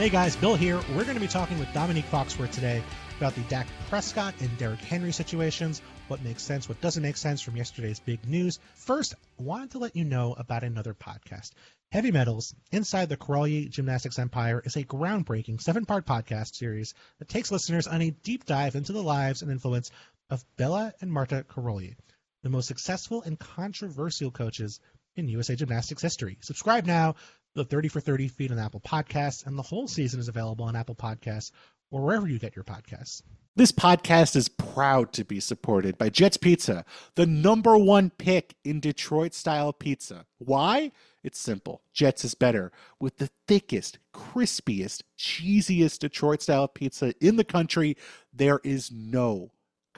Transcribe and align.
Hey 0.00 0.08
guys, 0.08 0.34
Bill 0.34 0.54
here. 0.54 0.80
We're 0.96 1.04
going 1.04 1.16
to 1.16 1.20
be 1.20 1.28
talking 1.28 1.58
with 1.58 1.68
Domonique 1.74 2.04
Foxworth 2.04 2.52
today 2.52 2.82
about 3.18 3.34
the 3.34 3.42
Dak 3.42 3.66
Prescott 3.90 4.32
and 4.40 4.56
Derrick 4.56 4.80
Henry 4.80 5.12
situations, 5.12 5.82
what 6.08 6.24
makes 6.24 6.42
sense, 6.42 6.70
what 6.70 6.80
doesn't 6.80 7.02
make 7.02 7.18
sense 7.18 7.42
from 7.42 7.54
yesterday's 7.54 8.00
big 8.00 8.26
news. 8.26 8.60
First, 8.76 9.14
wanted 9.36 9.72
to 9.72 9.78
let 9.78 9.94
you 9.94 10.06
know 10.06 10.32
about 10.38 10.64
another 10.64 10.94
podcast. 10.94 11.50
Heavy 11.92 12.12
Metals 12.12 12.54
Inside 12.72 13.10
the 13.10 13.18
Karolyi 13.18 13.68
Gymnastics 13.68 14.18
Empire 14.18 14.62
is 14.64 14.74
a 14.76 14.84
groundbreaking 14.84 15.60
seven 15.60 15.84
part 15.84 16.06
podcast 16.06 16.54
series 16.54 16.94
that 17.18 17.28
takes 17.28 17.52
listeners 17.52 17.86
on 17.86 18.00
a 18.00 18.08
deep 18.08 18.46
dive 18.46 18.76
into 18.76 18.94
the 18.94 19.02
lives 19.02 19.42
and 19.42 19.50
influence 19.50 19.90
of 20.30 20.42
Bela 20.56 20.94
and 21.02 21.12
Marta 21.12 21.44
Karolyi, 21.46 21.94
the 22.42 22.48
most 22.48 22.68
successful 22.68 23.20
and 23.20 23.38
controversial 23.38 24.30
coaches 24.30 24.80
in 25.16 25.28
USA 25.28 25.56
Gymnastics 25.56 26.00
history. 26.00 26.38
Subscribe 26.40 26.86
now 26.86 27.16
the 27.54 27.64
30 27.64 27.88
for 27.88 28.00
30 28.00 28.28
feed 28.28 28.52
on 28.52 28.58
Apple 28.58 28.80
Podcasts, 28.80 29.46
and 29.46 29.58
the 29.58 29.62
whole 29.62 29.88
season 29.88 30.20
is 30.20 30.28
available 30.28 30.64
on 30.64 30.76
Apple 30.76 30.94
Podcasts 30.94 31.50
or 31.90 32.02
wherever 32.02 32.28
you 32.28 32.38
get 32.38 32.54
your 32.54 32.64
podcasts. 32.64 33.22
This 33.56 33.72
podcast 33.72 34.36
is 34.36 34.48
proud 34.48 35.12
to 35.14 35.24
be 35.24 35.40
supported 35.40 35.98
by 35.98 36.08
Jets 36.08 36.36
Pizza, 36.36 36.84
the 37.16 37.26
number 37.26 37.76
one 37.76 38.10
pick 38.10 38.54
in 38.64 38.78
Detroit 38.78 39.34
style 39.34 39.72
pizza. 39.72 40.24
Why? 40.38 40.92
It's 41.24 41.38
simple. 41.38 41.82
Jets 41.92 42.24
is 42.24 42.34
better 42.34 42.70
with 43.00 43.18
the 43.18 43.28
thickest, 43.48 43.98
crispiest, 44.14 45.02
cheesiest 45.18 45.98
Detroit 45.98 46.42
style 46.42 46.68
pizza 46.68 47.12
in 47.20 47.36
the 47.36 47.44
country. 47.44 47.96
There 48.32 48.60
is 48.62 48.90
no 48.92 49.50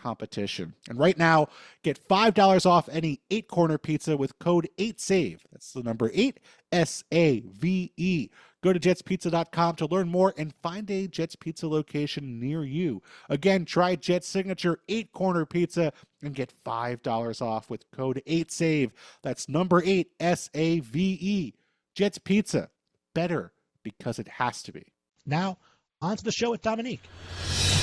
competition. 0.02 0.74
And 0.88 0.98
right 0.98 1.16
now, 1.16 1.48
get 1.82 2.06
$5 2.08 2.66
off 2.66 2.88
any 2.90 3.20
eight 3.30 3.48
corner 3.48 3.78
pizza 3.78 4.16
with 4.16 4.38
code 4.38 4.68
8SAVE. 4.78 5.40
That's 5.52 5.72
the 5.72 5.82
number 5.82 6.10
8 6.12 6.40
S 6.72 7.04
A 7.12 7.40
V 7.40 7.92
E. 7.96 8.30
Go 8.62 8.72
to 8.72 8.78
jetspizza.com 8.78 9.76
to 9.76 9.86
learn 9.86 10.08
more 10.08 10.32
and 10.38 10.54
find 10.62 10.88
a 10.88 11.08
Jets 11.08 11.34
Pizza 11.34 11.66
location 11.66 12.38
near 12.38 12.64
you. 12.64 13.02
Again, 13.28 13.64
try 13.64 13.96
Jet's 13.96 14.28
signature 14.28 14.78
eight 14.88 15.12
corner 15.12 15.44
pizza 15.44 15.92
and 16.22 16.34
get 16.34 16.52
$5 16.64 17.42
off 17.42 17.68
with 17.68 17.90
code 17.90 18.22
8SAVE. 18.26 18.92
That's 19.22 19.48
number 19.48 19.82
8 19.84 20.12
S 20.20 20.48
A 20.54 20.78
V 20.78 21.18
E. 21.20 21.54
Jets 21.94 22.18
Pizza. 22.18 22.70
Better 23.14 23.52
because 23.82 24.18
it 24.20 24.28
has 24.28 24.62
to 24.62 24.72
be. 24.72 24.92
Now, 25.26 25.58
on 26.02 26.16
to 26.16 26.24
the 26.24 26.32
show 26.32 26.50
with 26.50 26.62
Domonique. 26.62 27.00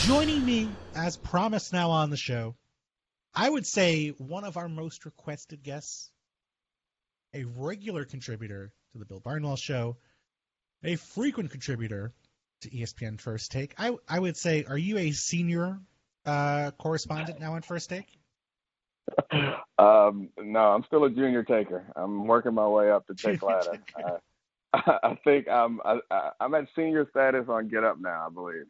Joining 0.02 0.46
me, 0.46 0.70
as 0.96 1.16
promised 1.16 1.72
now 1.72 1.90
on 1.92 2.10
the 2.10 2.18
show, 2.18 2.56
I 3.34 3.50
would 3.50 3.66
say 3.66 4.10
one 4.10 4.44
of 4.44 4.58
our 4.58 4.68
most 4.68 5.06
requested 5.06 5.64
guests, 5.64 6.12
a 7.34 7.46
regular 7.46 8.04
contributor 8.04 8.74
to 8.92 8.98
the 8.98 9.06
Bill 9.06 9.22
Barnwell 9.22 9.56
Show, 9.56 9.98
a 10.84 10.96
frequent 10.96 11.52
contributor 11.52 12.12
to 12.62 12.70
ESPN 12.70 13.22
First 13.22 13.52
Take. 13.52 13.74
I, 13.78 13.96
I 14.08 14.20
would 14.20 14.36
say, 14.36 14.66
are 14.66 14.78
you 14.78 14.98
a 14.98 15.12
senior 15.12 15.80
uh, 16.26 16.72
correspondent 16.72 17.40
now 17.40 17.54
on 17.54 17.62
First 17.62 17.90
Take? 17.90 18.08
Um, 19.80 20.30
no, 20.38 20.60
I'm 20.60 20.84
still 20.84 21.06
a 21.06 21.10
junior 21.10 21.44
taker. 21.44 21.86
I'm 21.96 22.28
working 22.28 22.54
my 22.54 22.68
way 22.68 22.92
up 22.92 23.08
the 23.08 23.16
take 23.16 23.42
ladder. 23.42 23.82
I, 23.96 24.18
I 24.74 25.18
think 25.24 25.48
I'm 25.48 25.80
I, 25.84 26.00
I'm 26.40 26.54
at 26.54 26.68
senior 26.76 27.08
status 27.10 27.46
on 27.50 27.70
Get 27.70 27.84
Up 27.84 27.98
now, 28.00 28.28
I 28.28 28.34
believe. 28.34 28.66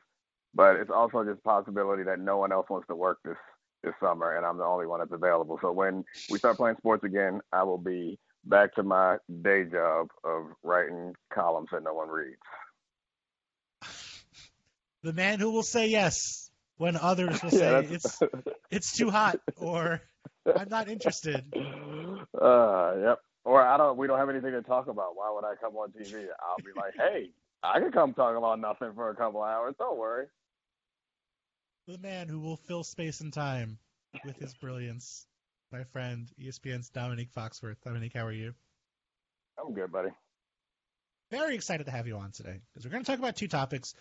But 0.53 0.78
it's 0.78 0.89
also 0.89 1.23
just 1.23 1.44
possibility 1.44 2.03
that 2.03 2.19
no 2.19 2.38
one 2.38 2.52
else 2.52 2.67
wants 2.69 2.88
to 2.88 2.95
work 2.95 3.19
this 3.23 3.38
this 3.83 3.94
summer, 4.02 4.36
and 4.36 4.45
I'm 4.45 4.58
the 4.58 4.66
only 4.66 4.88
one 4.88 5.00
that's 5.00 5.11
available. 5.11 5.58
So 5.61 5.72
when 5.72 6.03
we 6.30 6.39
start 6.39 6.58
playing 6.58 6.77
sports 6.77 7.03
again, 7.03 7.39
I 7.53 7.64
will 7.64 7.77
be 7.77 8.20
back 8.45 8.73
to 8.75 8.83
my 8.83 9.17
day 9.42 9.66
job 9.66 10.08
of 10.23 10.47
writing 10.64 11.14
columns 11.33 11.70
that 11.72 11.83
no 11.83 11.94
one 11.94 12.09
reads. 12.09 12.38
The 15.02 15.14
man 15.14 15.39
who 15.39 15.52
will 15.52 15.64
say 15.64 15.88
yes 15.88 16.52
when 16.76 16.98
others 16.98 17.42
will 17.42 17.52
say 17.52 17.71
yeah, 17.71 17.89
it's 17.89 18.20
it's 18.70 18.98
too 18.98 19.09
hot 19.09 19.39
or 19.55 20.02
I'm 20.45 20.67
not 20.67 20.89
interested. 20.89 21.45
Uh, 22.33 22.93
yep. 23.02 23.20
Or 23.45 23.61
I 23.61 23.77
don't. 23.77 23.98
We 23.98 24.08
don't 24.08 24.20
have 24.20 24.30
anything 24.30 24.52
to 24.52 24.61
talk 24.61 24.88
about. 24.88 25.16
Why 25.16 25.32
would 25.33 25.45
I 25.45 25.55
come 25.55 25.76
on 25.76 25.92
TV? 25.92 26.26
I'll 26.39 26.58
be 26.58 26.72
like, 26.76 26.94
hey, 26.95 27.32
I 27.64 27.80
can 27.80 27.92
come 27.92 28.14
talk 28.14 28.38
about 28.38 28.60
nothing 28.60 28.94
for 28.95 29.10
a 29.10 29.16
couple 29.16 29.42
hours. 29.42 29.76
Don't 29.80 29.98
worry. 29.98 30.27
The 31.88 31.98
man 31.98 32.27
who 32.27 32.39
will 32.39 32.58
fill 32.58 32.83
space 32.83 33.22
and 33.22 33.33
time 33.33 33.80
with 34.23 34.38
his 34.38 34.54
brilliance, 34.54 35.26
my 35.72 35.83
friend, 35.86 36.27
ESPN's 36.39 36.92
Domonique 36.92 37.32
Foxworth. 37.32 37.77
Domonique, 37.86 38.14
how 38.16 38.26
are 38.26 38.32
you? 38.32 38.54
I'm 39.58 39.73
good, 39.73 39.92
buddy. 39.92 40.10
Very 41.32 41.56
excited 41.56 41.86
to 41.86 41.92
have 41.92 42.08
you 42.08 42.17
on 42.17 42.32
today 42.32 42.60
because 42.73 42.86
we're 42.86 42.92
going 42.92 43.04
to 43.04 43.10
talk 43.10 43.20
about 43.20 43.36
two 43.36 43.48
topics 43.48 43.95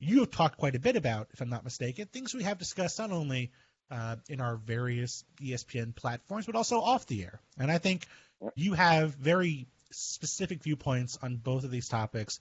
you 0.00 0.20
have 0.20 0.30
talked 0.30 0.56
quite 0.56 0.74
a 0.74 0.80
bit 0.80 0.96
about, 0.96 1.28
if 1.32 1.40
I'm 1.40 1.50
not 1.50 1.62
mistaken, 1.62 2.06
things 2.06 2.34
we 2.34 2.42
have 2.44 2.58
discussed 2.58 2.98
not 2.98 3.12
only 3.12 3.52
uh, 3.90 4.16
in 4.28 4.40
our 4.40 4.56
various 4.56 5.24
ESPN 5.40 5.94
platforms, 5.94 6.46
but 6.46 6.54
also 6.54 6.80
off 6.80 7.06
the 7.06 7.24
air. 7.24 7.40
And 7.58 7.70
I 7.70 7.78
think 7.78 8.06
you 8.54 8.74
have 8.74 9.14
very 9.14 9.66
specific 9.90 10.62
viewpoints 10.62 11.18
on 11.22 11.36
both 11.36 11.64
of 11.64 11.70
these 11.70 11.88
topics. 11.88 12.40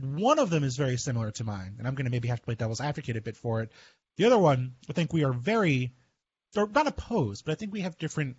One 0.00 0.38
of 0.38 0.50
them 0.50 0.64
is 0.64 0.76
very 0.76 0.96
similar 0.96 1.30
to 1.32 1.44
mine, 1.44 1.76
and 1.78 1.86
I'm 1.86 1.94
going 1.94 2.06
to 2.06 2.10
maybe 2.10 2.28
have 2.28 2.40
to 2.40 2.44
play 2.44 2.54
devil's 2.54 2.80
advocate 2.80 3.16
a 3.16 3.20
bit 3.20 3.36
for 3.36 3.62
it. 3.62 3.72
The 4.16 4.26
other 4.26 4.38
one, 4.38 4.74
I 4.88 4.92
think 4.92 5.12
we 5.12 5.24
are 5.24 5.32
very, 5.32 5.92
or 6.56 6.68
not 6.68 6.86
opposed, 6.86 7.44
but 7.44 7.52
I 7.52 7.54
think 7.56 7.72
we 7.72 7.80
have 7.80 7.98
different 7.98 8.36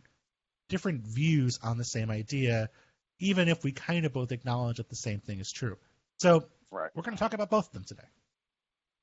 different 0.70 1.02
views 1.06 1.60
on 1.62 1.78
the 1.78 1.84
same 1.84 2.10
idea, 2.10 2.70
even 3.20 3.50
if 3.50 3.64
we 3.64 3.72
kind 3.72 4.06
of 4.06 4.14
both 4.14 4.32
acknowledge 4.32 4.78
that 4.78 4.90
the 4.90 4.96
same 4.96 5.20
thing 5.20 5.40
is 5.40 5.52
true. 5.52 5.78
So 6.18 6.46
right. 6.72 6.90
we're 6.96 7.04
going 7.04 7.16
to 7.16 7.20
talk 7.20 7.34
about 7.34 7.50
both 7.50 7.68
of 7.68 7.74
them 7.74 7.84
today. 7.84 8.08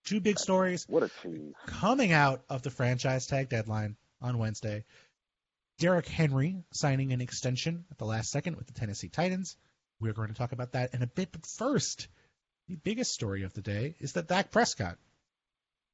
Two 0.05 0.21
big 0.21 0.39
stories. 0.39 0.87
What 0.89 1.03
a 1.03 1.11
tease. 1.23 1.55
Coming 1.67 2.13
out 2.13 2.43
of 2.49 2.63
the 2.63 2.71
franchise 2.71 3.27
tag 3.27 3.49
deadline 3.49 3.97
on 4.21 4.39
Wednesday. 4.39 4.85
Derrick 5.79 6.09
Henry 6.09 6.63
signing 6.73 7.13
an 7.13 7.21
extension 7.21 7.85
at 7.91 7.99
the 7.99 8.05
last 8.05 8.31
second 8.31 8.57
with 8.57 8.67
the 8.67 8.73
Tennessee 8.73 9.09
Titans. 9.09 9.57
We're 10.01 10.13
going 10.13 10.29
to 10.29 10.35
talk 10.35 10.53
about 10.53 10.73
that 10.73 10.95
in 10.95 11.03
a 11.03 11.07
bit. 11.07 11.33
But 11.33 11.47
first, 11.47 12.09
the 12.69 12.77
biggest 12.77 13.13
story 13.13 13.45
of 13.45 13.55
the 13.55 13.63
day 13.63 13.97
is 13.99 14.15
that 14.15 14.29
Dak 14.29 14.51
Prescott 14.51 14.99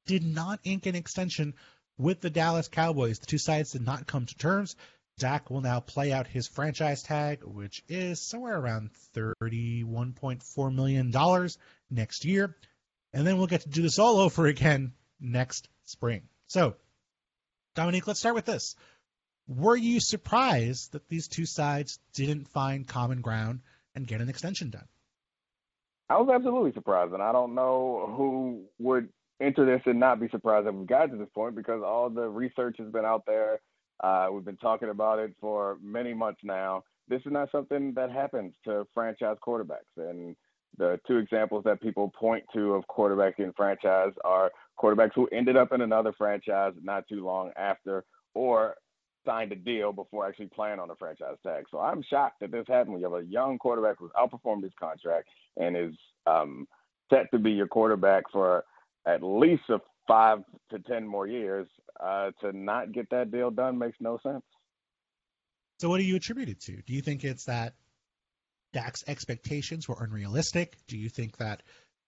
did 0.05 0.23
not 0.23 0.59
ink 0.63 0.85
an 0.85 0.95
extension 0.95 1.53
with 1.97 2.21
the 2.21 2.29
Dallas 2.29 2.67
Cowboys. 2.67 3.19
The 3.19 3.25
two 3.25 3.37
sides 3.37 3.71
did 3.71 3.85
not 3.85 4.07
come 4.07 4.25
to 4.25 4.35
terms. 4.35 4.75
Dak 5.19 5.49
will 5.49 5.61
now 5.61 5.79
play 5.79 6.13
out 6.13 6.27
his 6.27 6.47
franchise 6.47 7.01
tag, 7.01 7.43
which 7.43 7.83
is 7.87 8.21
somewhere 8.21 8.57
around 8.57 8.91
$31.4 9.15 10.75
million 10.75 11.49
next 11.89 12.25
year 12.25 12.55
and 13.17 13.25
then 13.25 13.39
we'll 13.39 13.47
get 13.47 13.61
to 13.61 13.69
do 13.69 13.81
this 13.81 13.97
all 13.97 14.19
over 14.19 14.45
again 14.45 14.91
next 15.19 15.67
spring. 15.85 16.21
So, 16.45 16.75
Domonique, 17.75 18.05
let's 18.05 18.19
start 18.19 18.35
with 18.35 18.45
this. 18.45 18.75
Were 19.47 19.75
you 19.75 19.99
surprised 19.99 20.91
that 20.91 21.09
these 21.09 21.27
two 21.27 21.47
sides 21.47 21.97
didn't 22.13 22.47
find 22.47 22.87
common 22.87 23.21
ground 23.21 23.61
and 23.95 24.05
get 24.05 24.21
an 24.21 24.29
extension 24.29 24.69
done? 24.69 24.87
I 26.07 26.17
was 26.17 26.29
absolutely 26.31 26.73
surprised, 26.73 27.11
and 27.11 27.23
I 27.23 27.31
don't 27.31 27.55
know 27.55 28.13
who 28.15 28.65
would 28.77 29.09
enter 29.41 29.65
this 29.65 29.81
and 29.87 29.99
not 29.99 30.19
be 30.19 30.29
surprised 30.29 30.67
that 30.67 30.75
we've 30.75 30.85
got 30.85 31.07
to 31.07 31.17
this 31.17 31.29
point 31.33 31.55
because 31.55 31.81
all 31.83 32.11
the 32.11 32.29
research 32.29 32.75
has 32.77 32.91
been 32.91 33.03
out 33.03 33.25
there. 33.25 33.59
Uh, 33.99 34.27
we've 34.31 34.45
been 34.45 34.57
talking 34.57 34.89
about 34.89 35.17
it 35.17 35.33
for 35.41 35.79
many 35.81 36.13
months 36.13 36.41
now. 36.43 36.83
This 37.07 37.21
is 37.25 37.31
not 37.31 37.49
something 37.51 37.93
that 37.95 38.11
happens 38.11 38.53
to 38.65 38.85
franchise 38.93 39.37
quarterbacks, 39.43 39.97
and 39.97 40.35
the 40.77 40.99
two 41.07 41.17
examples 41.17 41.63
that 41.63 41.81
people 41.81 42.11
point 42.17 42.43
to 42.53 42.73
of 42.73 42.83
quarterbacks 42.87 43.39
in 43.39 43.53
franchise 43.53 44.13
are 44.23 44.51
quarterbacks 44.79 45.13
who 45.15 45.27
ended 45.27 45.57
up 45.57 45.71
in 45.71 45.81
another 45.81 46.13
franchise 46.17 46.73
not 46.81 47.07
too 47.07 47.25
long 47.25 47.51
after 47.57 48.03
or 48.33 48.75
signed 49.25 49.51
a 49.51 49.55
deal 49.55 49.91
before 49.91 50.27
actually 50.27 50.47
playing 50.47 50.79
on 50.79 50.87
the 50.87 50.95
franchise 50.95 51.35
tag. 51.43 51.65
So 51.71 51.79
I'm 51.79 52.03
shocked 52.03 52.39
that 52.41 52.51
this 52.51 52.65
happened. 52.67 52.95
We 52.95 53.01
have 53.01 53.13
a 53.13 53.23
young 53.23 53.57
quarterback 53.57 53.97
who's 53.99 54.11
outperformed 54.15 54.63
his 54.63 54.71
contract 54.79 55.27
and 55.57 55.75
is 55.75 55.93
um, 56.25 56.67
set 57.09 57.29
to 57.31 57.39
be 57.39 57.51
your 57.51 57.67
quarterback 57.67 58.23
for 58.31 58.63
at 59.05 59.23
least 59.23 59.63
a 59.69 59.79
five 60.07 60.39
to 60.71 60.79
ten 60.79 61.05
more 61.05 61.27
years. 61.27 61.67
Uh, 61.99 62.29
to 62.39 62.55
not 62.55 62.91
get 62.91 63.09
that 63.09 63.31
deal 63.31 63.49
done 63.49 63.75
makes 63.75 63.97
no 63.99 64.19
sense. 64.21 64.43
So 65.79 65.89
what 65.89 65.97
do 65.97 66.03
you 66.03 66.15
attribute 66.15 66.47
it 66.47 66.59
to? 66.61 66.79
Do 66.83 66.93
you 66.93 67.01
think 67.01 67.23
it's 67.23 67.45
that 67.45 67.73
Dak's 68.73 69.03
expectations 69.07 69.87
were 69.87 69.97
unrealistic? 69.99 70.77
Do 70.87 70.97
you 70.97 71.09
think 71.09 71.37
that 71.37 71.63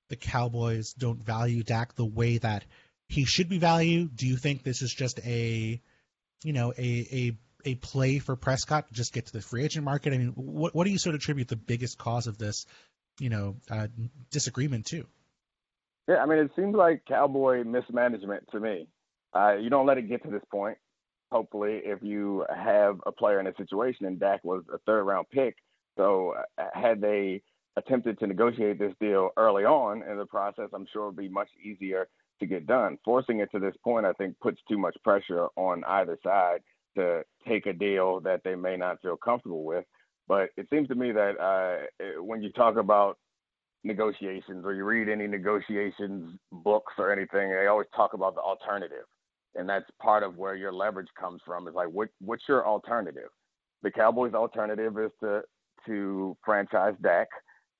the 0.10 0.16
Cowboys 0.16 0.94
don't 0.94 1.24
value 1.24 1.64
Dak 1.64 1.96
the 1.96 2.06
way 2.06 2.38
that 2.40 2.66
he 3.08 3.26
should 3.26 3.50
be 3.50 3.58
valued? 3.58 4.16
Do 4.16 4.28
you 4.28 4.38
think 4.38 4.64
this 4.64 4.82
is 4.82 4.94
just 4.94 5.20
a, 5.26 5.82
you 6.44 6.54
know, 6.54 6.74
a 6.78 7.08
a 7.12 7.38
a 7.66 7.76
play 7.76 8.20
for 8.20 8.36
Prescott 8.36 8.88
to 8.88 8.94
just 8.94 9.14
get 9.14 9.28
to 9.28 9.34
the 9.34 9.42
free 9.42 9.64
agent 9.64 9.86
market? 9.86 10.14
I 10.14 10.18
mean, 10.18 10.34
what 10.36 10.76
what 10.76 10.86
do 10.86 10.92
you 10.92 11.00
sort 11.00 11.16
of 11.16 11.22
attribute 11.22 11.48
the 11.48 11.56
biggest 11.56 11.98
cause 11.98 12.28
of 12.28 12.38
this, 12.38 12.66
you 13.20 13.30
know, 13.30 13.56
uh, 13.70 13.88
disagreement 14.32 14.88
to? 14.88 15.06
Yeah, 16.08 16.18
I 16.18 16.26
mean, 16.26 16.40
it 16.40 16.52
seems 16.56 16.76
like 16.76 17.06
Cowboy 17.08 17.64
mismanagement 17.64 18.46
to 18.52 18.60
me. 18.60 18.88
Uh, 19.34 19.58
you 19.58 19.70
don't 19.70 19.86
let 19.86 20.00
it 20.00 20.10
get 20.10 20.24
to 20.24 20.32
this 20.32 20.42
point. 20.52 20.78
Hopefully, 21.32 21.82
if 21.84 22.02
you 22.02 22.46
have 22.50 23.00
a 23.06 23.12
player 23.12 23.40
in 23.40 23.46
a 23.46 23.54
situation, 23.56 24.08
and 24.08 24.20
Dak 24.20 24.44
was 24.44 24.64
a 24.74 24.80
third 24.80 25.04
round 25.04 25.28
pick, 25.32 25.56
so 25.97 26.36
uh, 26.57 26.63
had 26.74 27.01
they 27.01 27.41
attempted 27.77 28.19
to 28.19 28.27
negotiate 28.27 28.80
this 28.80 28.94
deal 29.00 29.30
early 29.38 29.63
on 29.63 30.03
in 30.03 30.18
the 30.18 30.25
process, 30.25 30.69
I'm 30.74 30.88
sure 30.91 31.03
it 31.03 31.06
would 31.07 31.15
be 31.18 31.30
much 31.30 31.50
easier 31.63 32.07
to 32.39 32.45
get 32.45 32.68
done. 32.68 32.97
Forcing 33.03 33.39
it 33.39 33.50
to 33.51 33.59
this 33.59 33.75
point, 33.83 34.06
I 34.06 34.13
think, 34.13 34.39
puts 34.39 34.59
too 34.68 34.77
much 34.77 34.95
pressure 35.03 35.47
on 35.56 35.83
either 35.86 36.18
side 36.24 36.59
to 36.97 37.24
take 37.47 37.65
a 37.65 37.74
deal 37.74 38.19
that 38.21 38.41
they 38.44 38.56
may 38.56 38.75
not 38.77 39.01
feel 39.01 39.18
comfortable 39.18 39.63
with. 39.63 39.86
But 40.27 40.50
it 40.57 40.68
seems 40.71 40.88
to 40.89 40.95
me 40.95 41.12
that 41.12 41.39
uh, 41.39 42.21
when 42.21 42.44
you 42.44 42.51
talk 42.51 42.77
about 42.77 43.18
negotiations 43.83 44.65
or 44.65 44.74
you 44.74 44.83
read 44.83 45.09
any 45.09 45.27
negotiations 45.27 46.38
books 46.51 46.94
or 46.97 47.12
anything, 47.12 47.50
they 47.50 47.68
always 47.68 47.88
talk 47.95 48.13
about 48.13 48.36
the 48.36 48.41
alternative. 48.41 49.06
And 49.56 49.68
that's 49.68 49.86
part 50.01 50.24
of 50.24 50.38
where 50.38 50.56
your 50.56 50.71
leverage 50.71 51.07
comes 51.19 51.41
from 51.45 51.68
is 51.68 51.74
like, 51.74 51.88
what, 51.88 52.09
what's 52.19 52.44
your 52.47 52.68
alternative? 52.68 53.30
The 53.81 53.91
Cowboys' 53.91 54.33
alternative 54.33 54.97
is 55.00 55.12
to, 55.21 55.41
to 55.86 56.38
franchise 56.44 56.96
Dak. 57.02 57.28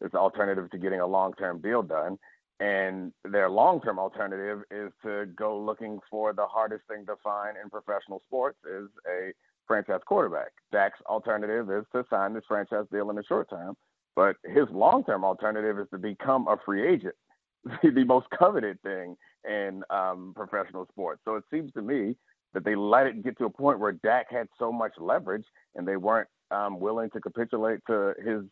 It's 0.01 0.13
the 0.13 0.19
alternative 0.19 0.69
to 0.72 0.78
getting 0.78 1.01
a 1.01 1.07
long 1.07 1.34
term 1.34 1.60
deal 1.62 1.84
done. 1.84 2.18
And 2.60 3.13
their 3.24 3.50
long 3.50 3.80
term 3.81 4.00
alternative 4.00 4.63
is 4.69 4.92
to 5.04 5.25
go 5.38 5.57
looking 5.57 6.00
for 6.10 6.34
the 6.34 6.46
hardest 6.46 6.84
thing 6.90 7.06
to 7.06 7.16
find 7.24 7.56
in 7.62 7.69
professional 7.69 8.22
sports 8.28 8.57
is 8.66 8.90
a 9.07 9.31
franchise 9.66 10.01
quarterback. 10.06 10.51
Dak's 10.72 11.00
alternative 11.06 11.69
is 11.72 11.86
to 11.94 12.04
sign 12.10 12.34
this 12.34 12.44
franchise 12.48 12.86
deal 12.92 13.10
in 13.10 13.16
the 13.16 13.24
short 13.24 13.50
term, 13.50 13.75
but 14.16 14.36
his 14.44 14.66
long 14.72 15.06
term 15.06 15.24
alternative 15.24 15.80
is 15.80 15.88
to 15.92 15.98
become 15.98 16.48
a 16.50 16.57
free 16.66 16.86
agent, 16.86 17.16
the 17.84 18.04
most 18.04 18.28
coveted 18.38 18.81
thing 18.81 19.16
in 19.48 19.84
um, 19.90 20.34
professional 20.36 20.86
sports. 20.92 21.22
So 21.24 21.36
it 21.36 21.45
seems 21.52 21.72
to 21.74 21.81
me 21.81 22.18
that 22.54 22.66
they 22.66 22.75
let 22.75 23.07
it 23.07 23.24
get 23.24 23.38
to 23.38 23.45
a 23.45 23.50
point 23.50 23.80
where 23.80 23.94
Dak 23.94 24.25
had 24.30 24.48
so 24.57 24.72
much 24.72 24.94
leverage 25.00 25.45
and 25.75 25.88
they 25.88 25.95
weren't 25.95 26.28
um, 26.51 26.80
willing 26.80 27.10
to 27.12 27.19
capitulate 27.19 27.80
to 27.88 28.13
his 28.24 28.44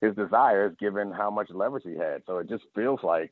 his 0.00 0.14
desires 0.16 0.74
given 0.78 1.12
how 1.12 1.30
much 1.30 1.48
leverage 1.50 1.84
he 1.84 1.96
had. 1.96 2.22
So 2.26 2.38
it 2.38 2.48
just 2.48 2.64
feels 2.74 3.00
like 3.02 3.30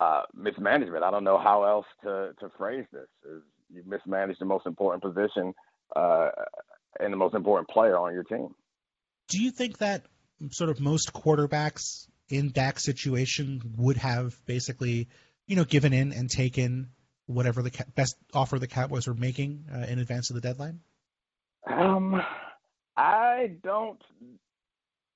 uh, 0.00 0.22
mismanagement. 0.34 1.02
I 1.02 1.10
don't 1.10 1.24
know 1.24 1.38
how 1.38 1.64
else 1.64 1.86
to, 2.04 2.32
to 2.40 2.50
phrase 2.56 2.84
this. 2.92 3.06
You 3.72 3.82
mismanaged 3.86 4.40
the 4.40 4.44
most 4.44 4.66
important 4.66 5.02
position 5.02 5.54
uh, 5.96 6.30
and 7.00 7.12
the 7.12 7.16
most 7.16 7.34
important 7.34 7.68
player 7.68 7.98
on 7.98 8.14
your 8.14 8.22
team. 8.22 8.54
Do 9.28 9.42
you 9.42 9.50
think 9.50 9.78
that 9.78 10.06
sort 10.50 10.70
of 10.70 10.80
most 10.80 11.12
quarterbacks 11.12 12.06
in 12.28 12.52
Dak's 12.52 12.84
situation 12.84 13.60
would 13.76 13.96
have 13.96 14.34
basically, 14.46 15.08
you 15.46 15.56
know, 15.56 15.64
given 15.64 15.92
in 15.92 16.12
and 16.12 16.30
taken 16.30 16.90
whatever 17.26 17.62
the 17.62 17.72
best 17.94 18.16
offer 18.32 18.58
the 18.58 18.66
Cowboys 18.66 19.06
were 19.06 19.14
making 19.14 19.66
uh, 19.74 19.86
in 19.86 19.98
advance 19.98 20.30
of 20.30 20.34
the 20.34 20.40
deadline? 20.40 20.80
Um, 21.66 22.22
I 22.98 23.52
don't 23.62 24.02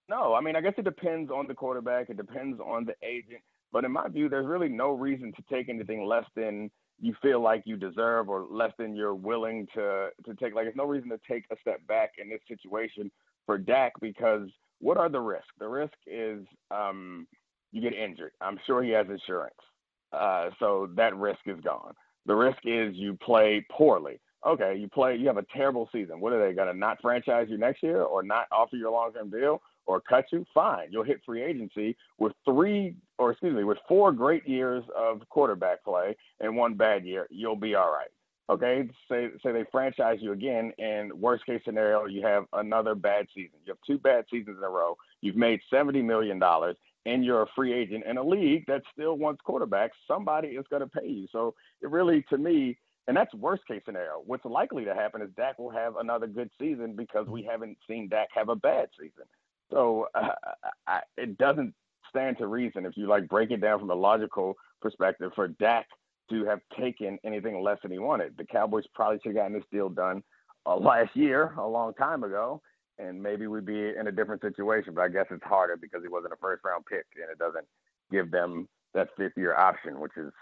know. 0.09 0.35
I 0.35 0.41
mean, 0.41 0.57
I 0.57 0.61
guess 0.61 0.75
it 0.79 0.85
depends 0.85 1.31
on 1.31 1.49
the 1.49 1.55
quarterback. 1.55 2.11
It 2.11 2.17
depends 2.17 2.61
on 2.61 2.87
the 2.87 2.95
agent. 3.07 3.43
But 3.73 3.85
in 3.85 3.93
my 3.93 4.09
view, 4.09 4.29
there's 4.29 4.47
really 4.47 4.69
no 4.69 4.93
reason 4.93 5.33
to 5.33 5.43
take 5.55 5.69
anything 5.69 6.07
less 6.07 6.27
than 6.37 6.71
you 7.01 7.15
feel 7.21 7.41
like 7.43 7.65
you 7.67 7.77
deserve 7.77 8.29
or 8.29 8.47
less 8.51 8.73
than 8.79 8.95
you're 8.95 9.15
willing 9.15 9.67
to 9.75 10.11
to 10.25 10.35
take. 10.35 10.55
Like, 10.55 10.67
there's 10.67 10.77
no 10.77 10.87
reason 10.87 11.11
to 11.11 11.21
take 11.29 11.45
a 11.51 11.57
step 11.61 11.87
back 11.89 12.13
in 12.19 12.31
this 12.31 12.41
situation 12.49 13.11
for 13.47 13.59
Dak 13.59 13.95
because 14.01 14.49
what 14.81 14.99
are 14.99 15.09
the 15.09 15.21
risks? 15.21 15.49
The 15.59 15.69
risk 15.69 15.95
is 16.07 16.47
um, 16.71 17.27
you 17.73 17.83
get 17.83 17.95
injured. 17.95 18.33
I'm 18.41 18.59
sure 18.67 18.83
he 18.83 18.91
has 18.91 19.07
insurance, 19.11 19.55
uh, 20.13 20.51
so 20.61 20.89
that 20.97 21.17
risk 21.17 21.41
is 21.47 21.61
gone. 21.65 21.95
The 22.27 22.35
risk 22.37 22.59
is 22.65 22.95
you 22.95 23.17
play 23.17 23.67
poorly. 23.73 24.21
Okay, 24.45 24.77
you 24.77 24.89
play, 24.89 25.17
you 25.17 25.29
have 25.29 25.37
a 25.37 25.47
terrible 25.55 25.89
season. 25.93 26.21
What 26.21 26.33
are 26.33 26.47
they 26.47 26.55
going 26.55 26.67
to 26.67 26.77
not 26.77 27.01
franchise 27.01 27.47
you 27.49 27.59
next 27.59 27.83
year 27.83 28.03
or 28.03 28.23
not 28.23 28.47
offer 28.51 28.77
you 28.77 28.89
a 28.89 28.91
long 28.91 29.13
term 29.13 29.31
deal? 29.31 29.63
or 29.87 30.01
cut 30.01 30.27
you, 30.33 30.45
fine. 30.55 30.89
You'll 30.91 31.05
hit 31.05 31.21
free 31.25 31.43
agency 31.43 31.97
with 32.19 32.33
three, 32.45 32.95
or 33.19 33.33
excuse 33.33 33.55
me, 33.55 33.65
with 33.65 33.79
four 33.89 34.13
great 34.13 34.47
years 34.49 34.85
of 34.97 35.23
quarterback 35.29 35.85
play 35.85 36.17
and 36.41 36.57
one 36.57 36.75
bad 36.75 37.05
year. 37.05 37.27
You'll 37.31 37.57
be 37.57 37.75
all 37.75 37.91
right. 37.93 38.09
Okay, 38.51 38.89
say 39.09 39.29
say 39.43 39.53
they 39.53 39.65
franchise 39.71 40.19
you 40.21 40.33
again, 40.33 40.73
and 40.79 41.13
worst 41.13 41.47
case 41.47 41.63
scenario, 41.65 42.07
you 42.07 42.23
have 42.23 42.45
another 42.53 42.95
bad 42.95 43.27
season. 43.35 43.59
You 43.65 43.73
have 43.73 43.79
two 43.87 43.99
bad 43.99 44.25
seasons 44.31 44.59
in 44.59 44.65
a 44.65 44.69
row. 44.69 44.97
You've 45.21 45.37
made 45.37 45.61
seventy 45.71 46.03
million 46.03 46.39
dollars, 46.39 46.77
and 47.07 47.25
you're 47.25 47.43
a 47.43 47.47
free 47.55 47.73
agent 47.73 48.05
in 48.05 48.19
a 48.19 48.23
league 48.23 48.65
that 48.67 48.83
still 48.93 49.17
wants 49.17 49.41
quarterbacks. 49.47 49.91
Somebody 50.09 50.49
is 50.49 50.67
going 50.69 50.83
to 50.83 50.89
pay 50.89 51.07
you. 51.07 51.29
So 51.31 51.55
it 51.81 51.89
really, 51.89 52.23
to 52.31 52.37
me, 52.37 52.77
and 53.09 53.17
that's 53.17 53.35
worst 53.35 53.67
case 53.67 53.83
scenario. 53.85 54.23
What's 54.25 54.45
likely 54.45 54.85
to 54.85 54.95
happen 54.95 55.23
is 55.23 55.31
Dak 55.37 55.59
will 55.59 55.71
have 55.71 55.97
another 55.97 56.27
good 56.27 56.51
season 56.59 56.95
because 56.95 57.27
we 57.27 57.43
haven't 57.43 57.77
seen 57.89 58.09
Dak 58.09 58.29
have 58.35 58.49
a 58.49 58.57
bad 58.57 58.89
season. 58.99 59.25
So 59.71 60.07
uh, 60.15 60.29
I, 60.87 61.01
it 61.17 61.39
doesn't 61.39 61.75
stand 62.09 62.39
to 62.39 62.47
reason 62.47 62.85
if 62.85 62.97
you 62.97 63.09
like 63.09 63.29
break 63.29 63.51
it 63.51 63.61
down 63.61 63.81
from 63.81 63.91
a 63.91 63.95
logical 63.95 64.55
perspective 64.81 65.33
for 65.35 65.49
Dak 65.49 65.87
to 66.31 66.45
have 66.45 66.61
taken 66.79 67.19
anything 67.25 67.63
less 67.63 67.79
than 67.83 67.91
he 67.91 67.99
wanted. 67.99 68.37
The 68.37 68.45
Cowboys 68.45 68.85
probably 68.95 69.19
should 69.23 69.31
have 69.31 69.37
gotten 69.37 69.55
this 69.55 69.65
deal 69.73 69.89
done 69.89 70.23
uh, 70.67 70.77
last 70.77 71.17
year, 71.17 71.55
a 71.59 71.67
long 71.67 71.95
time 71.95 72.23
ago, 72.23 72.61
and 72.99 73.21
maybe 73.21 73.47
we'd 73.47 73.67
be 73.67 73.91
in 73.99 74.07
a 74.07 74.13
different 74.13 74.43
situation. 74.43 74.95
But 74.95 75.03
I 75.03 75.09
guess 75.09 75.27
it's 75.31 75.43
harder 75.43 75.77
because 75.77 76.03
he 76.03 76.09
wasn't 76.09 76.35
a 76.35 76.37
first 76.41 76.63
round 76.65 76.85
pick, 76.87 77.07
and 77.17 77.31
it 77.31 77.39
doesn't 77.39 77.67
give 78.11 78.31
them 78.31 78.69
that 78.95 79.09
fifth 79.17 79.37
year 79.37 79.57
option, 79.57 79.99
which 79.99 80.13
is 80.17 80.33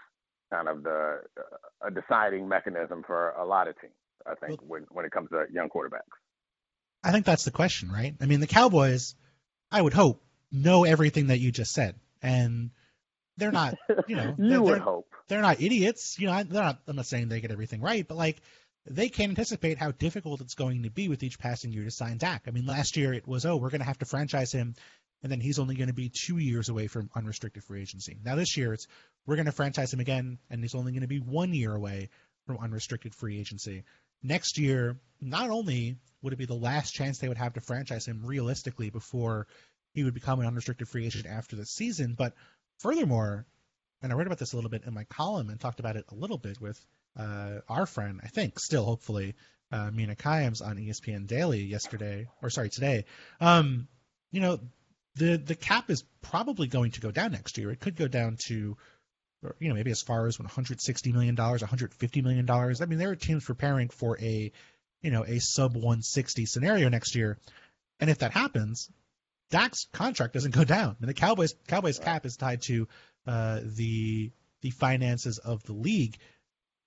kind 0.51 0.67
of 0.67 0.83
the 0.83 1.21
uh, 1.37 1.87
a 1.87 1.91
deciding 1.91 2.47
mechanism 2.47 3.03
for 3.05 3.31
a 3.31 3.45
lot 3.45 3.67
of 3.67 3.79
teams. 3.79 3.93
I 4.25 4.35
think 4.35 4.61
well, 4.61 4.67
when 4.67 4.87
when 4.91 5.05
it 5.05 5.11
comes 5.11 5.29
to 5.29 5.45
young 5.51 5.69
quarterbacks. 5.69 6.11
I 7.03 7.11
think 7.11 7.25
that's 7.25 7.45
the 7.45 7.51
question, 7.51 7.91
right? 7.91 8.13
I 8.21 8.25
mean, 8.27 8.41
the 8.41 8.47
Cowboys, 8.47 9.15
I 9.71 9.81
would 9.81 9.93
hope, 9.93 10.23
know 10.51 10.83
everything 10.83 11.27
that 11.27 11.39
you 11.39 11.51
just 11.51 11.73
said, 11.73 11.95
and 12.21 12.69
they're 13.37 13.51
not, 13.51 13.75
you 14.07 14.15
know, 14.15 14.35
you 14.37 14.49
they're, 14.49 14.61
would 14.61 14.73
they're, 14.73 14.79
hope 14.79 15.07
they're 15.27 15.41
not 15.41 15.61
idiots. 15.61 16.19
You 16.19 16.27
know, 16.27 16.43
they're 16.43 16.63
not. 16.63 16.79
I'm 16.87 16.95
not 16.97 17.07
saying 17.07 17.29
they 17.29 17.41
get 17.41 17.51
everything 17.51 17.81
right, 17.81 18.07
but 18.07 18.17
like 18.17 18.41
they 18.85 19.09
can 19.09 19.29
anticipate 19.29 19.77
how 19.77 19.91
difficult 19.91 20.41
it's 20.41 20.55
going 20.55 20.83
to 20.83 20.89
be 20.89 21.07
with 21.07 21.23
each 21.23 21.39
passing 21.39 21.71
year 21.71 21.85
to 21.85 21.91
sign 21.91 22.17
Dak. 22.17 22.43
I 22.47 22.51
mean, 22.51 22.65
last 22.65 22.97
year 22.97 23.13
it 23.13 23.27
was, 23.27 23.45
oh, 23.45 23.57
we're 23.57 23.69
going 23.69 23.81
to 23.81 23.87
have 23.87 23.99
to 23.99 24.05
franchise 24.05 24.51
him, 24.51 24.75
and 25.23 25.31
then 25.31 25.39
he's 25.39 25.59
only 25.59 25.75
going 25.75 25.87
to 25.87 25.93
be 25.93 26.09
two 26.09 26.37
years 26.37 26.69
away 26.69 26.87
from 26.87 27.09
unrestricted 27.15 27.63
free 27.63 27.81
agency. 27.81 28.17
Now 28.23 28.35
this 28.35 28.57
year 28.57 28.73
it's 28.73 28.87
we're 29.25 29.35
going 29.35 29.45
to 29.45 29.51
franchise 29.51 29.93
him 29.93 29.99
again, 29.99 30.39
and 30.49 30.61
he's 30.61 30.75
only 30.75 30.91
going 30.91 31.01
to 31.01 31.07
be 31.07 31.19
one 31.19 31.53
year 31.53 31.75
away 31.75 32.09
from 32.45 32.57
unrestricted 32.57 33.13
free 33.13 33.39
agency. 33.39 33.83
Next 34.23 34.57
year, 34.57 34.99
not 35.19 35.49
only 35.49 35.97
would 36.21 36.33
it 36.33 36.39
be 36.39 36.45
the 36.45 36.53
last 36.53 36.93
chance 36.93 37.19
they 37.19 37.27
would 37.27 37.37
have 37.37 37.53
to 37.53 37.61
franchise 37.61 38.05
him 38.05 38.25
realistically 38.25 38.89
before 38.89 39.47
he 39.93 40.03
would 40.03 40.13
become 40.13 40.39
an 40.39 40.47
unrestricted 40.47 40.87
free 40.87 41.05
agent 41.05 41.25
after 41.25 41.55
the 41.55 41.65
season, 41.65 42.15
but 42.17 42.33
furthermore, 42.79 43.45
and 44.01 44.11
I 44.11 44.15
read 44.15 44.27
about 44.27 44.39
this 44.39 44.53
a 44.53 44.55
little 44.55 44.71
bit 44.71 44.83
in 44.85 44.93
my 44.93 45.03
column 45.05 45.49
and 45.49 45.59
talked 45.59 45.79
about 45.79 45.97
it 45.97 46.05
a 46.11 46.15
little 46.15 46.37
bit 46.37 46.59
with 46.59 46.79
uh, 47.17 47.59
our 47.67 47.85
friend, 47.85 48.21
I 48.23 48.27
think, 48.27 48.59
still 48.59 48.85
hopefully, 48.85 49.35
uh, 49.71 49.91
Mina 49.91 50.15
Kimes 50.15 50.61
on 50.61 50.77
ESPN 50.77 51.27
Daily 51.27 51.61
yesterday, 51.61 52.27
or 52.41 52.49
sorry, 52.49 52.69
today. 52.69 53.05
Um, 53.39 53.87
you 54.31 54.39
know, 54.39 54.59
the 55.15 55.37
the 55.37 55.55
cap 55.55 55.89
is 55.89 56.03
probably 56.21 56.67
going 56.67 56.91
to 56.91 57.01
go 57.01 57.11
down 57.11 57.31
next 57.31 57.57
year. 57.57 57.71
It 57.71 57.79
could 57.79 57.95
go 57.95 58.07
down 58.07 58.37
to 58.47 58.77
you 59.59 59.69
know, 59.69 59.75
maybe 59.75 59.91
as 59.91 60.01
far 60.01 60.27
as 60.27 60.37
160 60.37 61.11
million 61.11 61.35
dollars, 61.35 61.61
150 61.61 62.21
million 62.21 62.45
dollars. 62.45 62.81
I 62.81 62.85
mean, 62.85 62.99
there 62.99 63.09
are 63.09 63.15
teams 63.15 63.43
preparing 63.43 63.89
for 63.89 64.19
a, 64.19 64.51
you 65.01 65.11
know, 65.11 65.23
a 65.23 65.39
sub 65.39 65.73
160 65.73 66.45
scenario 66.45 66.89
next 66.89 67.15
year, 67.15 67.37
and 67.99 68.09
if 68.09 68.19
that 68.19 68.31
happens, 68.31 68.89
Dak's 69.49 69.87
contract 69.91 70.33
doesn't 70.33 70.53
go 70.53 70.63
down. 70.63 70.95
And 70.99 71.09
the 71.09 71.13
Cowboys 71.13 71.53
Cowboys 71.67 71.99
cap 71.99 72.25
is 72.25 72.37
tied 72.37 72.61
to 72.63 72.87
uh, 73.25 73.61
the 73.63 74.31
the 74.61 74.69
finances 74.71 75.39
of 75.39 75.63
the 75.63 75.73
league. 75.73 76.17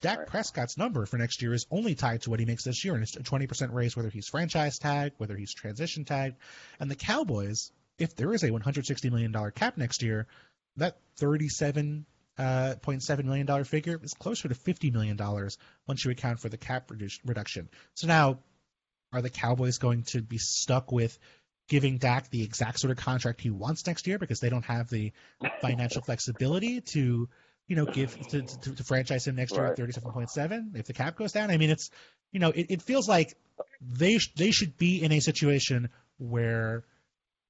Dak 0.00 0.18
right. 0.18 0.26
Prescott's 0.28 0.76
number 0.76 1.06
for 1.06 1.16
next 1.16 1.40
year 1.40 1.54
is 1.54 1.66
only 1.70 1.94
tied 1.94 2.22
to 2.22 2.30
what 2.30 2.38
he 2.38 2.46
makes 2.46 2.64
this 2.64 2.84
year, 2.84 2.94
and 2.94 3.02
it's 3.02 3.16
a 3.16 3.20
20% 3.20 3.72
raise 3.72 3.96
whether 3.96 4.10
he's 4.10 4.28
franchise 4.28 4.78
tagged, 4.78 5.14
whether 5.16 5.34
he's 5.34 5.54
transition 5.54 6.04
tagged. 6.04 6.36
And 6.78 6.90
the 6.90 6.94
Cowboys, 6.94 7.72
if 7.98 8.16
there 8.16 8.32
is 8.32 8.42
a 8.42 8.50
160 8.50 9.10
million 9.10 9.32
dollar 9.32 9.50
cap 9.50 9.76
next 9.76 10.02
year, 10.02 10.26
that 10.76 10.96
37 11.16 12.06
uh, 12.36 12.74
$0.7 12.82 13.24
million 13.24 13.64
figure 13.64 14.00
is 14.02 14.12
closer 14.14 14.48
to 14.48 14.54
$50 14.54 14.92
million 14.92 15.16
once 15.86 16.04
you 16.04 16.10
account 16.10 16.40
for 16.40 16.48
the 16.48 16.56
cap 16.56 16.88
redu- 16.88 17.20
reduction. 17.24 17.68
So 17.94 18.08
now, 18.08 18.40
are 19.12 19.22
the 19.22 19.30
Cowboys 19.30 19.78
going 19.78 20.02
to 20.08 20.20
be 20.20 20.38
stuck 20.38 20.90
with 20.90 21.16
giving 21.68 21.98
Dak 21.98 22.30
the 22.30 22.42
exact 22.42 22.80
sort 22.80 22.90
of 22.90 22.96
contract 22.96 23.40
he 23.40 23.50
wants 23.50 23.86
next 23.86 24.06
year 24.08 24.18
because 24.18 24.40
they 24.40 24.50
don't 24.50 24.64
have 24.64 24.90
the 24.90 25.12
financial 25.62 26.02
flexibility 26.06 26.80
to, 26.80 27.28
you 27.68 27.76
know, 27.76 27.86
give 27.86 28.18
to, 28.30 28.42
to, 28.42 28.74
to 28.74 28.84
franchise 28.84 29.26
him 29.28 29.36
next 29.36 29.54
year 29.54 29.66
at 29.66 29.78
37.7 29.78 30.76
if 30.76 30.86
the 30.86 30.92
cap 30.92 31.16
goes 31.16 31.30
down? 31.30 31.52
I 31.52 31.56
mean, 31.56 31.70
it's, 31.70 31.90
you 32.32 32.40
know, 32.40 32.50
it, 32.50 32.66
it 32.70 32.82
feels 32.82 33.08
like 33.08 33.36
they 33.80 34.18
they 34.36 34.50
should 34.50 34.76
be 34.76 35.02
in 35.02 35.12
a 35.12 35.20
situation 35.20 35.90
where 36.18 36.84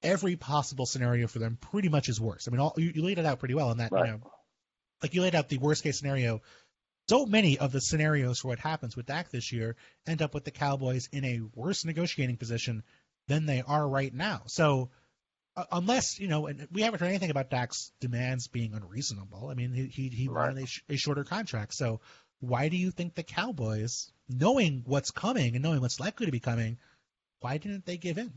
every 0.05 0.37
possible 0.37 0.87
scenario 0.87 1.27
for 1.27 1.39
them 1.39 1.59
pretty 1.61 1.89
much 1.89 2.09
is 2.09 2.21
worse. 2.21 2.47
I 2.47 2.51
mean, 2.51 2.61
all, 2.61 2.75
you, 2.77 2.93
you 2.95 3.03
laid 3.03 3.19
it 3.19 3.27
out 3.27 3.39
pretty 3.41 3.55
well 3.55 3.71
in 3.73 3.79
that, 3.79 3.91
right. 3.93 4.07
you 4.07 4.13
know, 4.13 4.21
like 5.03 5.15
you 5.15 5.23
laid 5.23 5.35
out 5.35 5.49
the 5.49 5.59
worst 5.59 5.83
case 5.83 5.99
scenario. 5.99 6.43
So 7.09 7.27
many 7.27 7.59
of 7.59 7.73
the 7.73 7.81
scenarios 7.81 8.39
for 8.41 8.49
what 8.49 8.59
happens 8.59 8.97
with 8.97 9.07
Dak 9.07 9.31
this 9.31 9.53
year 9.53 9.77
end 10.07 10.23
up 10.23 10.33
with 10.35 10.45
the 10.45 10.51
Cowboys 10.51 11.09
in 11.13 11.25
a 11.25 11.41
worse 11.55 11.85
negotiating 11.85 12.37
position 12.39 12.83
than 13.29 13.47
they 13.47 13.63
are 13.63 13.87
right 13.87 14.13
now. 14.15 14.43
So 14.47 14.91
uh, 15.57 15.65
unless 15.71 16.19
you 16.19 16.29
know, 16.29 16.47
and 16.47 16.67
we 16.73 16.83
haven't 16.83 17.01
heard 17.01 17.09
anything 17.09 17.31
about 17.31 17.51
Dak's 17.51 17.93
demands 18.01 18.49
being 18.49 18.73
unreasonable. 18.75 19.49
I 19.51 19.55
mean, 19.55 19.73
he 19.73 19.87
he, 19.87 20.09
he 20.09 20.29
Right. 20.29 20.49
wanted 20.49 20.65
a, 20.65 20.67
sh- 20.67 20.83
a 20.89 20.97
shorter 20.97 21.25
contract. 21.25 21.75
So 21.75 22.01
why 22.41 22.69
do 22.69 22.77
you 22.77 22.91
think 22.91 23.15
the 23.15 23.23
Cowboys, 23.23 24.11
knowing 24.29 24.83
what's 24.87 25.11
coming 25.11 25.55
and 25.55 25.63
knowing 25.63 25.81
what's 25.81 26.01
likely 26.01 26.27
to 26.27 26.33
be 26.33 26.41
coming, 26.41 26.79
why 27.41 27.59
didn't 27.59 27.85
they 27.87 27.97
give 27.99 28.19
in? 28.19 28.33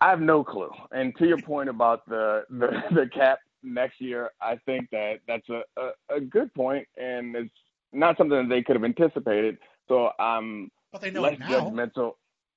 I 0.00 0.10
have 0.10 0.20
no 0.20 0.44
clue. 0.44 0.70
And 0.92 1.16
to 1.18 1.26
your 1.26 1.38
point 1.38 1.68
about 1.68 2.08
the 2.08 2.44
the, 2.50 2.82
the 2.94 3.08
cap 3.12 3.40
next 3.62 4.00
year, 4.00 4.30
I 4.40 4.56
think 4.66 4.88
that 4.90 5.20
that's 5.26 5.48
a, 5.48 5.62
a, 5.76 6.16
a 6.16 6.20
good 6.20 6.52
point, 6.54 6.86
and 6.96 7.34
it's 7.34 7.50
not 7.92 8.16
something 8.16 8.38
that 8.38 8.48
they 8.48 8.62
could 8.62 8.76
have 8.76 8.84
anticipated. 8.84 9.58
So 9.88 10.10
I'm 10.18 10.70
But 10.92 11.00
they 11.02 11.10
know 11.10 11.22
less 11.22 11.38
judgmental. 11.38 12.14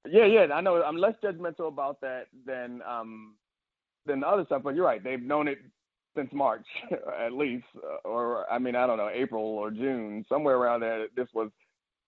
Yeah, 0.10 0.26
yeah, 0.26 0.48
I 0.54 0.62
know. 0.62 0.82
I'm 0.84 0.98
less 0.98 1.16
judgmental 1.24 1.68
about 1.68 2.02
that 2.02 2.28
than 2.46 2.82
um 2.88 3.36
than 4.06 4.20
the 4.20 4.28
other 4.28 4.46
stuff. 4.46 4.64
But 4.64 4.76
you're 4.76 4.86
right; 4.86 5.04
they've 5.04 5.22
known 5.22 5.48
it 5.48 5.60
since 6.16 6.30
March, 6.34 6.66
at 7.20 7.34
least, 7.34 7.66
or 8.04 8.52
I 8.52 8.60
mean, 8.60 8.76
I 8.76 8.86
don't 8.86 8.98
know, 8.98 9.10
April 9.14 9.44
or 9.44 9.72
June, 9.72 10.26
somewhere 10.28 10.58
around 10.58 10.82
there. 10.82 11.08
This 11.16 11.28
was 11.34 11.50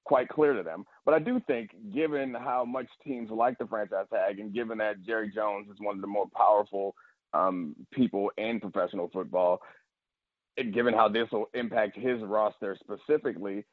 quite 0.05 0.27
clear 0.29 0.53
to 0.53 0.63
them. 0.63 0.85
But 1.05 1.13
I 1.13 1.19
do 1.19 1.39
think, 1.47 1.71
given 1.93 2.33
how 2.33 2.65
much 2.65 2.87
teams 3.05 3.29
like 3.31 3.57
the 3.57 3.67
franchise 3.67 4.05
tag, 4.13 4.39
and 4.39 4.53
given 4.53 4.77
that 4.79 5.03
Jerry 5.05 5.31
Jones 5.33 5.67
is 5.69 5.77
one 5.79 5.95
of 5.95 6.01
the 6.01 6.07
more 6.07 6.25
powerful 6.35 6.95
um, 7.33 7.75
people 7.91 8.31
in 8.37 8.59
professional 8.59 9.09
football, 9.11 9.59
and 10.57 10.73
given 10.73 10.93
how 10.93 11.09
this 11.09 11.27
will 11.31 11.49
impact 11.53 11.97
his 11.97 12.21
roster 12.21 12.77
specifically, 12.83 13.65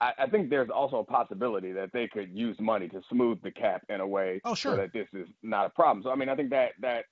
I, 0.00 0.12
I 0.18 0.26
think 0.28 0.50
there's 0.50 0.70
also 0.72 0.98
a 0.98 1.04
possibility 1.04 1.72
that 1.72 1.90
they 1.92 2.08
could 2.08 2.30
use 2.36 2.56
money 2.60 2.88
to 2.88 3.00
smooth 3.10 3.42
the 3.42 3.50
cap 3.50 3.82
in 3.88 4.00
a 4.00 4.06
way 4.06 4.40
Oh, 4.44 4.54
sure. 4.54 4.72
so 4.72 4.76
that 4.76 4.92
this 4.92 5.08
is 5.12 5.26
not 5.42 5.66
a 5.66 5.70
problem. 5.70 6.02
So 6.04 6.10
I 6.10 6.16
mean, 6.16 6.28
I 6.28 6.36
think 6.36 6.50
that 6.50 6.70
that 6.80 7.04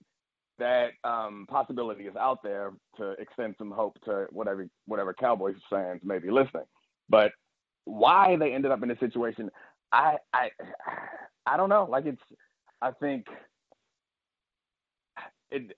that 0.59 0.91
um, 1.03 1.47
possibility 1.49 2.05
is 2.05 2.15
out 2.17 2.43
there 2.45 2.73
to 2.97 3.13
extend 3.13 3.55
some 3.59 3.71
hope 3.71 3.99
to 4.05 4.27
whatever 4.31 4.69
whatever 4.87 5.15
Cowboys 5.15 5.57
fans 5.71 6.01
may 6.05 6.19
be 6.19 6.31
listening. 6.31 6.65
But 7.09 7.33
why 7.85 8.37
they 8.37 8.53
ended 8.55 8.71
up 8.71 8.83
in 8.83 8.89
this 8.89 8.99
situation, 9.01 9.51
I 9.93 10.17
I 10.33 10.51
I 11.47 11.57
don't 11.57 11.69
know. 11.69 11.87
Like 11.91 12.07
it's, 12.07 12.23
I 12.81 12.91
think 12.93 13.27
it. 15.51 15.73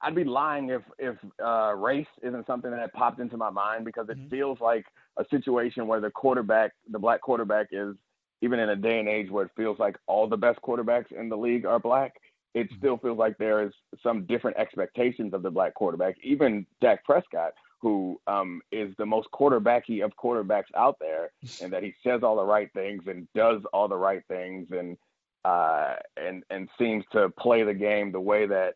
I'd 0.00 0.14
be 0.14 0.22
lying 0.24 0.68
if 0.70 0.82
if 0.98 1.16
uh, 1.44 1.74
race 1.74 2.06
isn't 2.22 2.46
something 2.46 2.70
that 2.70 2.92
popped 2.92 3.18
into 3.18 3.36
my 3.36 3.50
mind 3.50 3.84
because 3.84 4.08
it 4.08 4.16
Mhm. 4.16 4.30
feels 4.30 4.60
like 4.60 4.86
a 5.16 5.24
situation 5.28 5.88
where 5.88 6.00
the 6.00 6.10
quarterback, 6.10 6.72
the 6.88 6.98
black 7.00 7.20
quarterback, 7.20 7.68
is 7.72 7.96
even 8.40 8.60
in 8.60 8.68
a 8.68 8.76
day 8.76 9.00
and 9.00 9.08
age 9.08 9.28
where 9.28 9.44
it 9.46 9.50
feels 9.56 9.76
like 9.80 9.98
all 10.06 10.28
the 10.28 10.36
best 10.36 10.60
quarterbacks 10.62 11.10
in 11.10 11.28
the 11.28 11.36
league 11.36 11.66
are 11.66 11.80
black. 11.80 12.20
It 12.54 12.70
Mhm. 12.70 12.76
still 12.78 12.96
feels 12.98 13.18
like 13.18 13.36
there 13.38 13.60
is 13.62 13.72
some 14.00 14.24
different 14.26 14.56
expectations 14.56 15.34
of 15.34 15.42
the 15.42 15.50
black 15.50 15.74
quarterback. 15.74 16.16
Even 16.22 16.64
Dak 16.80 17.04
Prescott, 17.04 17.54
who 17.80 18.20
um, 18.26 18.60
is 18.72 18.92
the 18.98 19.06
most 19.06 19.28
quarterbacky 19.32 20.04
of 20.04 20.12
quarterbacks 20.16 20.70
out 20.76 20.96
there, 21.00 21.30
and 21.62 21.72
that 21.72 21.82
he 21.82 21.94
says 22.04 22.22
all 22.22 22.36
the 22.36 22.44
right 22.44 22.72
things 22.72 23.02
and 23.06 23.28
does 23.34 23.62
all 23.72 23.88
the 23.88 23.96
right 23.96 24.22
things 24.28 24.68
and 24.70 24.96
uh, 25.44 25.94
and 26.16 26.42
and 26.50 26.68
seems 26.78 27.04
to 27.12 27.28
play 27.38 27.62
the 27.62 27.74
game 27.74 28.12
the 28.12 28.20
way 28.20 28.46
that 28.46 28.74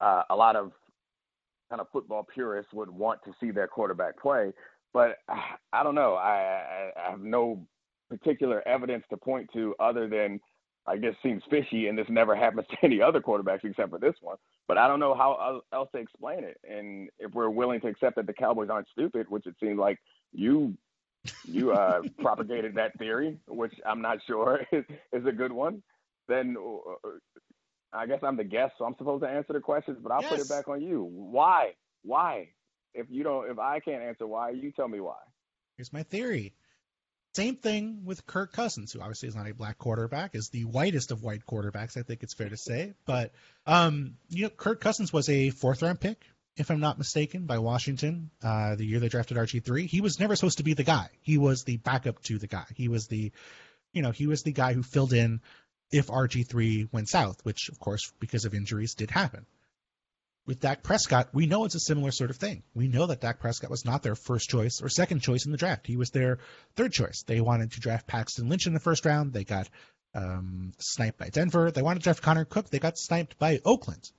uh, 0.00 0.22
a 0.30 0.36
lot 0.36 0.56
of 0.56 0.72
kind 1.70 1.80
of 1.80 1.86
football 1.92 2.26
purists 2.34 2.72
would 2.72 2.90
want 2.90 3.20
to 3.24 3.32
see 3.40 3.50
their 3.50 3.68
quarterback 3.68 4.18
play. 4.18 4.52
But 4.92 5.18
I 5.72 5.82
don't 5.82 5.94
know. 5.94 6.14
I, 6.14 6.30
I, 6.30 6.90
I 6.96 7.10
have 7.10 7.20
no 7.20 7.66
particular 8.10 8.66
evidence 8.66 9.04
to 9.10 9.16
point 9.16 9.48
to 9.52 9.74
other 9.80 10.08
than 10.08 10.40
I 10.86 10.96
guess 10.96 11.14
seems 11.22 11.42
fishy, 11.48 11.88
and 11.88 11.96
this 11.96 12.06
never 12.08 12.36
happens 12.44 12.66
to 12.70 12.76
any 12.82 13.00
other 13.00 13.20
quarterbacks 13.20 13.64
except 13.64 13.90
for 13.90 13.98
this 13.98 14.14
one. 14.20 14.36
But 14.68 14.78
I 14.78 14.88
don't 14.88 15.00
know 15.00 15.14
how 15.14 15.62
else 15.72 15.88
to 15.94 15.98
explain 15.98 16.44
it. 16.44 16.58
And 16.68 17.08
if 17.18 17.32
we're 17.32 17.50
willing 17.50 17.80
to 17.82 17.88
accept 17.88 18.16
that 18.16 18.26
the 18.26 18.32
Cowboys 18.32 18.68
aren't 18.70 18.88
stupid, 18.92 19.26
which 19.28 19.46
it 19.46 19.54
seems 19.60 19.78
like 19.78 19.98
you 20.32 20.76
you 21.46 21.72
uh, 21.72 22.00
propagated 22.20 22.74
that 22.74 22.96
theory, 22.98 23.38
which 23.48 23.72
I'm 23.86 24.02
not 24.02 24.18
sure 24.26 24.60
is, 24.72 24.84
is 25.12 25.26
a 25.26 25.32
good 25.32 25.52
one, 25.52 25.82
then 26.28 26.56
uh, 26.58 27.08
I 27.92 28.06
guess 28.06 28.20
I'm 28.22 28.36
the 28.36 28.44
guest, 28.44 28.74
so 28.78 28.84
I'm 28.84 28.96
supposed 28.98 29.22
to 29.22 29.28
answer 29.28 29.52
the 29.52 29.60
questions. 29.60 29.98
But 30.02 30.12
I'll 30.12 30.22
put 30.22 30.40
it 30.40 30.48
back 30.48 30.68
on 30.68 30.82
you. 30.82 31.08
Why? 31.10 31.72
Why? 32.02 32.48
If 32.92 33.06
you 33.10 33.24
don't, 33.24 33.50
if 33.50 33.58
I 33.58 33.80
can't 33.80 34.02
answer 34.02 34.26
why, 34.26 34.50
you 34.50 34.70
tell 34.70 34.88
me 34.88 35.00
why. 35.00 35.16
Here's 35.76 35.92
my 35.92 36.02
theory. 36.04 36.54
Same 37.34 37.56
thing 37.56 38.02
with 38.04 38.26
Kirk 38.26 38.52
Cousins, 38.52 38.92
who 38.92 39.00
obviously 39.00 39.28
is 39.28 39.34
not 39.34 39.48
a 39.48 39.54
black 39.54 39.76
quarterback, 39.78 40.34
is 40.34 40.50
the 40.50 40.64
whitest 40.64 41.10
of 41.10 41.22
white 41.22 41.44
quarterbacks, 41.44 41.96
I 41.96 42.02
think 42.02 42.22
it's 42.22 42.34
fair 42.34 42.48
to 42.48 42.56
say. 42.56 42.94
But 43.06 43.32
um, 43.66 44.16
you 44.28 44.44
know, 44.44 44.50
Kirk 44.50 44.80
Cousins 44.80 45.12
was 45.12 45.28
a 45.28 45.50
fourth 45.50 45.82
round 45.82 46.00
pick, 46.00 46.24
if 46.56 46.70
I'm 46.70 46.80
not 46.80 46.98
mistaken, 46.98 47.46
by 47.46 47.58
Washington, 47.58 48.30
uh, 48.42 48.76
the 48.76 48.86
year 48.86 49.00
they 49.00 49.08
drafted 49.08 49.36
RG 49.36 49.64
three. 49.64 49.86
He 49.86 50.00
was 50.00 50.20
never 50.20 50.36
supposed 50.36 50.58
to 50.58 50.64
be 50.64 50.74
the 50.74 50.84
guy. 50.84 51.08
He 51.22 51.38
was 51.38 51.64
the 51.64 51.78
backup 51.78 52.22
to 52.24 52.38
the 52.38 52.46
guy. 52.46 52.66
He 52.76 52.88
was 52.88 53.08
the 53.08 53.32
you 53.92 54.02
know, 54.02 54.10
he 54.10 54.26
was 54.26 54.42
the 54.42 54.52
guy 54.52 54.72
who 54.72 54.82
filled 54.82 55.12
in 55.12 55.40
if 55.90 56.08
RG 56.08 56.46
three 56.46 56.88
went 56.92 57.08
south, 57.08 57.44
which 57.44 57.68
of 57.68 57.78
course, 57.78 58.12
because 58.20 58.44
of 58.44 58.54
injuries, 58.54 58.94
did 58.94 59.10
happen. 59.10 59.46
With 60.46 60.60
Dak 60.60 60.82
Prescott, 60.82 61.30
we 61.32 61.46
know 61.46 61.64
it's 61.64 61.74
a 61.74 61.80
similar 61.80 62.10
sort 62.10 62.28
of 62.28 62.36
thing. 62.36 62.62
We 62.74 62.86
know 62.86 63.06
that 63.06 63.22
Dak 63.22 63.40
Prescott 63.40 63.70
was 63.70 63.86
not 63.86 64.02
their 64.02 64.14
first 64.14 64.50
choice 64.50 64.82
or 64.82 64.90
second 64.90 65.20
choice 65.20 65.46
in 65.46 65.52
the 65.52 65.58
draft. 65.58 65.86
He 65.86 65.96
was 65.96 66.10
their 66.10 66.38
third 66.76 66.92
choice. 66.92 67.22
They 67.26 67.40
wanted 67.40 67.72
to 67.72 67.80
draft 67.80 68.06
Paxton 68.06 68.50
Lynch 68.50 68.66
in 68.66 68.74
the 68.74 68.80
first 68.80 69.06
round. 69.06 69.32
They 69.32 69.44
got 69.44 69.70
um, 70.14 70.72
sniped 70.78 71.18
by 71.18 71.30
Denver. 71.30 71.70
They 71.70 71.80
wanted 71.80 72.00
to 72.00 72.04
draft 72.04 72.22
Connor 72.22 72.44
Cook. 72.44 72.68
They 72.68 72.78
got 72.78 72.98
sniped 72.98 73.38
by 73.38 73.60
Oakland. 73.64 74.10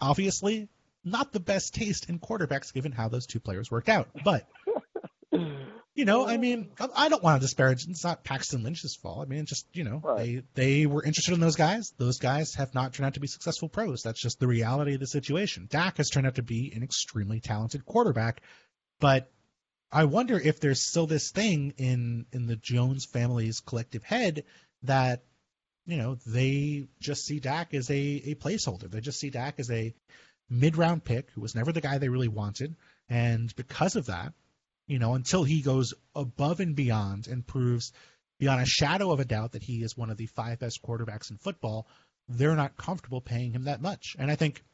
Obviously, 0.00 0.68
not 1.04 1.32
the 1.32 1.40
best 1.40 1.74
taste 1.74 2.08
in 2.08 2.18
quarterbacks 2.18 2.72
given 2.72 2.92
how 2.92 3.08
those 3.08 3.26
two 3.26 3.40
players 3.40 3.70
worked 3.70 3.90
out. 3.90 4.08
But 4.24 4.48
you 5.98 6.04
know, 6.04 6.26
I 6.26 6.36
mean, 6.36 6.70
I- 6.78 7.08
don't 7.08 7.22
want 7.24 7.40
to 7.40 7.44
disparage. 7.44 7.86
It's 7.88 8.04
not 8.04 8.22
Paxton 8.22 8.62
Lynch's 8.62 8.94
fault. 9.02 9.18
I 9.20 9.28
mean, 9.28 9.40
it's 9.40 9.50
just 9.50 9.66
you 9.72 9.82
know, 9.82 10.00
Right. 10.02 10.44
they 10.54 10.62
they 10.78 10.86
were 10.86 11.02
interested 11.04 11.34
in 11.34 11.40
those 11.40 11.56
guys. 11.56 11.92
Those 11.98 12.18
guys 12.18 12.54
have 12.54 12.72
not 12.72 12.94
turned 12.94 13.06
out 13.08 13.14
to 13.14 13.20
be 13.20 13.26
successful 13.26 13.68
pros. 13.68 14.02
That's 14.02 14.20
just 14.22 14.38
the 14.38 14.46
reality 14.46 14.94
of 14.94 15.00
the 15.00 15.06
situation. 15.08 15.66
Dak 15.68 15.96
has 15.96 16.08
turned 16.08 16.26
out 16.28 16.36
to 16.36 16.42
be 16.42 16.72
an 16.74 16.84
extremely 16.84 17.40
talented 17.40 17.84
quarterback, 17.84 18.42
but 19.00 19.30
I 19.90 20.04
wonder 20.04 20.38
if 20.38 20.60
there's 20.60 20.86
still 20.86 21.06
this 21.08 21.32
thing 21.32 21.74
in 21.78 22.26
in 22.32 22.46
the 22.46 22.56
Jones 22.56 23.04
family's 23.04 23.58
collective 23.60 24.04
head 24.04 24.44
that 24.84 25.24
you 25.84 25.96
know 25.96 26.14
they 26.26 26.86
just 27.00 27.24
see 27.24 27.40
Dak 27.40 27.74
as 27.74 27.90
a 27.90 27.96
a 27.96 28.34
placeholder. 28.36 28.88
They 28.88 29.00
just 29.00 29.18
see 29.18 29.30
Dak 29.30 29.58
as 29.58 29.70
a 29.70 29.92
mid 30.48 30.76
round 30.76 31.02
pick 31.02 31.30
who 31.32 31.40
was 31.40 31.56
never 31.56 31.72
the 31.72 31.80
guy 31.80 31.98
they 31.98 32.08
really 32.08 32.28
wanted, 32.28 32.76
and 33.08 33.52
because 33.56 33.96
of 33.96 34.06
that, 34.06 34.32
you 34.88 34.98
know, 34.98 35.14
until 35.14 35.44
he 35.44 35.62
goes 35.62 35.94
above 36.16 36.58
and 36.60 36.74
beyond 36.74 37.28
and 37.28 37.46
proves 37.46 37.92
beyond 38.40 38.62
a 38.62 38.66
shadow 38.66 39.12
of 39.12 39.20
a 39.20 39.24
doubt 39.24 39.52
that 39.52 39.62
he 39.62 39.82
is 39.82 39.96
one 39.96 40.10
of 40.10 40.16
the 40.16 40.26
five 40.26 40.58
best 40.58 40.82
quarterbacks 40.82 41.30
in 41.30 41.36
football, 41.36 41.86
they're 42.28 42.56
not 42.56 42.76
comfortable 42.76 43.20
paying 43.20 43.52
him 43.52 43.64
that 43.64 43.82
much. 43.82 44.16
And 44.18 44.30
I 44.30 44.34
think 44.34 44.64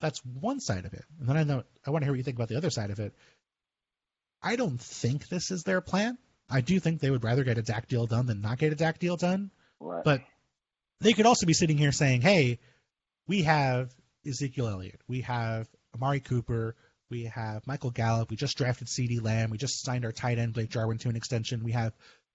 that's 0.00 0.20
one 0.24 0.60
side 0.60 0.84
of 0.84 0.92
it. 0.92 1.04
And 1.18 1.28
then 1.28 1.36
I 1.36 1.44
know 1.44 1.64
I 1.84 1.90
want 1.90 2.02
to 2.02 2.06
hear 2.06 2.12
what 2.12 2.18
you 2.18 2.24
think 2.24 2.36
about 2.36 2.48
the 2.48 2.56
other 2.56 2.70
side 2.70 2.90
of 2.90 3.00
it. 3.00 3.14
I 4.42 4.56
don't 4.56 4.80
think 4.80 5.28
this 5.28 5.50
is 5.50 5.62
their 5.62 5.80
plan. 5.80 6.18
I 6.50 6.60
do 6.60 6.78
think 6.78 7.00
they 7.00 7.10
would 7.10 7.24
rather 7.24 7.44
get 7.44 7.58
a 7.58 7.62
Dak 7.62 7.88
deal 7.88 8.06
done 8.06 8.26
than 8.26 8.42
not 8.42 8.58
get 8.58 8.72
a 8.72 8.76
Dak 8.76 8.98
deal 8.98 9.16
done. 9.16 9.50
Right. 9.80 10.04
But 10.04 10.22
they 11.00 11.14
could 11.14 11.26
also 11.26 11.46
be 11.46 11.54
sitting 11.54 11.78
here 11.78 11.92
saying, 11.92 12.20
"Hey, 12.20 12.58
we 13.26 13.42
have 13.42 13.94
Ezekiel 14.26 14.68
Elliott, 14.68 15.00
we 15.08 15.22
have 15.22 15.68
Amari 15.94 16.20
Cooper, 16.20 16.76
we 17.12 17.24
have 17.24 17.66
Michael 17.66 17.90
Gallup, 17.90 18.30
we 18.30 18.36
just 18.36 18.56
drafted 18.56 18.88
CeeDee 18.88 19.22
Lamb, 19.22 19.50
we 19.50 19.58
just 19.58 19.84
signed 19.84 20.06
our 20.06 20.12
tight 20.12 20.38
end 20.38 20.54
Blake 20.54 20.70
Jarwin 20.70 20.96
to 20.98 21.10
an 21.10 21.16
extension, 21.16 21.62
we 21.62 21.72
have 21.72 21.92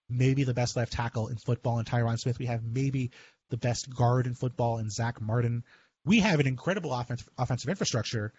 maybe 0.07 0.43
the 0.43 0.53
best 0.53 0.75
left 0.75 0.93
tackle 0.93 1.29
in 1.29 1.35
football 1.35 1.79
in 1.79 1.85
Tyron 1.85 2.19
Smith, 2.19 2.37
we 2.37 2.45
have 2.45 2.63
maybe 2.63 3.09
the 3.49 3.57
best 3.57 3.89
guard 3.93 4.27
in 4.27 4.35
football 4.35 4.77
in 4.77 4.91
Zack 4.91 5.19
Martin. 5.19 5.63
We 6.05 6.19
have 6.19 6.39
an 6.39 6.45
incredible 6.45 6.93
offensive 6.93 7.27
offensive 7.39 7.69
infrastructure, 7.69 8.33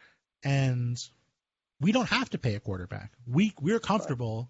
and 0.45 0.97
we 1.81 1.91
don't 1.91 2.09
have 2.09 2.31
to 2.31 2.39
pay 2.39 2.55
a 2.55 2.61
quarterback. 2.61 3.13
We 3.27 3.53
we're 3.61 3.81
comfortable." 3.81 4.49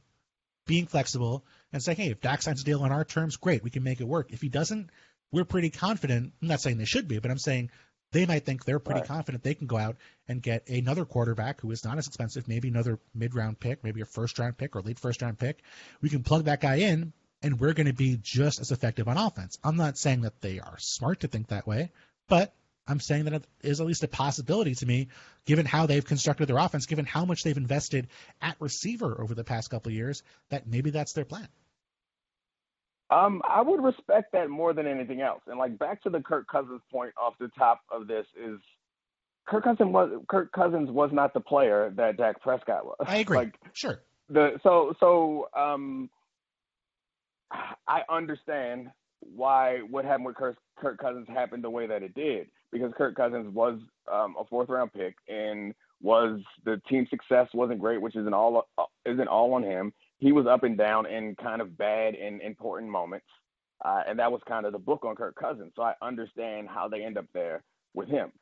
Being 0.66 0.86
flexible 0.86 1.46
and 1.72 1.82
saying, 1.82 1.96
hey, 1.96 2.10
if 2.10 2.20
Dak 2.20 2.42
signs 2.42 2.60
a 2.60 2.64
deal 2.64 2.82
on 2.82 2.92
our 2.92 3.02
terms, 3.02 3.38
great, 3.38 3.64
we 3.64 3.70
can 3.70 3.82
make 3.82 4.02
it 4.02 4.06
work. 4.06 4.34
If 4.34 4.42
he 4.42 4.50
doesn't, 4.50 4.90
we're 5.32 5.46
pretty 5.46 5.70
confident. 5.70 6.34
I'm 6.42 6.48
not 6.48 6.60
saying 6.60 6.76
they 6.76 6.84
should 6.84 7.08
be, 7.08 7.20
but 7.20 7.30
I'm 7.30 7.38
saying 7.38 7.70
they 8.12 8.26
might 8.26 8.44
think 8.44 8.64
they're 8.64 8.78
pretty 8.78 9.00
Right. 9.00 9.08
confident 9.08 9.42
they 9.42 9.54
can 9.54 9.66
go 9.66 9.76
out 9.76 9.96
and 10.28 10.42
get 10.42 10.68
another 10.68 11.04
quarterback 11.04 11.60
who 11.60 11.70
is 11.70 11.84
not 11.84 11.98
as 11.98 12.06
expensive, 12.06 12.48
maybe 12.48 12.68
another 12.68 12.98
mid 13.14 13.34
round 13.34 13.60
pick, 13.60 13.84
maybe 13.84 14.00
a 14.00 14.06
first 14.06 14.38
round 14.38 14.56
pick 14.56 14.74
or 14.76 14.82
late 14.82 14.98
first 14.98 15.22
round 15.22 15.38
pick. 15.38 15.62
We 16.00 16.08
can 16.08 16.22
plug 16.22 16.44
that 16.44 16.60
guy 16.60 16.76
in 16.76 17.12
and 17.42 17.60
we're 17.60 17.74
going 17.74 17.86
to 17.86 17.92
be 17.92 18.18
just 18.20 18.60
as 18.60 18.70
effective 18.72 19.08
on 19.08 19.16
offense. 19.16 19.58
I'm 19.62 19.76
not 19.76 19.98
saying 19.98 20.22
that 20.22 20.40
they 20.40 20.58
are 20.58 20.76
smart 20.78 21.20
to 21.20 21.28
think 21.28 21.48
that 21.48 21.66
way, 21.66 21.92
but 22.28 22.54
I'm 22.86 23.00
saying 23.00 23.24
that 23.24 23.34
it 23.34 23.46
is 23.62 23.80
at 23.80 23.86
least 23.86 24.02
a 24.02 24.08
possibility 24.08 24.74
to 24.76 24.86
me, 24.86 25.08
given 25.44 25.66
how 25.66 25.86
they've 25.86 26.04
constructed 26.04 26.46
their 26.48 26.56
offense, 26.56 26.86
given 26.86 27.04
how 27.04 27.26
much 27.26 27.42
they've 27.44 27.56
invested 27.56 28.08
at 28.40 28.56
receiver 28.60 29.20
over 29.20 29.34
the 29.34 29.44
past 29.44 29.68
couple 29.70 29.90
of 29.90 29.94
years, 29.94 30.22
that 30.48 30.66
maybe 30.66 30.88
that's 30.90 31.12
their 31.12 31.26
plan. 31.26 31.48
Um, 33.10 33.40
I 33.48 33.62
would 33.62 33.82
respect 33.82 34.32
that 34.32 34.50
more 34.50 34.74
than 34.74 34.86
anything 34.86 35.22
else. 35.22 35.40
And 35.46 35.58
like 35.58 35.78
back 35.78 36.02
to 36.02 36.10
the 36.10 36.20
Kirk 36.20 36.46
Cousins 36.48 36.82
point 36.92 37.12
off 37.20 37.34
the 37.40 37.48
top 37.58 37.80
of 37.90 38.06
this 38.06 38.26
is 38.36 38.58
Kirk 39.46 39.64
Cousins 39.64 39.90
was 39.90 40.10
Kirk 40.28 40.52
Cousins 40.52 40.90
was 40.90 41.10
not 41.12 41.32
the 41.32 41.40
player 41.40 41.90
that 41.96 42.18
Dak 42.18 42.40
Prescott 42.42 42.84
was. 42.84 42.96
I 43.06 43.18
agree. 43.18 43.36
Like 43.38 43.54
sure. 43.72 44.02
the 44.28 44.60
so 44.62 44.94
so 45.00 45.48
um 45.56 46.10
I 47.86 48.02
understand 48.10 48.90
why 49.20 49.78
what 49.90 50.04
happened 50.04 50.26
with 50.26 50.36
Kirk, 50.36 50.58
Kirk 50.76 50.98
Cousins 50.98 51.26
happened 51.28 51.64
the 51.64 51.70
way 51.70 51.86
that 51.86 52.02
it 52.02 52.14
did 52.14 52.48
because 52.70 52.92
Kirk 52.96 53.16
Cousins 53.16 53.52
was 53.54 53.78
um, 54.12 54.36
a 54.38 54.44
fourth 54.44 54.68
round 54.68 54.92
pick 54.92 55.16
and 55.28 55.74
was 56.00 56.40
the 56.64 56.80
team 56.88 57.06
success 57.10 57.48
wasn't 57.54 57.80
great, 57.80 58.00
which 58.00 58.16
isn't 58.16 58.34
all 58.34 58.68
uh, 58.76 58.84
isn't 59.04 59.28
all 59.28 59.54
on 59.54 59.62
him. 59.62 59.92
He 60.18 60.32
was 60.32 60.46
up 60.46 60.64
and 60.64 60.76
down 60.76 61.06
in 61.06 61.36
kind 61.36 61.60
of 61.60 61.78
bad 61.78 62.14
and 62.14 62.40
important 62.40 62.90
moments, 62.90 63.26
uh, 63.84 64.02
and 64.06 64.18
that 64.18 64.30
was 64.30 64.40
kind 64.48 64.66
of 64.66 64.72
the 64.72 64.78
book 64.78 65.04
on 65.04 65.14
Kirk 65.14 65.36
Cousins. 65.36 65.72
So 65.76 65.82
I 65.82 65.94
understand 66.02 66.68
how 66.68 66.88
they 66.88 67.04
end 67.04 67.18
up 67.18 67.26
there 67.32 67.62
with 67.94 68.08
him. 68.08 68.32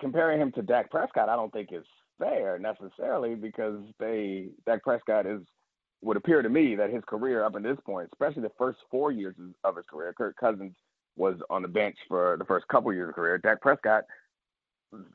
Comparing 0.00 0.40
him 0.40 0.52
to 0.52 0.62
Dak 0.62 0.90
Prescott, 0.90 1.28
I 1.28 1.36
don't 1.36 1.52
think 1.52 1.70
is 1.72 1.84
fair 2.18 2.58
necessarily 2.58 3.34
because 3.34 3.80
they 3.98 4.48
Dak 4.66 4.82
Prescott 4.82 5.26
is 5.26 5.40
would 6.02 6.16
appear 6.16 6.42
to 6.42 6.48
me 6.48 6.74
that 6.74 6.90
his 6.90 7.02
career 7.06 7.44
up 7.44 7.54
to 7.54 7.60
this 7.60 7.78
point, 7.86 8.10
especially 8.12 8.42
the 8.42 8.52
first 8.58 8.78
four 8.90 9.10
years 9.10 9.34
of 9.64 9.76
his 9.76 9.86
career, 9.90 10.12
Kirk 10.12 10.36
Cousins 10.36 10.74
was 11.16 11.36
on 11.48 11.62
the 11.62 11.68
bench 11.68 11.96
for 12.08 12.36
the 12.38 12.44
first 12.44 12.68
couple 12.68 12.92
years 12.92 13.08
of 13.08 13.14
career. 13.14 13.38
Dak 13.38 13.60
Prescott 13.60 14.04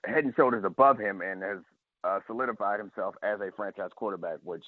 head 0.06 0.24
and 0.26 0.34
shoulders 0.36 0.64
above 0.66 0.98
him 0.98 1.22
and 1.22 1.42
has 1.44 1.60
uh, 2.04 2.20
solidified 2.28 2.80
himself 2.80 3.16
as 3.24 3.40
a 3.40 3.52
franchise 3.56 3.92
quarterback, 3.96 4.38
which 4.44 4.64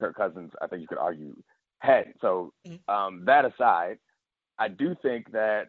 Kirk 0.00 0.16
Cousins, 0.16 0.50
I 0.60 0.66
think 0.66 0.82
you 0.82 0.88
could 0.88 0.98
argue, 0.98 1.34
had. 1.80 2.14
So 2.20 2.52
Mm-hmm. 2.66 2.92
um, 2.92 3.24
that 3.26 3.44
aside, 3.44 3.98
I 4.58 4.68
do 4.68 4.96
think 5.02 5.30
that 5.32 5.68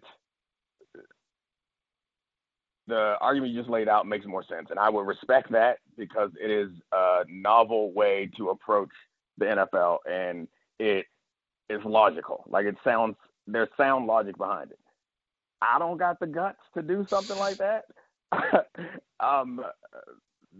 the 2.88 3.16
argument 3.22 3.54
you 3.54 3.60
just 3.60 3.70
laid 3.70 3.88
out 3.88 4.08
makes 4.08 4.26
more 4.26 4.44
sense, 4.44 4.68
and 4.70 4.80
I 4.80 4.90
would 4.90 5.08
respect 5.08 5.52
that 5.52 5.78
because 5.98 6.32
it 6.42 6.52
is 6.52 6.70
a 6.92 7.24
novel 7.30 7.94
way 7.94 8.30
to 8.38 8.50
approach 8.50 8.90
the 9.38 9.46
NFL, 9.46 10.00
and 10.10 10.48
it 10.80 11.06
is 11.70 11.80
logical. 11.86 12.44
Like 12.50 12.66
it 12.66 12.76
sounds, 12.84 13.16
there's 13.48 13.70
sound 13.78 14.08
logic 14.08 14.38
behind 14.38 14.72
it. 14.72 14.80
I 15.62 15.80
don't 15.80 15.98
got 15.98 16.20
the 16.20 16.28
guts 16.28 16.60
to 16.76 16.82
do 16.82 17.06
something 17.10 17.38
like 17.38 17.58
that. 17.60 17.86
um, 19.20 19.62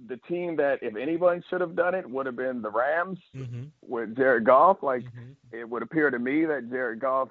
the 0.08 0.18
team 0.28 0.56
that, 0.58 0.80
if 0.82 0.96
anyone 0.96 1.44
should 1.50 1.62
have 1.62 1.76
done 1.76 1.96
it, 1.96 2.10
would 2.10 2.26
have 2.26 2.36
been 2.36 2.62
the 2.62 2.70
Rams 2.72 3.20
Mm-hmm. 3.36 3.64
with 3.82 4.16
Jared 4.16 4.46
Goff. 4.46 4.78
Like 4.82 5.04
Mm-hmm. 5.04 5.58
it 5.60 5.70
would 5.70 5.84
appear 5.84 6.10
to 6.10 6.20
me 6.20 6.46
that 6.46 6.70
Jared 6.70 7.00
Goff 7.00 7.30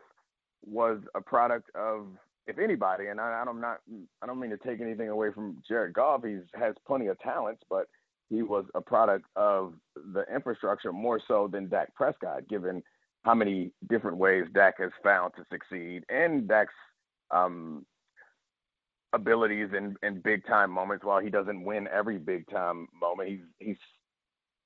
was 0.65 1.01
a 1.15 1.21
product 1.21 1.71
of, 1.75 2.07
if 2.47 2.59
anybody, 2.59 3.07
and 3.09 3.21
I, 3.21 3.43
I'm 3.47 3.61
not, 3.61 3.79
I 4.23 4.27
don't 4.27 4.39
mean 4.41 4.51
to 4.51 4.59
take 4.59 4.81
anything 4.81 5.09
away 5.09 5.33
from 5.33 5.63
Jared 5.67 5.95
Goff. 5.95 6.23
He 6.25 6.39
has 6.55 6.75
plenty 6.87 7.07
of 7.07 7.19
talents, 7.21 7.63
but 7.71 7.87
he 8.29 8.43
was 8.43 8.65
a 8.75 8.81
product 8.81 9.25
of 9.37 9.75
the 10.15 10.25
infrastructure 10.33 10.93
more 10.93 11.21
so 11.27 11.49
than 11.51 11.69
Dak 11.69 11.95
Prescott, 11.95 12.47
given 12.49 12.83
how 13.25 13.35
many 13.35 13.71
different 13.89 14.17
ways 14.19 14.45
Dak 14.55 14.79
has 14.79 14.91
found 15.03 15.33
to 15.37 15.45
succeed 15.51 16.05
and 16.09 16.47
Dak's 16.49 16.73
um, 17.31 17.85
abilities 19.13 19.71
in, 19.77 19.97
in 20.03 20.21
big 20.21 20.47
time 20.47 20.71
moments. 20.71 21.05
While 21.05 21.21
he 21.21 21.31
doesn't 21.31 21.65
win 21.65 21.89
every 21.93 22.19
big 22.19 22.49
time 22.49 22.89
moment, 23.01 23.29
he's 23.29 23.41
he's 23.59 23.77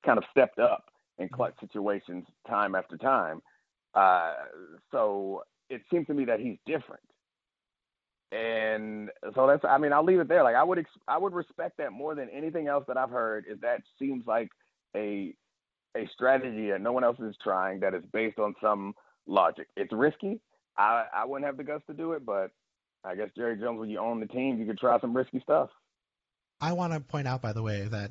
kind 0.04 0.18
of 0.18 0.24
stepped 0.30 0.58
up 0.58 0.84
in 1.18 1.28
clutch 1.28 1.54
situations 1.60 2.24
time 2.48 2.74
after 2.74 2.96
time. 2.96 3.40
Uh, 3.94 4.34
so 4.90 5.42
it 5.70 5.82
seems 5.90 6.06
to 6.06 6.14
me 6.14 6.24
that 6.24 6.40
he's 6.40 6.56
different. 6.66 7.02
And 8.32 9.10
so 9.34 9.46
that's, 9.46 9.64
I 9.64 9.78
mean, 9.78 9.92
I'll 9.92 10.04
leave 10.04 10.18
it 10.18 10.28
there. 10.28 10.42
Like 10.42 10.56
I 10.56 10.64
would, 10.64 10.78
ex- 10.78 10.90
I 11.06 11.16
would 11.16 11.32
respect 11.32 11.76
that 11.78 11.92
more 11.92 12.16
than 12.16 12.28
anything 12.30 12.66
else 12.66 12.84
that 12.88 12.96
I've 12.96 13.10
heard. 13.10 13.44
Is 13.48 13.60
that 13.60 13.82
seems 13.98 14.26
like 14.26 14.48
a 14.96 15.34
a 15.96 16.08
strategy 16.12 16.70
that 16.70 16.80
no 16.80 16.92
one 16.92 17.04
else 17.04 17.18
is 17.20 17.36
trying 17.42 17.78
that 17.80 17.94
is 17.94 18.02
based 18.12 18.40
on 18.40 18.54
some 18.60 18.94
logic. 19.26 19.68
It's 19.76 19.92
risky. 19.92 20.40
I 20.76 21.04
I 21.14 21.24
wouldn't 21.24 21.46
have 21.46 21.56
the 21.56 21.64
guts 21.64 21.84
to 21.86 21.94
do 21.94 22.12
it, 22.12 22.26
but 22.26 22.50
I 23.04 23.14
guess 23.14 23.28
Jerry 23.36 23.56
Jones, 23.58 23.78
when 23.78 23.90
you 23.90 23.98
own 23.98 24.20
the 24.20 24.26
team, 24.26 24.58
you 24.58 24.66
could 24.66 24.78
try 24.78 24.98
some 25.00 25.14
risky 25.14 25.40
stuff. 25.40 25.70
I 26.60 26.72
want 26.72 26.92
to 26.92 27.00
point 27.00 27.28
out, 27.28 27.42
by 27.42 27.52
the 27.52 27.62
way, 27.62 27.86
that 27.90 28.10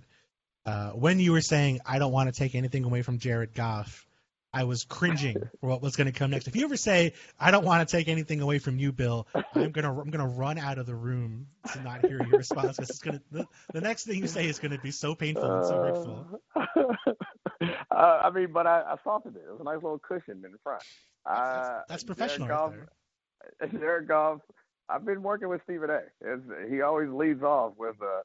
uh, 0.65 0.91
when 0.91 1.19
you 1.19 1.31
were 1.31 1.41
saying 1.41 1.79
I 1.85 1.99
don't 1.99 2.11
want 2.11 2.33
to 2.33 2.37
take 2.37 2.55
anything 2.55 2.83
away 2.83 3.01
from 3.01 3.17
Jared 3.17 3.53
Goff, 3.53 4.05
I 4.53 4.65
was 4.65 4.83
cringing 4.83 5.49
for 5.59 5.69
what 5.69 5.81
was 5.81 5.95
going 5.95 6.11
to 6.11 6.17
come 6.17 6.29
next. 6.29 6.47
If 6.47 6.55
you 6.55 6.65
ever 6.65 6.77
say 6.77 7.13
I 7.39 7.49
don't 7.49 7.65
want 7.65 7.87
to 7.87 7.97
take 7.97 8.07
anything 8.07 8.41
away 8.41 8.59
from 8.59 8.77
you, 8.77 8.91
Bill, 8.91 9.27
I'm 9.55 9.71
gonna 9.71 9.99
I'm 9.99 10.11
gonna 10.11 10.27
run 10.27 10.59
out 10.59 10.77
of 10.77 10.85
the 10.85 10.95
room 10.95 11.47
to 11.73 11.81
not 11.81 12.05
hear 12.05 12.21
your 12.21 12.37
response. 12.37 12.77
Because 12.77 12.91
it's 12.91 12.99
gonna 12.99 13.21
the, 13.31 13.47
the 13.73 13.81
next 13.81 14.05
thing 14.05 14.21
you 14.21 14.27
say 14.27 14.47
is 14.47 14.59
gonna 14.59 14.77
be 14.77 14.91
so 14.91 15.15
painful 15.15 15.43
and 15.43 15.65
so 15.65 15.75
hurtful. 15.75 16.39
uh, 16.55 17.73
I 17.91 18.29
mean, 18.29 18.51
but 18.53 18.67
I, 18.67 18.81
I 18.81 18.95
softened 19.03 19.37
it. 19.37 19.43
It 19.47 19.51
was 19.51 19.61
a 19.61 19.63
nice 19.63 19.81
little 19.81 19.99
cushion 19.99 20.43
in 20.45 20.51
the 20.51 20.59
front. 20.63 20.83
That's, 21.25 21.39
Uh, 21.39 21.81
that's 21.89 22.03
professional 22.03 22.47
Jared 22.47 22.61
right 22.61 22.71
Goff, 22.71 23.69
there. 23.71 23.79
Jared 23.79 24.07
Goff. 24.07 24.41
I've 24.89 25.05
been 25.05 25.23
working 25.23 25.49
with 25.49 25.61
Stephen 25.63 25.89
A. 25.89 26.01
It's, 26.21 26.43
he 26.69 26.81
always 26.81 27.09
leads 27.09 27.41
off 27.41 27.73
with, 27.77 27.95
uh, 28.01 28.21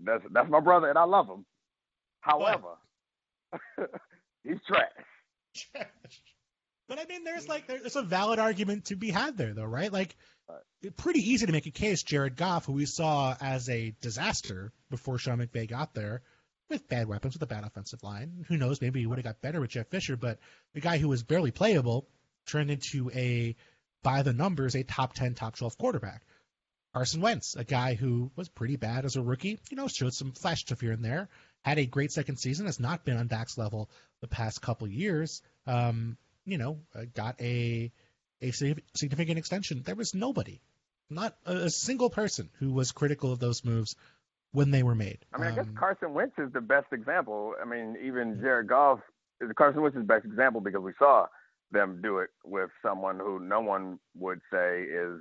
"That's 0.00 0.24
that's 0.32 0.50
my 0.50 0.60
brother, 0.60 0.88
and 0.88 0.98
I 0.98 1.04
love 1.04 1.28
him." 1.28 1.44
However, 2.20 2.76
he's 4.44 4.58
trash. 4.66 5.86
But 6.88 6.98
I 6.98 7.04
mean, 7.04 7.24
there's 7.24 7.48
like 7.48 7.66
there's 7.66 7.96
a 7.96 8.02
valid 8.02 8.38
argument 8.38 8.86
to 8.86 8.96
be 8.96 9.10
had 9.10 9.36
there, 9.36 9.52
though, 9.52 9.64
right? 9.64 9.92
Like, 9.92 10.16
it's 10.82 10.94
pretty 10.96 11.20
easy 11.20 11.46
to 11.46 11.52
make 11.52 11.66
a 11.66 11.70
case. 11.70 12.02
Jared 12.02 12.36
Goff, 12.36 12.64
who 12.64 12.72
we 12.72 12.86
saw 12.86 13.36
as 13.40 13.68
a 13.68 13.94
disaster 14.00 14.72
before 14.90 15.18
Sean 15.18 15.38
McVay 15.38 15.68
got 15.68 15.92
there, 15.92 16.22
with 16.70 16.88
bad 16.88 17.08
weapons, 17.08 17.34
with 17.34 17.42
a 17.42 17.46
bad 17.46 17.64
offensive 17.64 18.02
line. 18.02 18.44
Who 18.48 18.56
knows? 18.56 18.80
Maybe 18.80 19.00
he 19.00 19.06
would 19.06 19.18
have 19.18 19.24
got 19.24 19.40
better 19.40 19.60
with 19.60 19.70
Jeff 19.70 19.88
Fisher. 19.88 20.16
But 20.16 20.38
the 20.74 20.80
guy 20.80 20.98
who 20.98 21.08
was 21.08 21.22
barely 21.22 21.50
playable 21.50 22.08
turned 22.46 22.70
into 22.70 23.10
a, 23.14 23.56
by 24.02 24.22
the 24.22 24.32
numbers, 24.32 24.74
a 24.74 24.82
top 24.82 25.14
ten, 25.14 25.34
top 25.34 25.56
twelve 25.56 25.76
quarterback. 25.78 26.22
Carson 26.94 27.20
Wentz, 27.20 27.54
a 27.54 27.64
guy 27.64 27.94
who 27.94 28.30
was 28.34 28.48
pretty 28.48 28.76
bad 28.76 29.04
as 29.04 29.16
a 29.16 29.22
rookie, 29.22 29.58
you 29.70 29.76
know, 29.76 29.88
showed 29.88 30.14
some 30.14 30.32
flash 30.32 30.60
stuff 30.60 30.80
here 30.80 30.92
and 30.92 31.04
there, 31.04 31.28
had 31.62 31.78
a 31.78 31.86
great 31.86 32.10
second 32.10 32.36
season, 32.38 32.66
has 32.66 32.80
not 32.80 33.04
been 33.04 33.16
on 33.16 33.26
Dak's 33.28 33.58
level 33.58 33.90
the 34.20 34.28
past 34.28 34.62
couple 34.62 34.88
years. 34.88 35.42
Um, 35.66 36.16
you 36.46 36.56
know, 36.58 36.78
uh, 36.94 37.02
got 37.14 37.40
a 37.40 37.92
a 38.40 38.52
significant 38.52 39.38
extension. 39.38 39.82
There 39.84 39.94
was 39.94 40.14
nobody, 40.14 40.60
not 41.10 41.36
a, 41.44 41.52
a 41.52 41.70
single 41.70 42.08
person 42.08 42.48
who 42.58 42.72
was 42.72 42.92
critical 42.92 43.32
of 43.32 43.38
those 43.38 43.64
moves 43.64 43.96
when 44.52 44.70
they 44.70 44.82
were 44.82 44.94
made. 44.94 45.18
I 45.32 45.38
mean, 45.38 45.52
I 45.52 45.54
guess 45.56 45.66
Um, 45.66 45.74
Carson 45.74 46.14
Wentz 46.14 46.38
is 46.38 46.52
the 46.52 46.62
best 46.62 46.86
example. 46.92 47.54
I 47.60 47.66
mean, 47.66 47.96
even 48.02 48.40
Jared 48.40 48.68
Goff 48.68 49.00
Carson 49.56 49.82
Wentz 49.82 49.94
is 49.94 50.02
the 50.02 50.06
best 50.06 50.24
example 50.24 50.62
because 50.62 50.80
we 50.80 50.92
saw 50.98 51.26
them 51.70 52.00
do 52.02 52.18
it 52.18 52.30
with 52.44 52.70
someone 52.82 53.18
who 53.18 53.38
no 53.40 53.60
one 53.60 53.98
would 54.16 54.40
say 54.52 54.82
is 54.82 55.20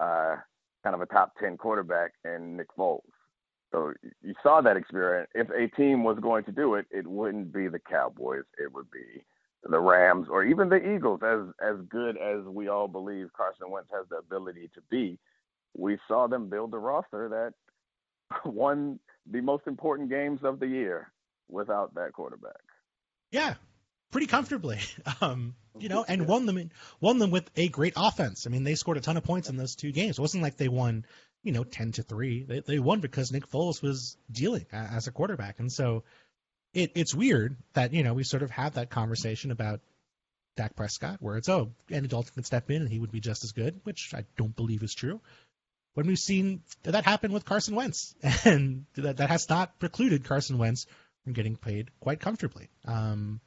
uh, 0.00 0.36
kind 0.82 0.94
of 0.94 1.00
a 1.00 1.06
top 1.06 1.32
ten 1.40 1.56
quarterback 1.56 2.12
in 2.24 2.56
Nick 2.56 2.74
Foles. 2.76 3.00
So 3.72 3.92
you 4.22 4.34
saw 4.42 4.60
that 4.60 4.76
experience. 4.76 5.30
If 5.34 5.48
a 5.50 5.74
team 5.76 6.04
was 6.04 6.18
going 6.20 6.44
to 6.44 6.52
do 6.52 6.74
it, 6.74 6.86
it 6.90 7.06
wouldn't 7.06 7.52
be 7.52 7.68
the 7.68 7.78
Cowboys. 7.78 8.44
It 8.58 8.72
would 8.72 8.90
be 8.90 9.24
the 9.64 9.80
Rams 9.80 10.28
or 10.30 10.44
even 10.44 10.68
the 10.68 10.94
Eagles. 10.94 11.20
As 11.22 11.40
as 11.60 11.76
good 11.88 12.16
as 12.18 12.44
we 12.44 12.68
all 12.68 12.88
believe 12.88 13.32
Carson 13.36 13.70
Wentz 13.70 13.88
has 13.92 14.06
the 14.10 14.16
ability 14.16 14.70
to 14.74 14.80
be, 14.90 15.18
we 15.74 15.98
saw 16.06 16.26
them 16.26 16.48
build 16.48 16.74
a 16.74 16.78
roster 16.78 17.28
that 17.28 17.54
won 18.44 18.98
the 19.30 19.40
most 19.40 19.66
important 19.66 20.10
games 20.10 20.40
of 20.42 20.60
the 20.60 20.66
year 20.66 21.12
without 21.48 21.94
that 21.94 22.12
quarterback. 22.12 22.60
Yeah, 23.30 23.54
pretty 24.10 24.26
comfortably. 24.26 24.78
Um, 25.20 25.54
you 25.78 25.88
know, 25.88 26.04
and 26.06 26.26
won 26.26 26.46
them 26.46 26.58
in, 26.58 26.70
won 27.00 27.18
them 27.18 27.30
with 27.30 27.50
a 27.56 27.68
great 27.68 27.94
offense. 27.96 28.46
I 28.46 28.50
mean, 28.50 28.64
they 28.64 28.74
scored 28.74 28.96
a 28.96 29.00
ton 29.00 29.16
of 29.16 29.24
points 29.24 29.48
in 29.48 29.56
those 29.56 29.74
two 29.74 29.92
games. 29.92 30.18
It 30.18 30.22
wasn't 30.22 30.42
like 30.42 30.56
they 30.56 30.68
won, 30.68 31.04
you 31.42 31.52
know, 31.52 31.64
ten 31.64 31.92
to 31.92 32.02
three. 32.02 32.44
They 32.44 32.60
they 32.60 32.78
won 32.78 33.00
because 33.00 33.32
Nick 33.32 33.48
Foles 33.50 33.82
was 33.82 34.16
dealing 34.30 34.66
as 34.72 35.06
a 35.06 35.12
quarterback, 35.12 35.60
and 35.60 35.72
so 35.72 36.04
it 36.74 36.92
it's 36.94 37.14
weird 37.14 37.56
that 37.74 37.92
you 37.92 38.02
know 38.02 38.14
we 38.14 38.24
sort 38.24 38.42
of 38.42 38.50
have 38.50 38.74
that 38.74 38.90
conversation 38.90 39.50
about 39.50 39.80
Dak 40.56 40.76
Prescott, 40.76 41.16
where 41.20 41.36
it's 41.36 41.48
oh, 41.48 41.72
Andy 41.90 42.08
Dalton 42.08 42.32
could 42.34 42.46
step 42.46 42.70
in 42.70 42.82
and 42.82 42.90
he 42.90 42.98
would 42.98 43.12
be 43.12 43.20
just 43.20 43.44
as 43.44 43.52
good, 43.52 43.80
which 43.84 44.12
I 44.14 44.24
don't 44.36 44.54
believe 44.54 44.82
is 44.82 44.94
true. 44.94 45.20
When 45.94 46.06
we've 46.06 46.18
seen 46.18 46.62
that 46.84 47.04
happen 47.04 47.32
with 47.32 47.44
Carson 47.44 47.74
Wentz, 47.74 48.14
and 48.44 48.86
that 48.94 49.18
that 49.18 49.30
has 49.30 49.48
not 49.48 49.78
precluded 49.78 50.24
Carson 50.24 50.58
Wentz 50.58 50.86
from 51.24 51.32
getting 51.32 51.56
paid 51.56 51.90
quite 52.00 52.20
comfortably. 52.20 52.68
Um, 52.84 53.40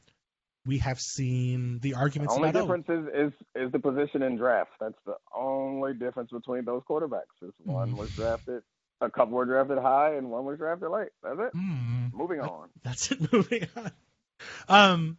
we 0.66 0.80
have 0.80 1.00
seen 1.00 1.80
the 1.80 1.94
arguments. 1.96 2.34
The 2.34 2.40
only 2.40 2.50
oh, 2.50 2.62
difference 2.62 2.86
is, 2.90 3.34
is 3.34 3.66
is 3.68 3.72
the 3.72 3.80
position 3.80 4.22
in 4.24 4.38
draft. 4.38 4.72
That's 4.80 4.98
the 5.06 5.16
only 5.36 5.94
difference 5.94 6.32
between 6.32 6.66
those 6.66 6.82
quarterbacks. 6.90 7.36
Is 7.42 7.54
one 7.64 7.92
Mhm. 7.92 7.98
was 7.98 8.12
drafted, 8.16 8.64
a 9.02 9.10
couple 9.10 9.36
were 9.36 9.46
drafted 9.46 9.78
high, 9.78 10.16
and 10.16 10.30
one 10.32 10.46
was 10.46 10.58
drafted 10.58 10.90
late. 10.90 11.10
That's 11.24 11.40
it. 11.40 11.52
hmm, 11.54 12.08
Moving 12.14 12.40
on. 12.42 12.70
that's 12.84 13.12
it. 13.12 13.20
Moving 13.34 13.68
on. 13.76 13.92
Um, 14.68 15.18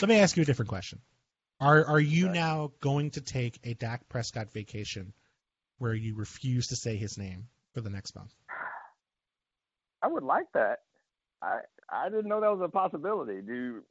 let 0.00 0.08
me 0.08 0.16
ask 0.18 0.36
you 0.36 0.42
a 0.42 0.46
different 0.46 0.68
question. 0.68 1.00
Are 1.60 1.84
are 1.84 2.00
you 2.00 2.26
Okay. 2.26 2.34
now 2.34 2.72
going 2.80 3.10
to 3.12 3.20
take 3.20 3.60
a 3.64 3.74
Dak 3.74 4.08
Prescott 4.08 4.52
vacation 4.52 5.12
where 5.78 5.94
you 5.94 6.16
refuse 6.16 6.68
to 6.68 6.76
say 6.76 6.96
his 6.96 7.16
name 7.18 7.46
for 7.74 7.80
the 7.80 7.90
next 7.90 8.14
month? 8.16 8.32
I 10.02 10.08
would 10.08 10.24
like 10.24 10.46
that. 10.54 10.80
I 11.40 11.60
I 11.88 12.08
didn't 12.08 12.28
know 12.28 12.40
that 12.40 12.50
was 12.56 12.62
a 12.64 12.68
possibility. 12.68 13.42
Do 13.42 13.82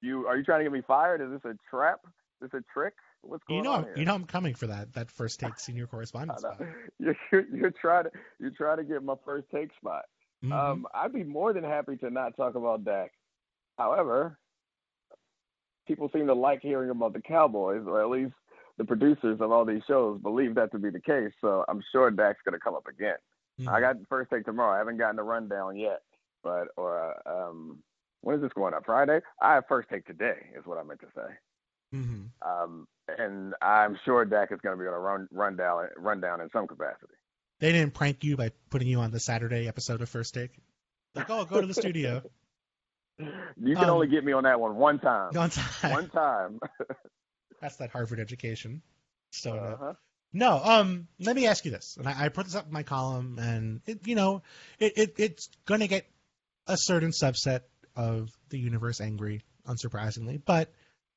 you, 0.00 0.26
are 0.26 0.36
you 0.36 0.44
trying 0.44 0.60
to 0.60 0.64
get 0.64 0.72
me 0.72 0.82
fired? 0.86 1.20
Is 1.20 1.30
this 1.30 1.50
a 1.50 1.56
trap? 1.70 2.00
Is 2.40 2.50
this 2.50 2.60
a 2.60 2.64
trick? 2.72 2.94
What's 3.22 3.42
going 3.44 3.58
You 3.58 3.64
know, 3.64 3.72
on 3.72 3.84
here? 3.84 3.94
you 3.96 4.04
know, 4.04 4.14
I'm 4.14 4.24
coming 4.26 4.54
for 4.54 4.66
that 4.68 4.92
that 4.94 5.10
first 5.10 5.40
take 5.40 5.58
senior 5.58 5.84
I 5.88 5.90
correspondent 5.90 6.38
spot. 6.38 6.60
You're, 7.00 7.16
you're 7.32 7.44
you're 7.56 7.70
trying 7.72 8.04
to 8.04 8.10
you're 8.38 8.50
trying 8.52 8.76
to 8.78 8.84
get 8.84 9.02
my 9.02 9.14
first 9.24 9.46
take 9.52 9.70
spot. 9.74 10.04
Mhm. 10.44 10.52
Um, 10.52 10.86
I'd 10.94 11.12
be 11.12 11.24
more 11.24 11.52
than 11.52 11.64
happy 11.64 11.96
to 11.96 12.10
not 12.10 12.36
talk 12.36 12.54
about 12.54 12.84
Dak. 12.84 13.10
However, 13.76 14.38
people 15.86 16.08
seem 16.12 16.26
to 16.28 16.34
like 16.34 16.60
hearing 16.62 16.90
about 16.90 17.12
the 17.12 17.20
Cowboys, 17.20 17.82
or 17.86 18.00
at 18.02 18.08
least 18.10 18.34
the 18.76 18.84
producers 18.84 19.40
of 19.40 19.50
all 19.50 19.64
these 19.64 19.82
shows 19.88 20.20
believe 20.20 20.54
that 20.54 20.70
to 20.72 20.78
be 20.78 20.90
the 20.90 21.00
case. 21.00 21.32
So 21.40 21.64
I'm 21.68 21.82
sure 21.90 22.10
Dak's 22.12 22.38
going 22.44 22.52
to 22.52 22.60
come 22.60 22.74
up 22.76 22.86
again. 22.86 23.16
Mhm. 23.60 23.68
I 23.68 23.80
got 23.80 23.98
the 23.98 24.06
first 24.06 24.30
take 24.30 24.44
tomorrow. 24.44 24.74
I 24.74 24.78
haven't 24.78 24.98
gotten 24.98 25.16
the 25.16 25.24
rundown 25.24 25.76
yet, 25.76 26.02
but 26.44 26.68
or 26.76 27.16
uh, 27.26 27.48
um, 27.48 27.82
when 28.20 28.36
is 28.36 28.42
this 28.42 28.52
going 28.54 28.74
up? 28.74 28.84
Friday? 28.86 29.20
I 29.40 29.54
have 29.54 29.64
first 29.68 29.88
take 29.88 30.06
today, 30.06 30.36
is 30.58 30.64
what 30.66 30.78
I 30.78 30.82
meant 30.82 31.00
to 31.00 31.06
say. 31.14 31.98
Mhm. 31.98 32.28
Um, 32.42 32.86
and 33.16 33.54
I'm 33.62 33.98
sure 34.04 34.24
Dak 34.24 34.52
is 34.52 34.60
going 34.60 34.76
to 34.76 34.82
be 34.82 34.86
on 34.86 34.94
a 34.94 34.98
run 34.98 35.28
rundown 35.30 35.88
rundown 35.96 36.40
in 36.40 36.50
some 36.50 36.66
capacity. 36.66 37.14
They 37.60 37.72
didn't 37.72 37.94
prank 37.94 38.22
you 38.24 38.36
by 38.36 38.50
putting 38.70 38.88
you 38.88 39.00
on 39.00 39.10
the 39.10 39.18
Saturday 39.20 39.66
episode 39.66 40.00
of 40.02 40.08
First 40.08 40.34
Take. 40.34 40.50
Like, 41.14 41.30
oh, 41.30 41.44
go 41.44 41.60
to 41.60 41.66
the 41.66 41.74
studio. 41.74 42.22
You 43.60 43.74
can 43.74 43.84
Um, 43.86 43.90
only 43.90 44.06
get 44.06 44.24
me 44.24 44.32
on 44.32 44.44
that 44.44 44.60
one 44.60 44.76
one 44.76 45.00
time. 45.00 45.32
One 45.34 45.50
time. 45.50 45.90
One 45.90 46.08
time. 46.08 46.60
That's 47.60 47.74
that 47.78 47.90
Harvard 47.90 48.20
education. 48.20 48.80
So 49.32 49.54
no. 49.54 49.60
Uh-huh. 49.60 49.92
No, 50.32 50.60
um, 50.62 51.08
let 51.18 51.34
me 51.34 51.46
ask 51.48 51.64
you 51.64 51.72
this, 51.72 51.96
and 51.96 52.06
I, 52.06 52.26
I 52.26 52.28
put 52.28 52.44
this 52.44 52.54
up 52.54 52.66
in 52.66 52.72
my 52.72 52.84
column, 52.84 53.38
and 53.40 53.80
it, 53.86 54.06
you 54.06 54.14
know, 54.14 54.42
it, 54.78 54.92
it 54.96 55.14
it's 55.16 55.48
going 55.66 55.80
to 55.80 55.88
get 55.88 56.06
a 56.68 56.76
certain 56.76 57.10
subset 57.10 57.62
of 57.98 58.30
the 58.48 58.58
universe 58.58 59.00
angry, 59.00 59.42
unsurprisingly, 59.66 60.40
but 60.42 60.72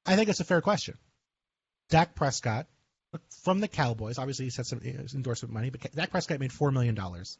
I 0.05 0.15
think 0.15 0.29
it's 0.29 0.39
a 0.39 0.43
fair 0.45 0.61
question. 0.61 0.97
Dak 1.89 2.15
Prescott 2.15 2.67
from 3.43 3.59
the 3.59 3.67
Cowboys, 3.67 4.17
obviously 4.17 4.45
he's 4.45 4.57
had 4.57 4.65
some 4.65 4.81
endorsement 4.81 5.53
money, 5.53 5.69
but 5.69 5.95
Dak 5.95 6.09
Prescott 6.09 6.39
made 6.39 6.51
four 6.51 6.71
million 6.71 6.95
dollars 6.95 7.37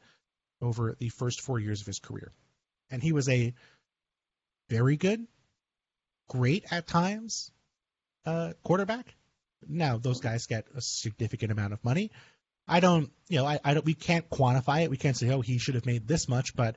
over 0.61 0.95
the 0.99 1.09
first 1.09 1.41
four 1.41 1.59
years 1.59 1.81
of 1.81 1.87
his 1.87 1.99
career, 1.99 2.31
and 2.91 3.01
he 3.01 3.13
was 3.13 3.27
a 3.27 3.53
very 4.69 4.95
good, 4.95 5.25
great 6.29 6.71
at 6.71 6.85
times, 6.85 7.51
uh, 8.25 8.53
quarterback. 8.63 9.15
Now 9.67 9.97
those 9.97 10.21
guys 10.21 10.45
get 10.45 10.67
a 10.75 10.81
significant 10.81 11.51
amount 11.51 11.73
of 11.73 11.83
money. 11.83 12.11
I 12.67 12.79
don't, 12.79 13.11
you 13.27 13.37
know, 13.37 13.45
I, 13.45 13.59
I 13.63 13.73
don't. 13.73 13.85
We 13.85 13.95
can't 13.95 14.29
quantify 14.29 14.83
it. 14.83 14.91
We 14.91 14.97
can't 14.97 15.17
say, 15.17 15.31
oh, 15.31 15.41
he 15.41 15.57
should 15.57 15.75
have 15.75 15.87
made 15.87 16.07
this 16.07 16.29
much. 16.29 16.55
But 16.55 16.75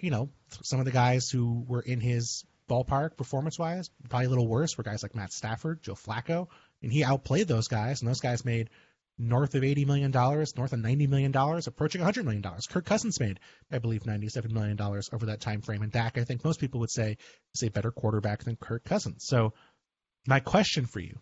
you 0.00 0.10
know, 0.10 0.30
some 0.62 0.78
of 0.78 0.84
the 0.84 0.92
guys 0.92 1.30
who 1.30 1.64
were 1.66 1.80
in 1.80 2.00
his 2.00 2.44
ballpark 2.68 3.16
performance-wise, 3.16 3.90
probably 4.08 4.26
a 4.26 4.30
little 4.30 4.48
worse, 4.48 4.76
were 4.76 4.84
guys 4.84 5.02
like 5.02 5.14
Matt 5.14 5.32
Stafford, 5.32 5.82
Joe 5.82 5.94
Flacco, 5.94 6.48
and 6.82 6.92
he 6.92 7.04
outplayed 7.04 7.48
those 7.48 7.68
guys. 7.68 8.00
And 8.00 8.08
those 8.08 8.20
guys 8.20 8.44
made 8.44 8.70
north 9.18 9.54
of 9.54 9.64
eighty 9.64 9.84
million 9.84 10.10
dollars, 10.10 10.56
north 10.56 10.72
of 10.72 10.78
ninety 10.78 11.06
million 11.06 11.32
dollars, 11.32 11.66
approaching 11.66 12.00
hundred 12.00 12.24
million 12.24 12.42
dollars. 12.42 12.66
Kirk 12.66 12.84
Cousins 12.84 13.18
made, 13.20 13.40
I 13.70 13.78
believe, 13.78 14.06
ninety-seven 14.06 14.52
million 14.52 14.76
dollars 14.76 15.10
over 15.12 15.26
that 15.26 15.40
time 15.40 15.60
frame. 15.60 15.82
And 15.82 15.92
Dak, 15.92 16.18
I 16.18 16.24
think 16.24 16.44
most 16.44 16.60
people 16.60 16.80
would 16.80 16.90
say, 16.90 17.16
is 17.54 17.62
a 17.62 17.70
better 17.70 17.90
quarterback 17.90 18.44
than 18.44 18.56
Kirk 18.56 18.84
Cousins. 18.84 19.24
So, 19.26 19.54
my 20.26 20.40
question 20.40 20.86
for 20.86 21.00
you 21.00 21.18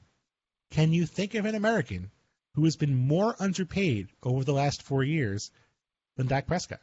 can 0.70 0.92
you 0.92 1.06
think 1.06 1.34
of 1.34 1.46
an 1.46 1.54
American 1.54 2.10
who 2.54 2.64
has 2.64 2.76
been 2.76 2.94
more 2.94 3.34
underpaid 3.38 4.08
over 4.22 4.44
the 4.44 4.52
last 4.52 4.82
four 4.82 5.02
years 5.02 5.50
than 6.16 6.26
Dak 6.26 6.46
Prescott? 6.46 6.80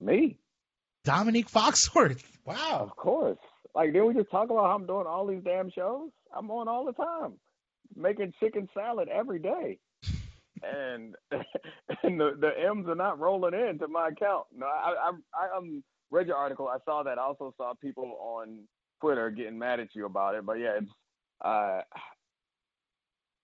Me, 0.00 0.38
Domonique 1.08 1.50
Foxworth. 1.50 2.22
Wow. 2.44 2.78
of 2.80 2.96
course. 2.96 3.36
Like, 3.74 3.92
didn't 3.92 4.08
we 4.08 4.14
just 4.14 4.30
talk 4.30 4.48
about 4.48 4.64
how 4.64 4.74
I'm 4.74 4.86
doing 4.86 5.06
all 5.06 5.26
these 5.26 5.42
damn 5.44 5.70
shows? 5.70 6.08
I'm 6.34 6.50
on 6.50 6.66
all 6.66 6.86
the 6.86 6.92
time, 6.94 7.34
making 7.94 8.32
chicken 8.40 8.68
salad 8.72 9.08
every 9.08 9.38
day, 9.38 9.78
and 10.62 11.14
and 12.02 12.18
the 12.18 12.30
the 12.40 12.50
M's 12.70 12.88
are 12.88 12.94
not 12.94 13.18
rolling 13.20 13.52
in 13.52 13.78
to 13.80 13.88
my 13.88 14.08
account. 14.08 14.46
No, 14.56 14.64
I 14.66 15.10
I 15.10 15.10
I 15.34 15.56
um 15.58 15.84
read 16.10 16.26
your 16.26 16.36
article. 16.36 16.68
I 16.68 16.78
saw 16.86 17.02
that. 17.02 17.18
I 17.18 17.22
also 17.22 17.52
saw 17.58 17.74
people 17.74 18.16
on 18.18 18.60
Twitter 19.02 19.28
getting 19.30 19.58
mad 19.58 19.78
at 19.80 19.94
you 19.94 20.06
about 20.06 20.34
it. 20.36 20.46
But 20.46 20.54
yeah, 20.54 20.78
it's 20.80 20.90
uh. 21.44 21.80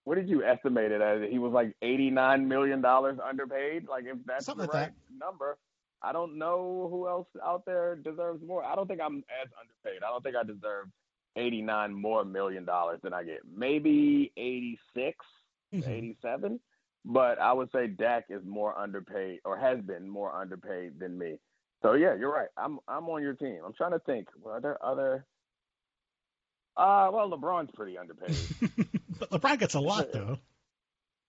What 0.05 0.17
did 0.17 0.29
you 0.29 0.45
estimate 0.45 0.93
it 0.93 1.01
as? 1.01 1.21
He 1.31 1.39
was 1.39 1.53
like 1.53 1.75
eighty-nine 1.83 2.47
million 2.49 2.81
dollars 2.81 3.19
underpaid. 3.27 3.87
Like 3.89 4.05
if 4.07 4.17
that's 4.27 4.47
Something 4.47 4.67
the 4.67 4.73
like 4.73 4.83
right 4.89 4.93
number, 5.19 5.57
I 6.05 6.13
don't 6.13 6.39
know 6.39 6.89
who 6.91 7.09
else 7.09 7.27
out 7.45 7.65
there 7.65 7.97
deserves 7.97 8.43
more. 8.47 8.65
I 8.65 8.75
don't 8.75 8.87
think 8.87 9.01
I'm 9.01 9.25
as 9.43 9.49
underpaid. 9.61 10.03
I 10.07 10.11
don't 10.11 10.23
think 10.23 10.37
I 10.37 10.43
deserve 10.45 10.89
89 11.37 11.95
more 11.95 12.25
million 12.25 12.65
dollars 12.65 13.01
than 13.03 13.13
I 13.13 13.25
get. 13.25 13.41
Maybe 13.57 14.33
86, 14.37 15.17
Mhm. 15.73 15.89
87. 15.89 16.61
But 17.07 17.39
I 17.41 17.53
would 17.53 17.71
say 17.73 17.87
Dak 17.89 18.27
is 18.31 18.43
more 18.47 18.79
underpaid 18.79 19.41
or 19.45 19.57
has 19.59 19.81
been 19.81 20.09
more 20.09 20.35
underpaid 20.35 20.99
than 20.99 21.19
me. 21.19 21.39
So 21.83 21.93
yeah, 21.95 22.15
you're 22.15 22.33
right. 22.33 22.49
I'm 22.57 22.79
I'm 22.89 23.09
on 23.11 23.23
your 23.23 23.35
team. 23.35 23.59
I'm 23.65 23.75
trying 23.75 23.93
to 23.93 23.99
think. 23.99 24.29
Are 24.47 24.61
there 24.61 24.83
other 24.85 25.27
uh 26.77 27.11
well 27.13 27.31
LeBron's 27.31 27.71
pretty 27.75 27.99
underpaid. 27.99 28.37
but 29.19 29.31
LeBron 29.31 29.59
gets 29.59 29.75
a 29.75 29.81
lot 29.81 30.13
though. 30.13 30.39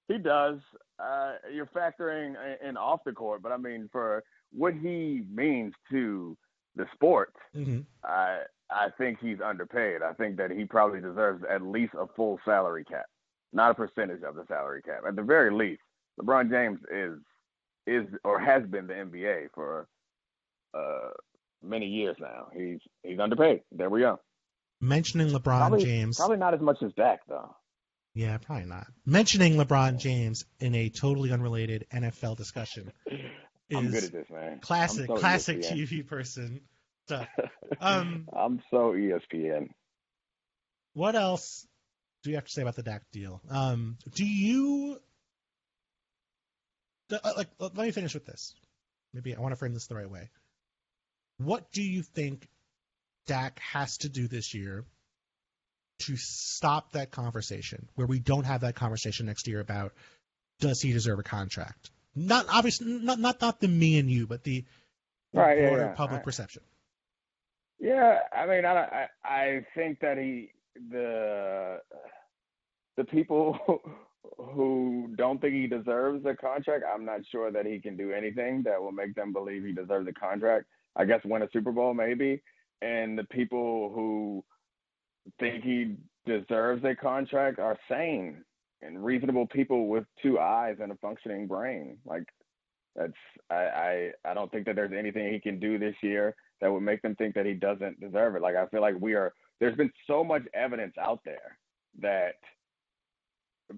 He 0.08 0.18
does. 0.18 0.60
Uh, 0.98 1.34
you're 1.54 1.66
factoring 1.68 2.36
in 2.68 2.78
off 2.78 3.02
the 3.06 3.12
court, 3.12 3.42
but 3.42 3.52
I 3.52 3.58
mean, 3.58 3.90
for 3.92 4.24
what 4.52 4.74
he 4.74 5.24
means 5.34 5.74
to 5.92 6.38
the 6.76 6.86
sport, 6.94 7.34
hmm 7.54 7.82
I 8.04 8.40
I 8.70 8.88
think 8.98 9.20
he's 9.22 9.38
underpaid. 9.46 10.02
I 10.02 10.14
think 10.14 10.38
that 10.38 10.52
he 10.52 10.66
probably 10.66 11.02
deserves 11.02 11.44
at 11.50 11.62
least 11.62 11.94
a 12.00 12.08
full 12.16 12.40
salary 12.46 12.84
cap, 12.86 13.06
not 13.54 13.72
a 13.72 13.74
percentage 13.76 14.24
of 14.24 14.36
the 14.36 14.46
salary 14.48 14.82
cap. 14.82 15.02
At 15.08 15.16
the 15.16 15.22
very 15.22 15.54
least, 15.54 15.82
LeBron 16.20 16.50
James 16.50 16.80
is 16.92 17.20
is 17.88 18.06
or 18.24 18.40
has 18.40 18.64
been 18.64 18.88
the 18.88 18.94
NBA 18.94 19.48
for 19.54 19.88
uh, 20.74 21.10
many 21.62 21.88
years 21.88 22.16
now. 22.20 22.48
He's 22.56 22.80
he's 23.04 23.20
underpaid. 23.20 23.62
There 23.72 23.90
we 23.90 24.00
go. 24.02 24.20
Mentioning 24.82 25.28
LeBron 25.28 25.44
Probably- 25.44 25.84
James. 25.86 26.18
Probably 26.18 26.38
not 26.38 26.54
as 26.54 26.62
much 26.62 26.78
as 26.84 26.92
Dak 26.94 27.20
though. 27.28 27.56
Yeah, 28.16 28.38
probably 28.38 28.66
not. 28.66 28.88
Mentioning 29.06 29.56
LeBron 29.56 30.00
James 30.00 30.46
in 30.62 30.74
a 30.74 30.90
totally 30.90 31.32
unrelated 31.34 31.86
NFL 31.94 32.38
discussion 32.38 32.92
I'm 33.74 33.92
good 33.92 33.96
is 33.96 34.04
at 34.06 34.12
this, 34.14 34.30
man. 34.30 34.60
classic, 34.62 35.08
so 35.08 35.18
classic 35.18 35.60
ESPN. 35.60 35.74
TV 35.74 36.08
person 36.08 36.62
stuff. 37.06 37.28
Um, 37.82 38.30
I'm 38.32 38.62
so 38.70 38.94
ESPN. 38.94 39.70
what 40.94 41.16
else 41.16 41.68
do 42.24 42.30
you 42.30 42.36
have 42.36 42.46
to 42.46 42.52
say 42.52 42.62
about 42.62 42.76
the 42.76 42.84
Dak 42.84 43.02
deal? 43.12 43.42
Um, 43.50 43.98
do 44.14 44.24
you 44.24 45.00
uh, 47.12 47.34
like? 47.36 47.48
Let 47.60 47.76
me 47.76 47.92
finish 47.92 48.14
with 48.14 48.26
this. 48.26 48.54
Maybe 49.14 49.36
I 49.36 49.40
want 49.40 49.52
to 49.54 49.56
frame 49.56 49.74
this 49.74 49.88
the 49.88 49.96
right 49.96 50.10
way. 50.10 50.30
What 51.38 51.72
do 51.72 51.82
you 51.82 52.04
think 52.04 52.48
Dak 53.26 53.60
has 53.60 53.98
to 54.00 54.10
do 54.10 54.28
this 54.28 54.54
year 54.54 54.86
to 56.00 56.16
stop 56.18 56.92
that 56.94 57.12
conversation, 57.12 57.88
where 57.96 58.08
we 58.08 58.20
don't 58.20 58.46
have 58.46 58.62
that 58.62 58.76
conversation 58.76 59.26
next 59.26 59.48
year 59.48 59.60
about 59.60 59.94
does 60.60 60.82
he 60.82 60.92
deserve 60.94 61.20
a 61.20 61.24
contract? 61.24 61.92
Not 62.16 62.46
obviously, 62.50 62.88
not 62.88 63.20
not 63.20 63.42
not 63.42 63.60
the 63.60 63.68
me 63.68 64.00
and 64.00 64.10
you, 64.10 64.28
but 64.28 64.44
the, 64.44 64.64
the 65.34 65.40
Right, 65.40 65.58
yeah, 65.60 65.76
yeah. 65.76 65.94
public 65.96 66.22
I- 66.22 66.24
perception. 66.24 66.64
Yeah, 67.80 68.20
I 68.36 68.46
mean, 68.46 68.64
I, 68.66 68.74
I 68.74 69.08
I 69.24 69.66
think 69.76 70.00
that 70.00 70.18
he 70.18 70.52
the 70.92 71.80
the 72.96 73.04
people 73.04 73.58
who 74.38 75.14
don't 75.18 75.40
think 75.42 75.54
he 75.54 75.68
deserves 75.68 76.26
a 76.26 76.36
contract, 76.36 76.84
I'm 76.92 77.06
not 77.06 77.22
sure 77.32 77.52
that 77.52 77.66
he 77.66 77.80
can 77.80 77.98
do 77.98 78.12
anything 78.12 78.64
that 78.64 78.82
will 78.82 78.92
make 78.94 79.14
them 79.16 79.34
believe 79.34 79.64
he 79.66 79.74
deserves 79.74 80.08
a 80.08 80.14
contract. 80.14 80.66
I 80.96 81.04
guess 81.04 81.20
win 81.26 81.42
a 81.42 81.50
Super 81.52 81.74
Bowl 81.74 81.94
maybe, 81.94 82.42
and 82.82 83.18
the 83.18 83.26
people 83.26 83.92
who 83.94 84.44
think 85.40 85.64
he 85.64 85.96
deserves 86.26 86.84
a 86.84 86.96
contract 86.96 87.60
are 87.60 87.78
sane 87.90 88.44
and 88.82 89.04
reasonable 89.04 89.48
people 89.48 89.88
with 89.88 90.06
two 90.22 90.40
eyes 90.40 90.78
and 90.82 90.92
a 90.92 90.96
functioning 90.96 91.48
brain. 91.48 91.98
Like 92.06 92.24
that's 92.96 93.14
I 93.50 93.56
I, 93.56 94.12
I 94.26 94.34
don't 94.34 94.52
think 94.52 94.66
that 94.66 94.76
there's 94.76 94.94
anything 94.98 95.32
he 95.32 95.40
can 95.40 95.60
do 95.60 95.78
this 95.78 95.96
year 96.02 96.36
that 96.62 96.72
would 96.72 96.82
make 96.82 97.02
them 97.02 97.16
think 97.16 97.36
that 97.36 97.46
he 97.46 97.54
doesn't 97.54 98.00
deserve 98.00 98.36
it. 98.36 98.42
Like 98.42 98.56
I 98.56 98.68
feel 98.68 98.82
like 98.82 98.96
we 99.00 99.14
are 99.14 99.34
there's 99.60 99.76
been 99.78 99.92
so 100.08 100.24
much 100.24 100.44
evidence 100.54 100.94
out 101.00 101.22
there 101.26 101.58
that 102.02 102.36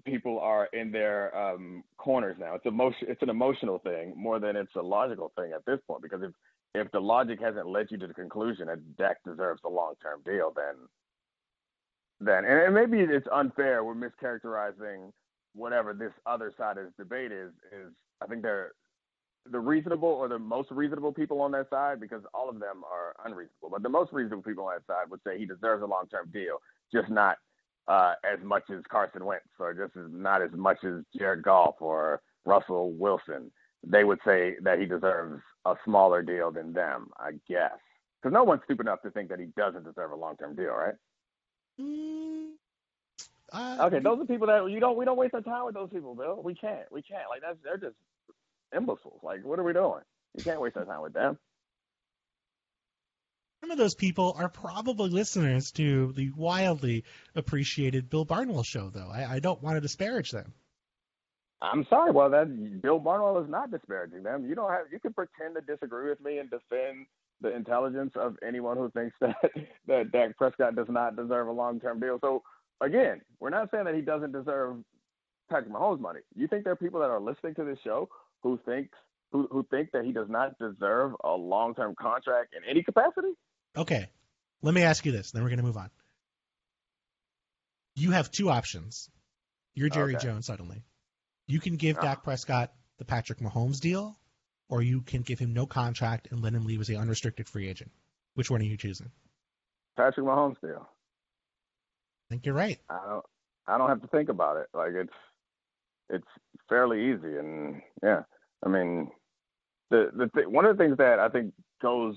people 0.04 0.38
are 0.40 0.68
in 0.72 0.92
their 0.92 1.36
um, 1.36 1.82
corners 1.96 2.36
now. 2.38 2.54
It's 2.54 2.66
emotion 2.66 3.08
it's 3.08 3.22
an 3.22 3.30
emotional 3.30 3.78
thing 3.78 4.14
more 4.16 4.38
than 4.38 4.56
it's 4.56 4.74
a 4.76 4.82
logical 4.82 5.32
thing 5.36 5.52
at 5.54 5.64
this 5.64 5.78
point 5.86 6.02
because 6.02 6.22
if 6.22 6.32
if 6.74 6.90
the 6.92 7.00
logic 7.00 7.40
hasn't 7.40 7.66
led 7.66 7.86
you 7.90 7.98
to 7.98 8.06
the 8.06 8.14
conclusion 8.14 8.66
that 8.66 8.96
Dak 8.96 9.16
deserves 9.24 9.62
a 9.64 9.68
long 9.68 9.94
term 10.02 10.20
deal, 10.24 10.52
then 10.54 10.74
then, 12.20 12.44
and, 12.44 12.60
and 12.60 12.74
maybe 12.74 13.00
it's 13.00 13.26
unfair. 13.32 13.84
We're 13.84 13.94
mischaracterizing 13.94 15.12
whatever 15.54 15.94
this 15.94 16.12
other 16.26 16.52
side 16.58 16.78
of 16.78 16.84
this 16.84 16.94
debate 16.98 17.32
is. 17.32 17.52
Is 17.72 17.92
I 18.22 18.26
think 18.26 18.42
they're 18.42 18.72
the 19.50 19.58
reasonable 19.58 20.08
or 20.08 20.28
the 20.28 20.38
most 20.38 20.70
reasonable 20.70 21.12
people 21.12 21.40
on 21.40 21.52
that 21.52 21.70
side 21.70 22.00
because 22.00 22.22
all 22.34 22.48
of 22.48 22.60
them 22.60 22.82
are 22.84 23.14
unreasonable. 23.24 23.70
But 23.70 23.82
the 23.82 23.88
most 23.88 24.12
reasonable 24.12 24.42
people 24.42 24.64
on 24.64 24.74
that 24.76 24.92
side 24.92 25.10
would 25.10 25.20
say 25.26 25.38
he 25.38 25.46
deserves 25.46 25.82
a 25.82 25.86
long-term 25.86 26.30
deal, 26.32 26.58
just 26.92 27.08
not 27.08 27.36
uh, 27.86 28.14
as 28.24 28.38
much 28.44 28.64
as 28.70 28.82
Carson 28.90 29.24
Wentz 29.24 29.46
or 29.58 29.72
just 29.72 29.96
as, 29.96 30.10
not 30.10 30.42
as 30.42 30.50
much 30.52 30.78
as 30.84 31.02
Jared 31.16 31.42
Goff 31.42 31.76
or 31.80 32.20
Russell 32.44 32.92
Wilson. 32.92 33.50
They 33.86 34.04
would 34.04 34.18
say 34.26 34.56
that 34.62 34.78
he 34.78 34.86
deserves 34.86 35.40
a 35.64 35.74
smaller 35.84 36.22
deal 36.22 36.50
than 36.50 36.72
them, 36.72 37.08
I 37.18 37.32
guess. 37.48 37.78
Because 38.20 38.34
no 38.34 38.42
one's 38.42 38.62
stupid 38.64 38.86
enough 38.86 39.02
to 39.02 39.10
think 39.10 39.28
that 39.28 39.38
he 39.38 39.46
doesn't 39.56 39.84
deserve 39.84 40.10
a 40.10 40.16
long-term 40.16 40.56
deal, 40.56 40.72
right? 40.72 40.94
Mm, 41.80 42.50
uh, 43.52 43.76
Okay, 43.86 44.00
those 44.00 44.20
are 44.20 44.24
people 44.26 44.48
that 44.48 44.70
you 44.70 44.80
don't. 44.80 44.96
We 44.96 45.04
don't 45.04 45.16
waste 45.16 45.34
our 45.34 45.40
time 45.40 45.66
with 45.66 45.74
those 45.74 45.90
people, 45.90 46.14
Bill. 46.14 46.40
We 46.42 46.54
can't. 46.54 46.90
We 46.90 47.02
can't. 47.02 47.28
Like 47.30 47.40
that's 47.40 47.58
they're 47.64 47.76
just 47.78 47.96
imbeciles. 48.76 49.20
Like 49.22 49.44
what 49.44 49.58
are 49.58 49.64
we 49.64 49.72
doing? 49.72 50.02
You 50.36 50.44
can't 50.44 50.60
waste 50.60 50.76
our 50.76 50.84
time 50.84 51.02
with 51.02 51.14
them. 51.14 51.38
Some 53.60 53.70
of 53.72 53.78
those 53.78 53.94
people 53.94 54.36
are 54.38 54.48
probably 54.48 55.10
listeners 55.10 55.72
to 55.72 56.12
the 56.12 56.30
wildly 56.36 57.04
appreciated 57.34 58.08
Bill 58.08 58.24
Barnwell 58.24 58.62
show, 58.62 58.88
though. 58.90 59.08
I, 59.12 59.34
I 59.34 59.38
don't 59.40 59.60
want 59.60 59.76
to 59.76 59.80
disparage 59.80 60.30
them. 60.30 60.52
I'm 61.60 61.84
sorry. 61.90 62.12
Well, 62.12 62.30
that 62.30 62.80
Bill 62.82 63.00
Barnwell 63.00 63.42
is 63.42 63.50
not 63.50 63.72
disparaging 63.72 64.22
them. 64.22 64.46
You 64.46 64.54
don't 64.54 64.70
have. 64.70 64.86
You 64.92 65.00
can 65.00 65.12
pretend 65.12 65.56
to 65.56 65.60
disagree 65.60 66.08
with 66.08 66.20
me 66.20 66.38
and 66.38 66.48
defend 66.48 67.06
the 67.40 67.54
intelligence 67.54 68.12
of 68.16 68.36
anyone 68.46 68.76
who 68.76 68.90
thinks 68.90 69.14
that 69.20 69.36
that 69.86 70.12
Dak 70.12 70.36
Prescott 70.36 70.74
does 70.76 70.88
not 70.88 71.16
deserve 71.16 71.48
a 71.48 71.52
long-term 71.52 72.00
deal. 72.00 72.18
So 72.20 72.42
again, 72.80 73.20
we're 73.40 73.50
not 73.50 73.70
saying 73.70 73.84
that 73.84 73.94
he 73.94 74.00
doesn't 74.00 74.32
deserve 74.32 74.76
Patrick 75.50 75.72
Mahomes 75.72 76.00
money. 76.00 76.20
You 76.34 76.48
think 76.48 76.64
there 76.64 76.72
are 76.72 76.76
people 76.76 77.00
that 77.00 77.10
are 77.10 77.20
listening 77.20 77.54
to 77.54 77.64
this 77.64 77.78
show 77.84 78.08
who 78.42 78.58
thinks 78.64 78.96
who 79.32 79.48
who 79.50 79.66
think 79.70 79.90
that 79.92 80.04
he 80.04 80.12
does 80.12 80.28
not 80.28 80.58
deserve 80.58 81.12
a 81.22 81.30
long-term 81.32 81.94
contract 82.00 82.54
in 82.56 82.68
any 82.68 82.82
capacity? 82.82 83.32
Okay, 83.76 84.08
let 84.62 84.74
me 84.74 84.82
ask 84.82 85.04
you 85.06 85.12
this, 85.12 85.30
then 85.30 85.42
we're 85.42 85.50
going 85.50 85.58
to 85.58 85.64
move 85.64 85.76
on. 85.76 85.90
You 87.94 88.12
have 88.12 88.30
two 88.30 88.48
options. 88.50 89.10
You're 89.74 89.88
Jerry 89.88 90.16
Okay. 90.16 90.24
Jones 90.26 90.46
suddenly. 90.46 90.82
You 91.46 91.60
can 91.60 91.76
give 91.76 91.98
Ah. 91.98 92.02
Dak 92.02 92.24
Prescott 92.24 92.72
the 92.98 93.04
Patrick 93.04 93.38
Mahomes 93.38 93.80
deal, 93.80 94.18
or 94.68 94.82
you 94.82 95.00
can 95.02 95.22
give 95.22 95.38
him 95.38 95.52
no 95.52 95.66
contract 95.66 96.28
and 96.30 96.42
let 96.42 96.52
him 96.52 96.64
leave 96.64 96.80
as 96.80 96.88
an 96.88 96.96
unrestricted 96.96 97.48
free 97.48 97.68
agent. 97.68 97.90
Which 98.34 98.50
one 98.50 98.60
are 98.60 98.64
you 98.64 98.76
choosing? 98.76 99.10
Patrick 99.96 100.26
Mahomes 100.26 100.60
deal. 100.60 100.88
I 102.28 102.28
think 102.30 102.46
you're 102.46 102.54
right. 102.54 102.78
I 102.88 103.00
don't 103.08 103.24
I 103.66 103.78
don't 103.78 103.88
have 103.88 104.02
to 104.02 104.08
think 104.08 104.28
about 104.28 104.56
it. 104.56 104.68
Like 104.74 104.92
it's 104.94 105.12
it's 106.10 106.26
fairly 106.68 107.12
easy 107.12 107.36
and 107.38 107.82
yeah. 108.02 108.22
I 108.64 108.68
mean 108.68 109.10
the 109.90 110.10
the 110.16 110.28
th- 110.34 110.46
one 110.46 110.64
of 110.64 110.76
the 110.76 110.82
things 110.82 110.96
that 110.98 111.18
I 111.18 111.28
think 111.28 111.52
goes 111.80 112.16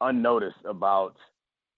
unnoticed 0.00 0.64
about 0.64 1.16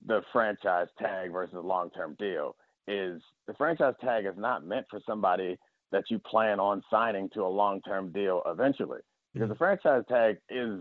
the 0.07 0.23
franchise 0.33 0.89
tag 0.99 1.33
versus 1.33 1.55
a 1.57 1.61
long 1.61 1.91
term 1.91 2.17
deal 2.19 2.57
is 2.89 3.21
the 3.47 3.55
franchise 3.55 3.95
tag 4.01 4.25
is 4.27 4.37
not 4.37 4.65
meant 4.65 4.87
for 4.91 5.01
somebody 5.07 5.59
that 5.91 6.05
you 6.09 6.19
plan 6.19 6.59
on 6.59 6.83
signing 6.91 7.29
to 7.35 7.43
a 7.43 7.49
long 7.49 7.81
term 7.83 8.11
deal 8.13 8.43
eventually. 8.47 9.01
Because 9.33 9.49
the 9.49 9.55
franchise 9.55 10.05
tag 10.09 10.39
is 10.51 10.81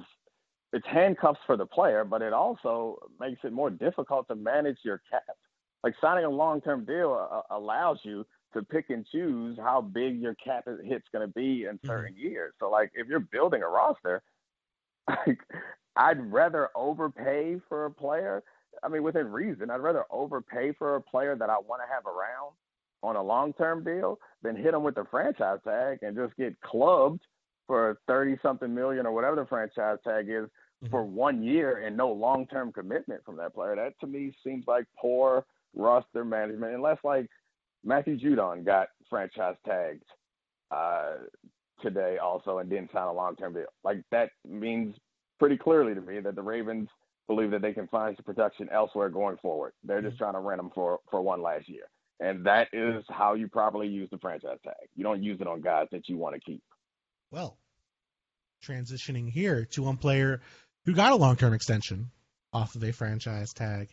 it's 0.74 0.88
handcuffs 0.88 1.40
for 1.46 1.58
the 1.58 1.66
player, 1.66 2.06
but 2.06 2.22
it 2.22 2.34
also 2.34 2.98
makes 3.20 3.40
it 3.44 3.52
more 3.52 3.70
difficult 3.70 4.28
to 4.30 4.36
manage 4.36 4.78
your 4.84 5.02
cap. 5.10 5.36
Like 5.84 5.94
signing 6.00 6.26
a 6.26 6.30
long 6.30 6.62
term 6.62 6.86
deal 6.86 7.28
uh, 7.32 7.56
allows 7.56 8.00
you 8.04 8.26
to 8.54 8.62
pick 8.62 8.90
and 8.90 9.06
choose 9.12 9.58
how 9.58 9.82
big 9.82 10.20
your 10.20 10.36
cap 10.36 10.66
hit's 10.84 11.08
going 11.12 11.28
to 11.28 11.34
be 11.34 11.66
in 11.70 11.80
certain 11.86 12.16
years. 12.16 12.54
So 12.60 12.70
like 12.70 12.92
if 12.94 13.08
you're 13.08 13.20
building 13.20 13.64
a 13.64 13.68
roster, 13.68 14.22
like, 15.10 15.40
I'd 15.96 16.32
rather 16.32 16.70
overpay 16.76 17.58
for 17.68 17.86
a 17.86 17.92
player. 17.92 18.44
I 18.84 18.88
mean, 18.88 19.04
within 19.04 19.32
reason, 19.32 19.70
I'd 19.70 19.82
rather 19.82 20.06
overpay 20.10 20.74
for 20.78 20.96
a 20.96 21.02
player 21.02 21.36
that 21.36 21.50
I 21.50 21.58
want 21.58 21.82
to 21.82 21.94
have 21.94 22.06
around 22.06 22.54
on 23.04 23.16
a 23.16 23.24
long 23.24 23.54
term 23.54 23.84
deal 23.84 24.20
than 24.42 24.56
hit 24.56 24.72
them 24.72 24.84
with 24.84 24.96
the 24.96 25.06
franchise 25.10 25.60
tag 25.66 26.00
and 26.02 26.16
just 26.16 26.36
get 26.38 26.60
clubbed 26.62 27.22
for 27.72 27.98
30 28.10 28.36
something 28.44 28.76
million 28.76 29.06
or 29.06 29.14
whatever 29.14 29.38
the 29.38 29.46
franchise 29.46 29.98
tag 30.04 30.26
is 30.28 30.50
for 30.90 31.06
one 31.06 31.42
year 31.42 31.86
and 31.86 31.96
no 31.96 32.12
long 32.12 32.46
term 32.48 32.74
commitment 32.74 33.24
from 33.24 33.38
that 33.38 33.54
player. 33.54 33.78
That 33.78 33.98
to 34.02 34.08
me 34.08 34.34
seems 34.44 34.66
like 34.68 34.84
poor 35.00 35.46
roster 35.74 36.26
management, 36.26 36.76
unless 36.76 36.98
like 37.06 37.30
Matthew 37.86 38.20
Judon 38.20 38.66
got 38.66 38.90
franchise 39.10 39.56
tagged 39.66 40.04
uh, 40.70 41.14
today 41.82 42.18
also 42.22 42.58
and 42.58 42.70
didn't 42.70 42.92
sign 42.92 43.08
a 43.08 43.14
long 43.14 43.38
term 43.38 43.54
deal. 43.54 43.68
Like 43.86 44.04
that 44.12 44.32
means 44.46 44.94
pretty 45.40 45.56
clearly 45.56 45.96
to 45.96 46.02
me 46.02 46.20
that 46.20 46.36
the 46.36 46.42
Ravens 46.42 46.90
believe 47.28 47.52
that 47.52 47.62
they 47.62 47.72
can 47.72 47.88
find 47.88 48.18
some 48.18 48.26
production 48.26 48.68
elsewhere 48.70 49.08
going 49.08 49.38
forward. 49.38 49.72
They're 49.86 50.02
just 50.02 50.18
trying 50.18 50.34
to 50.34 50.40
rent 50.40 50.60
them 50.60 50.72
for 50.76 51.00
for 51.10 51.22
one 51.22 51.42
last 51.42 51.70
year. 51.70 51.86
And 52.20 52.46
that 52.46 52.68
is 52.74 53.06
how 53.08 53.36
you 53.36 53.48
properly 53.48 53.88
use 53.88 54.10
the 54.12 54.18
franchise 54.18 54.60
tag. 54.62 54.90
You 54.94 55.06
don't 55.06 55.24
use 55.24 55.40
it 55.40 55.48
on 55.48 55.62
guys 55.62 55.88
that 55.94 56.10
you 56.10 56.18
want 56.18 56.36
to 56.36 56.42
keep. 56.42 56.62
Well, 57.32 57.58
transitioning 58.62 59.30
here 59.30 59.66
to 59.72 59.84
one 59.84 59.98
player 59.98 60.42
who 60.86 60.94
got 60.94 61.12
a 61.12 61.16
long 61.16 61.36
term 61.36 61.54
extension 61.54 62.12
off 62.54 62.76
of 62.76 62.84
a 62.84 62.92
franchise 62.92 63.54
tag 63.54 63.90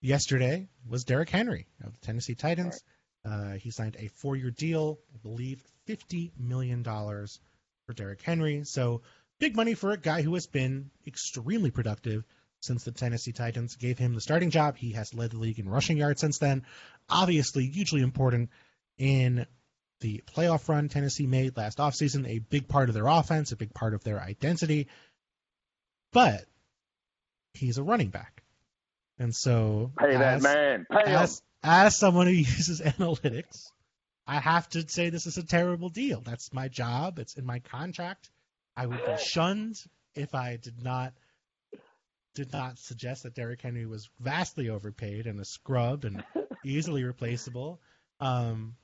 yesterday 0.00 0.68
was 0.88 1.04
Derrick 1.04 1.30
Henry 1.30 1.66
of 1.84 1.92
the 1.92 2.06
Tennessee 2.06 2.34
Titans. 2.34 2.82
Uh, 3.24 3.52
he 3.52 3.70
signed 3.70 3.96
a 3.98 4.08
four 4.08 4.36
year 4.36 4.50
deal, 4.50 4.98
I 5.14 5.18
believe 5.18 5.62
$50 5.88 6.32
million 6.38 6.84
for 6.84 7.92
Derrick 7.94 8.22
Henry. 8.22 8.64
So 8.64 9.02
big 9.38 9.56
money 9.56 9.74
for 9.74 9.90
a 9.90 9.96
guy 9.96 10.22
who 10.22 10.34
has 10.34 10.46
been 10.46 10.90
extremely 11.06 11.70
productive 11.70 12.24
since 12.60 12.84
the 12.84 12.92
Tennessee 12.92 13.32
Titans 13.32 13.76
gave 13.76 13.98
him 13.98 14.14
the 14.14 14.20
starting 14.20 14.50
job. 14.50 14.76
He 14.76 14.92
has 14.92 15.14
led 15.14 15.30
the 15.30 15.38
league 15.38 15.58
in 15.58 15.68
rushing 15.68 15.96
yards 15.96 16.20
since 16.20 16.38
then. 16.38 16.64
Obviously, 17.08 17.66
hugely 17.66 18.02
important 18.02 18.50
in 18.96 19.46
the 20.00 20.22
playoff 20.34 20.68
run 20.68 20.88
Tennessee 20.88 21.26
made 21.26 21.56
last 21.56 21.78
offseason, 21.78 22.28
a 22.28 22.38
big 22.38 22.68
part 22.68 22.88
of 22.88 22.94
their 22.94 23.06
offense, 23.06 23.52
a 23.52 23.56
big 23.56 23.74
part 23.74 23.94
of 23.94 24.04
their 24.04 24.20
identity. 24.20 24.86
But 26.12 26.44
he's 27.54 27.78
a 27.78 27.82
running 27.82 28.10
back. 28.10 28.42
And 29.18 29.34
so 29.34 29.92
Pay 29.98 30.12
that 30.16 30.36
as- 30.36 30.42
man. 30.42 30.86
Pay 30.90 31.10
him. 31.10 31.16
as, 31.16 31.42
as 31.62 31.96
someone 31.96 32.26
who 32.26 32.32
uses 32.34 32.80
analytics, 32.80 33.70
I 34.26 34.38
have 34.40 34.68
to 34.70 34.88
say 34.88 35.10
this 35.10 35.26
is 35.26 35.38
a 35.38 35.42
terrible 35.42 35.88
deal. 35.88 36.20
That's 36.20 36.52
my 36.52 36.68
job. 36.68 37.18
It's 37.18 37.34
in 37.34 37.44
my 37.46 37.58
contract. 37.60 38.30
I 38.76 38.86
would 38.86 39.04
be 39.04 39.16
shunned 39.22 39.76
if 40.14 40.34
I 40.34 40.56
did 40.56 40.82
not 40.82 41.12
did 42.34 42.52
not 42.52 42.78
suggest 42.78 43.24
that 43.24 43.34
Derrick 43.34 43.60
Henry 43.62 43.84
was 43.86 44.08
vastly 44.20 44.68
overpaid 44.68 45.26
and 45.26 45.40
a 45.40 45.44
scrub 45.44 46.04
and 46.04 46.22
easily 46.64 47.02
replaceable. 47.02 47.80
Um, 48.20 48.76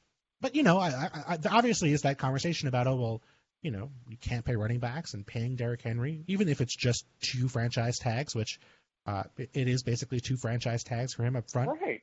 but 0.44 0.54
you 0.54 0.62
know, 0.62 0.78
I, 0.78 0.88
I, 0.88 1.11
I, 1.26 1.38
obviously 1.50 1.94
is 1.94 2.02
that 2.02 2.18
conversation 2.18 2.68
about 2.68 2.87
oh 2.87 2.96
well, 2.96 3.22
you 3.62 3.70
know, 3.70 3.88
you 4.11 4.18
can't 4.18 4.44
pay 4.44 4.57
running 4.57 4.78
backs 4.78 5.14
and 5.14 5.26
paying 5.26 5.57
Derrick 5.57 5.80
Henry, 5.80 6.22
even 6.26 6.50
if 6.50 6.61
it's 6.61 6.76
just 6.76 7.07
two 7.22 7.48
franchise 7.48 7.98
tags, 7.98 8.35
which 8.35 8.61
uh, 9.07 9.22
it, 9.38 9.48
it 9.54 9.68
is 9.68 9.83
basically 9.83 10.20
two 10.20 10.37
franchise 10.37 10.85
tags 10.85 11.14
for 11.14 11.22
him 11.22 11.35
up 11.35 11.50
front. 11.50 11.70
Right. 11.80 12.02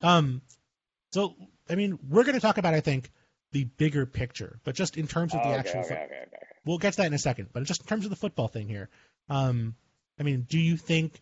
Um, 0.00 0.42
so 1.10 1.34
I 1.68 1.74
mean, 1.74 1.98
we're 2.08 2.22
going 2.22 2.36
to 2.36 2.40
talk 2.40 2.58
about 2.58 2.72
I 2.72 2.78
think 2.78 3.10
the 3.50 3.64
bigger 3.64 4.06
picture, 4.06 4.60
but 4.62 4.76
just 4.76 4.96
in 4.96 5.08
terms 5.08 5.34
of 5.34 5.42
the 5.42 5.48
okay, 5.48 5.58
actual, 5.58 5.80
okay, 5.80 5.88
fo- 5.88 5.94
okay, 5.94 6.22
okay. 6.28 6.46
we'll 6.64 6.78
get 6.78 6.92
to 6.92 6.98
that 6.98 7.06
in 7.06 7.14
a 7.14 7.18
second. 7.18 7.48
But 7.52 7.64
just 7.64 7.80
in 7.80 7.88
terms 7.88 8.04
of 8.04 8.10
the 8.10 8.16
football 8.16 8.46
thing 8.46 8.68
here, 8.68 8.90
um, 9.28 9.74
I 10.20 10.22
mean, 10.22 10.46
do 10.48 10.60
you 10.60 10.76
think 10.76 11.20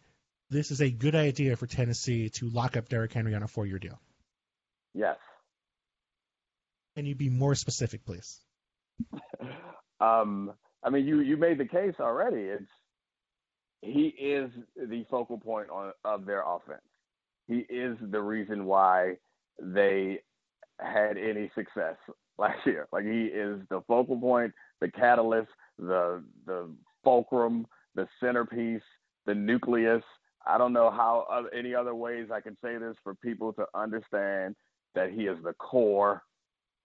this 0.50 0.70
is 0.70 0.83
a 0.83 0.90
good 0.90 1.14
idea 1.14 1.57
for 1.57 1.66
Tennessee 1.66 2.28
to 2.35 2.50
lock 2.50 2.76
up 2.76 2.90
Derrick 2.90 3.14
Henry 3.14 3.35
on 3.35 3.42
a 3.42 3.48
four-year 3.48 3.78
deal? 3.78 3.98
Yes. 4.92 5.16
Can 6.96 7.07
you 7.07 7.14
be 7.14 7.28
more 7.28 7.54
specific, 7.54 8.04
please? 8.04 8.40
um, 10.00 10.52
I 10.83 10.90
mean, 10.90 11.07
you 11.07 11.20
you 11.20 11.37
made 11.37 11.59
the 11.59 11.66
case 11.66 11.94
already. 11.98 12.42
It's 12.42 12.68
he 13.80 14.14
is 14.18 14.50
the 14.76 15.04
focal 15.11 15.38
point 15.38 15.68
on, 15.70 15.92
of 16.04 16.24
their 16.24 16.42
offense. 16.42 16.80
He 17.46 17.59
is 17.68 17.96
the 18.00 18.20
reason 18.20 18.64
why 18.64 19.14
they 19.61 20.20
had 20.80 21.16
any 21.18 21.50
success 21.54 21.96
last 22.38 22.64
year. 22.64 22.87
Like 22.92 23.04
he 23.04 23.24
is 23.26 23.61
the 23.70 23.83
focal 23.87 24.18
point, 24.18 24.52
the 24.80 24.90
catalyst, 24.90 25.50
the 25.78 26.22
the 26.46 26.70
fulcrum, 27.02 27.66
the 27.94 28.07
centerpiece, 28.20 28.83
the 29.26 29.35
nucleus. 29.35 30.02
I 30.46 30.59
don't 30.59 30.74
know 30.74 30.90
how 30.90 31.26
uh, 31.33 31.44
any 31.57 31.74
other 31.74 31.94
ways 31.94 32.28
I 32.33 32.40
can 32.40 32.57
say 32.62 32.76
this 32.76 32.96
for 33.02 33.14
people 33.14 33.52
to 33.54 33.64
understand 33.74 34.54
that 34.94 35.11
he 35.11 35.22
is 35.22 35.38
the 35.42 35.54
core 35.54 36.22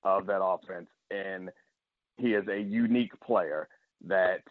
of 0.03 0.25
that 0.27 0.41
offense 0.41 0.88
and 1.12 1.49
he 2.17 2.33
is 2.33 2.47
a 2.47 2.59
unique 2.59 3.17
player 3.21 3.67
that 4.07 4.43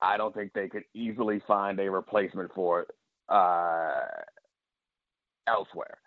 I 0.00 0.16
don't 0.16 0.34
think 0.34 0.52
they 0.52 0.68
could 0.68 0.84
easily 0.94 1.42
find 1.46 1.78
a 1.78 1.90
replacement 1.90 2.52
for 2.54 2.86
uh, 3.28 4.00
elsewhere. 5.48 5.98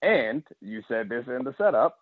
And 0.00 0.42
you 0.60 0.82
said 0.88 1.08
this 1.08 1.24
in 1.26 1.44
the 1.44 1.54
setup. 1.58 1.98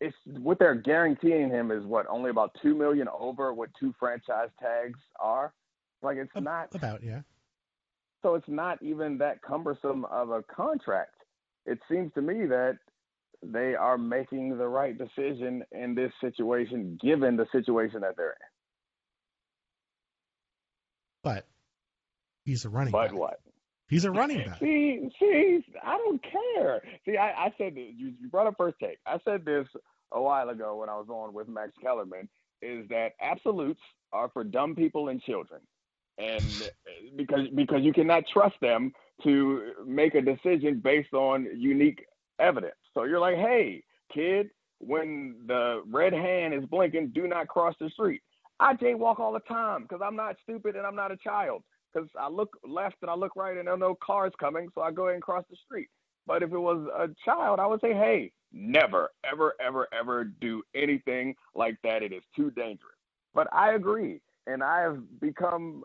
It's 0.00 0.16
what 0.26 0.58
they're 0.58 0.76
guaranteeing 0.76 1.50
him 1.50 1.72
is 1.72 1.84
what 1.84 2.06
only 2.08 2.30
about 2.30 2.56
two 2.62 2.74
million 2.74 3.08
over 3.18 3.52
what 3.52 3.70
two 3.80 3.92
franchise 3.98 4.50
tags 4.60 4.98
are. 5.18 5.52
Like 6.02 6.18
it's 6.18 6.30
not 6.36 6.72
about 6.74 7.02
yeah. 7.02 7.22
So 8.22 8.34
it's 8.34 8.48
not 8.48 8.80
even 8.82 9.18
that 9.18 9.42
cumbersome 9.42 10.04
of 10.04 10.30
a 10.30 10.42
contract. 10.42 11.14
It 11.68 11.78
seems 11.90 12.12
to 12.14 12.22
me 12.22 12.46
that 12.46 12.78
they 13.42 13.74
are 13.74 13.98
making 13.98 14.56
the 14.56 14.66
right 14.66 14.96
decision 14.96 15.62
in 15.70 15.94
this 15.94 16.12
situation, 16.20 16.98
given 17.00 17.36
the 17.36 17.46
situation 17.52 18.00
that 18.00 18.16
they're 18.16 18.30
in. 18.30 18.48
But 21.22 21.46
he's 22.44 22.64
a 22.64 22.70
running 22.70 22.92
but 22.92 23.10
back. 23.10 23.18
what? 23.18 23.40
He's 23.88 24.04
a 24.04 24.10
running 24.10 24.38
back. 24.46 24.60
See, 24.60 25.10
see, 25.20 25.60
I 25.82 25.98
don't 25.98 26.22
care. 26.22 26.82
See, 27.04 27.16
I, 27.16 27.46
I 27.46 27.54
said 27.58 27.74
you, 27.76 28.14
you 28.20 28.28
brought 28.30 28.46
up 28.46 28.54
first 28.56 28.76
take. 28.80 28.98
I 29.06 29.18
said 29.24 29.44
this 29.44 29.66
a 30.12 30.20
while 30.20 30.48
ago 30.48 30.76
when 30.76 30.88
I 30.88 30.96
was 30.96 31.08
on 31.10 31.34
with 31.34 31.48
Max 31.48 31.72
Kellerman. 31.82 32.28
Is 32.60 32.88
that 32.88 33.12
absolutes 33.20 33.78
are 34.12 34.30
for 34.30 34.42
dumb 34.42 34.74
people 34.74 35.10
and 35.10 35.22
children, 35.22 35.60
and 36.18 36.72
because 37.14 37.46
because 37.54 37.82
you 37.82 37.92
cannot 37.92 38.24
trust 38.32 38.56
them 38.60 38.92
to 39.22 39.72
make 39.86 40.14
a 40.14 40.22
decision 40.22 40.80
based 40.82 41.12
on 41.12 41.48
unique 41.56 42.04
evidence. 42.38 42.74
So 42.94 43.04
you're 43.04 43.20
like, 43.20 43.36
hey, 43.36 43.82
kid, 44.12 44.50
when 44.78 45.36
the 45.46 45.82
red 45.90 46.12
hand 46.12 46.54
is 46.54 46.64
blinking, 46.66 47.08
do 47.14 47.26
not 47.26 47.48
cross 47.48 47.74
the 47.80 47.90
street. 47.90 48.22
I 48.60 48.74
jaywalk 48.74 49.20
all 49.20 49.32
the 49.32 49.40
time 49.40 49.82
because 49.82 50.00
I'm 50.04 50.16
not 50.16 50.36
stupid 50.42 50.76
and 50.76 50.86
I'm 50.86 50.96
not 50.96 51.12
a 51.12 51.16
child. 51.16 51.62
Because 51.92 52.08
I 52.20 52.28
look 52.28 52.50
left 52.66 52.96
and 53.02 53.10
I 53.10 53.14
look 53.14 53.34
right 53.34 53.56
and 53.56 53.66
there 53.66 53.74
are 53.74 53.78
no 53.78 53.96
cars 54.04 54.32
coming, 54.38 54.68
so 54.74 54.82
I 54.82 54.90
go 54.90 55.04
ahead 55.04 55.14
and 55.14 55.22
cross 55.22 55.44
the 55.50 55.56
street. 55.64 55.88
But 56.26 56.42
if 56.42 56.52
it 56.52 56.58
was 56.58 56.86
a 56.94 57.08
child, 57.24 57.58
I 57.58 57.66
would 57.66 57.80
say, 57.80 57.94
hey, 57.94 58.30
never, 58.52 59.10
ever, 59.24 59.54
ever, 59.58 59.88
ever 59.98 60.24
do 60.24 60.62
anything 60.74 61.34
like 61.54 61.78
that. 61.82 62.02
It 62.02 62.12
is 62.12 62.22
too 62.36 62.50
dangerous. 62.50 62.94
But 63.34 63.48
I 63.52 63.72
agree. 63.72 64.20
And 64.46 64.62
I 64.62 64.80
have 64.82 64.98
become 65.20 65.84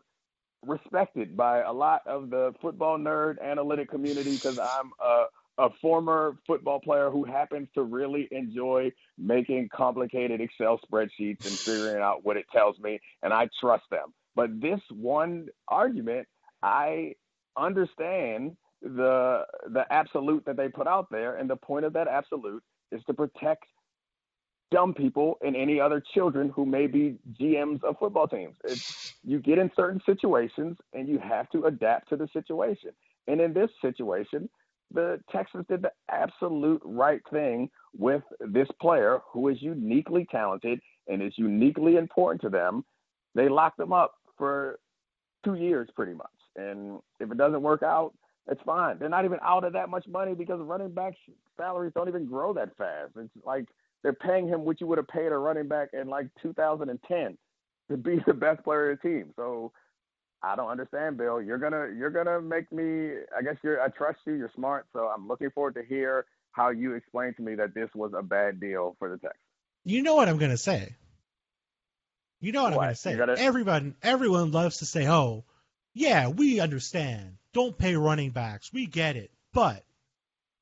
respected 0.65 1.35
by 1.35 1.61
a 1.61 1.71
lot 1.71 2.01
of 2.07 2.29
the 2.29 2.53
football 2.61 2.97
nerd 2.97 3.41
analytic 3.41 3.89
community 3.89 4.33
because 4.33 4.57
I'm 4.57 4.91
a 5.03 5.25
a 5.57 5.69
former 5.81 6.37
football 6.47 6.79
player 6.79 7.09
who 7.09 7.23
happens 7.23 7.67
to 7.75 7.83
really 7.83 8.27
enjoy 8.31 8.91
making 9.17 9.69
complicated 9.73 10.41
Excel 10.41 10.79
spreadsheets 10.79 11.45
and 11.45 11.59
figuring 11.59 12.01
out 12.01 12.23
what 12.23 12.37
it 12.37 12.45
tells 12.51 12.79
me, 12.79 12.99
and 13.21 13.31
I 13.33 13.47
trust 13.59 13.83
them. 13.91 14.13
But 14.35 14.59
this 14.59 14.79
one 14.89 15.47
argument, 15.67 16.27
I 16.63 17.13
understand 17.55 18.57
the 18.81 19.45
the 19.69 19.85
absolute 19.91 20.43
that 20.45 20.57
they 20.57 20.69
put 20.69 20.87
out 20.87 21.07
there, 21.11 21.35
and 21.35 21.49
the 21.49 21.55
point 21.55 21.85
of 21.85 21.93
that 21.93 22.07
absolute 22.07 22.63
is 22.91 23.01
to 23.05 23.13
protect 23.13 23.63
dumb 24.73 24.93
people 24.93 25.37
and 25.45 25.55
any 25.55 25.79
other 25.79 26.03
children 26.13 26.49
who 26.49 26.65
may 26.65 26.87
be 26.87 27.15
GMs 27.39 27.83
of 27.83 27.97
football 27.99 28.27
teams. 28.27 28.55
It's, 28.63 29.13
you 29.23 29.39
get 29.39 29.59
in 29.59 29.69
certain 29.75 30.01
situations 30.03 30.77
and 30.93 31.07
you 31.07 31.19
have 31.19 31.47
to 31.51 31.65
adapt 31.65 32.09
to 32.09 32.17
the 32.17 32.27
situation. 32.33 32.89
And 33.27 33.39
in 33.39 33.53
this 33.53 33.69
situation, 33.81 34.49
the 34.91 35.19
Texans 35.31 35.65
did 35.69 35.83
the 35.83 35.91
absolute 36.09 36.81
right 36.83 37.21
thing 37.31 37.69
with 37.95 38.23
this 38.39 38.67
player 38.81 39.19
who 39.31 39.47
is 39.49 39.61
uniquely 39.61 40.27
talented 40.31 40.79
and 41.07 41.21
is 41.21 41.33
uniquely 41.37 41.95
important 41.97 42.41
to 42.41 42.49
them. 42.49 42.83
They 43.35 43.49
locked 43.49 43.79
him 43.79 43.93
up 43.93 44.15
for 44.37 44.79
two 45.45 45.53
years 45.53 45.87
pretty 45.95 46.13
much. 46.13 46.27
And 46.55 46.99
if 47.19 47.31
it 47.31 47.37
doesn't 47.37 47.61
work 47.61 47.83
out, 47.83 48.13
it's 48.49 48.61
fine. 48.65 48.97
They're 48.97 49.09
not 49.09 49.25
even 49.25 49.37
out 49.43 49.63
of 49.63 49.73
that 49.73 49.89
much 49.89 50.07
money 50.07 50.33
because 50.33 50.59
running 50.61 50.91
back 50.91 51.13
salaries 51.57 51.93
don't 51.95 52.09
even 52.09 52.25
grow 52.25 52.53
that 52.53 52.75
fast. 52.75 53.11
It's 53.15 53.29
like 53.45 53.67
they're 54.03 54.13
paying 54.13 54.47
him 54.47 54.65
what 54.65 54.79
you 54.81 54.87
would 54.87 54.97
have 54.97 55.07
paid 55.07 55.31
a 55.31 55.37
running 55.37 55.67
back 55.67 55.89
in 55.93 56.07
like 56.07 56.27
2010 56.41 57.37
to 57.89 57.97
be 57.97 58.19
the 58.27 58.33
best 58.33 58.63
player 58.63 58.91
of 58.91 58.99
the 59.01 59.09
team. 59.09 59.31
So 59.35 59.71
I 60.41 60.55
don't 60.55 60.69
understand, 60.69 61.17
Bill. 61.17 61.41
You're 61.41 61.57
gonna 61.57 61.87
you're 61.97 62.09
gonna 62.09 62.41
make 62.41 62.71
me. 62.71 63.11
I 63.37 63.41
guess 63.41 63.55
you're. 63.63 63.81
I 63.81 63.87
trust 63.87 64.19
you. 64.25 64.33
You're 64.33 64.51
smart. 64.55 64.85
So 64.93 65.07
I'm 65.07 65.27
looking 65.27 65.49
forward 65.51 65.75
to 65.75 65.83
hear 65.83 66.25
how 66.51 66.69
you 66.69 66.93
explain 66.95 67.33
to 67.35 67.41
me 67.41 67.55
that 67.55 67.73
this 67.73 67.89
was 67.95 68.11
a 68.17 68.21
bad 68.21 68.59
deal 68.59 68.95
for 68.99 69.09
the 69.09 69.15
Texans. 69.17 69.39
You 69.85 70.01
know 70.03 70.15
what 70.15 70.27
I'm 70.29 70.37
gonna 70.37 70.57
say. 70.57 70.95
You 72.41 72.51
know 72.51 72.63
what, 72.63 72.73
What? 72.73 72.79
I'm 72.81 72.85
gonna 72.87 72.95
say. 72.95 73.15
Gotta- 73.15 73.39
Everyone, 73.39 73.95
everyone 74.03 74.51
loves 74.51 74.79
to 74.79 74.85
say, 74.85 75.07
"Oh, 75.07 75.45
yeah, 75.93 76.27
we 76.27 76.59
understand. 76.59 77.37
Don't 77.53 77.77
pay 77.77 77.95
running 77.95 78.31
backs. 78.31 78.71
We 78.73 78.85
get 78.85 79.15
it." 79.15 79.31
But 79.53 79.83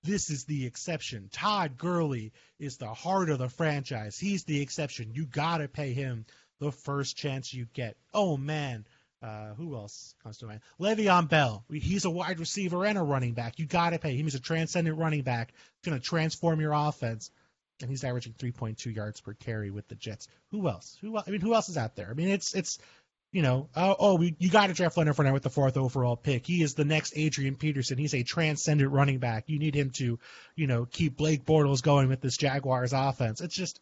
this 0.04 0.30
is 0.30 0.46
the 0.46 0.66
exception. 0.66 1.30
Todd 1.32 1.78
Gurley 1.78 2.34
is 2.60 2.78
the 2.78 2.94
heart 2.94 3.30
of 3.30 3.40
the 3.40 3.50
franchise. 3.50 4.18
He's 4.18 4.44
the 4.44 4.62
exception. 4.62 5.12
You 5.14 5.26
gotta 5.26 5.68
pay 5.68 5.94
him 5.94 6.26
the 6.60 6.72
first 6.72 7.18
chance 7.18 7.54
you 7.54 7.68
get. 7.74 7.98
Oh 8.14 8.38
man, 8.38 8.86
uh, 9.22 9.54
who 9.54 9.76
else 9.76 10.16
comes 10.24 10.40
to 10.40 10.48
mind? 10.48 10.62
Le'Veon 10.80 11.30
Bell. 11.30 11.64
He's 11.72 12.06
a 12.06 12.10
wide 12.10 12.40
receiver 12.40 12.86
and 12.86 12.98
a 12.98 13.04
running 13.04 13.34
back. 13.34 13.60
You 13.60 13.68
got 13.68 13.92
to 13.92 14.00
pay 14.00 14.16
him. 14.16 14.26
He's 14.26 14.36
a 14.36 14.40
transcendent 14.40 14.98
running 14.98 15.22
back. 15.22 15.54
He's 15.54 15.90
going 15.90 16.00
to 16.00 16.06
transform 16.06 16.60
your 16.60 16.74
offense. 16.74 17.30
And 17.82 17.90
he's 17.90 18.04
averaging 18.04 18.34
3.2 18.34 18.96
yards 18.96 19.22
per 19.22 19.34
carry 19.34 19.72
with 19.72 19.88
the 19.88 19.96
Jets. 19.96 20.28
Who 20.52 20.68
else? 20.68 20.98
Who? 21.02 21.18
I 21.18 21.24
mean, 21.28 21.42
who 21.42 21.56
else 21.56 21.70
is 21.70 21.78
out 21.78 21.96
there? 21.96 22.10
I 22.12 22.14
mean, 22.14 22.30
it's 22.30 22.54
it's 22.54 22.78
you 23.32 23.42
know, 23.42 23.70
oh, 23.76 23.96
oh 24.00 24.22
you 24.22 24.50
got 24.50 24.68
to 24.68 24.74
draft 24.74 24.98
Leonard 24.98 25.16
Fournette 25.16 25.34
with 25.34 25.44
the 25.44 25.50
fourth 25.50 25.78
overall 25.78 26.16
pick. 26.16 26.46
He 26.46 26.62
is 26.62 26.74
the 26.74 26.86
next 26.86 27.14
Adrian 27.16 27.56
Peterson. 27.56 27.98
He's 27.98 28.14
a 28.14 28.24
transcendent 28.24 28.92
running 28.92 29.20
back. 29.20 29.46
You 29.48 29.60
need 29.60 29.76
him 29.76 29.92
to, 29.92 30.20
you 30.56 30.68
know, 30.68 30.86
keep 30.86 31.18
Blake 31.18 31.46
Bortles 31.46 31.82
going 31.82 32.10
with 32.10 32.22
this 32.22 32.38
Jaguars 32.38 32.94
offense. 32.94 33.40
It's 33.42 33.56
just, 33.56 33.80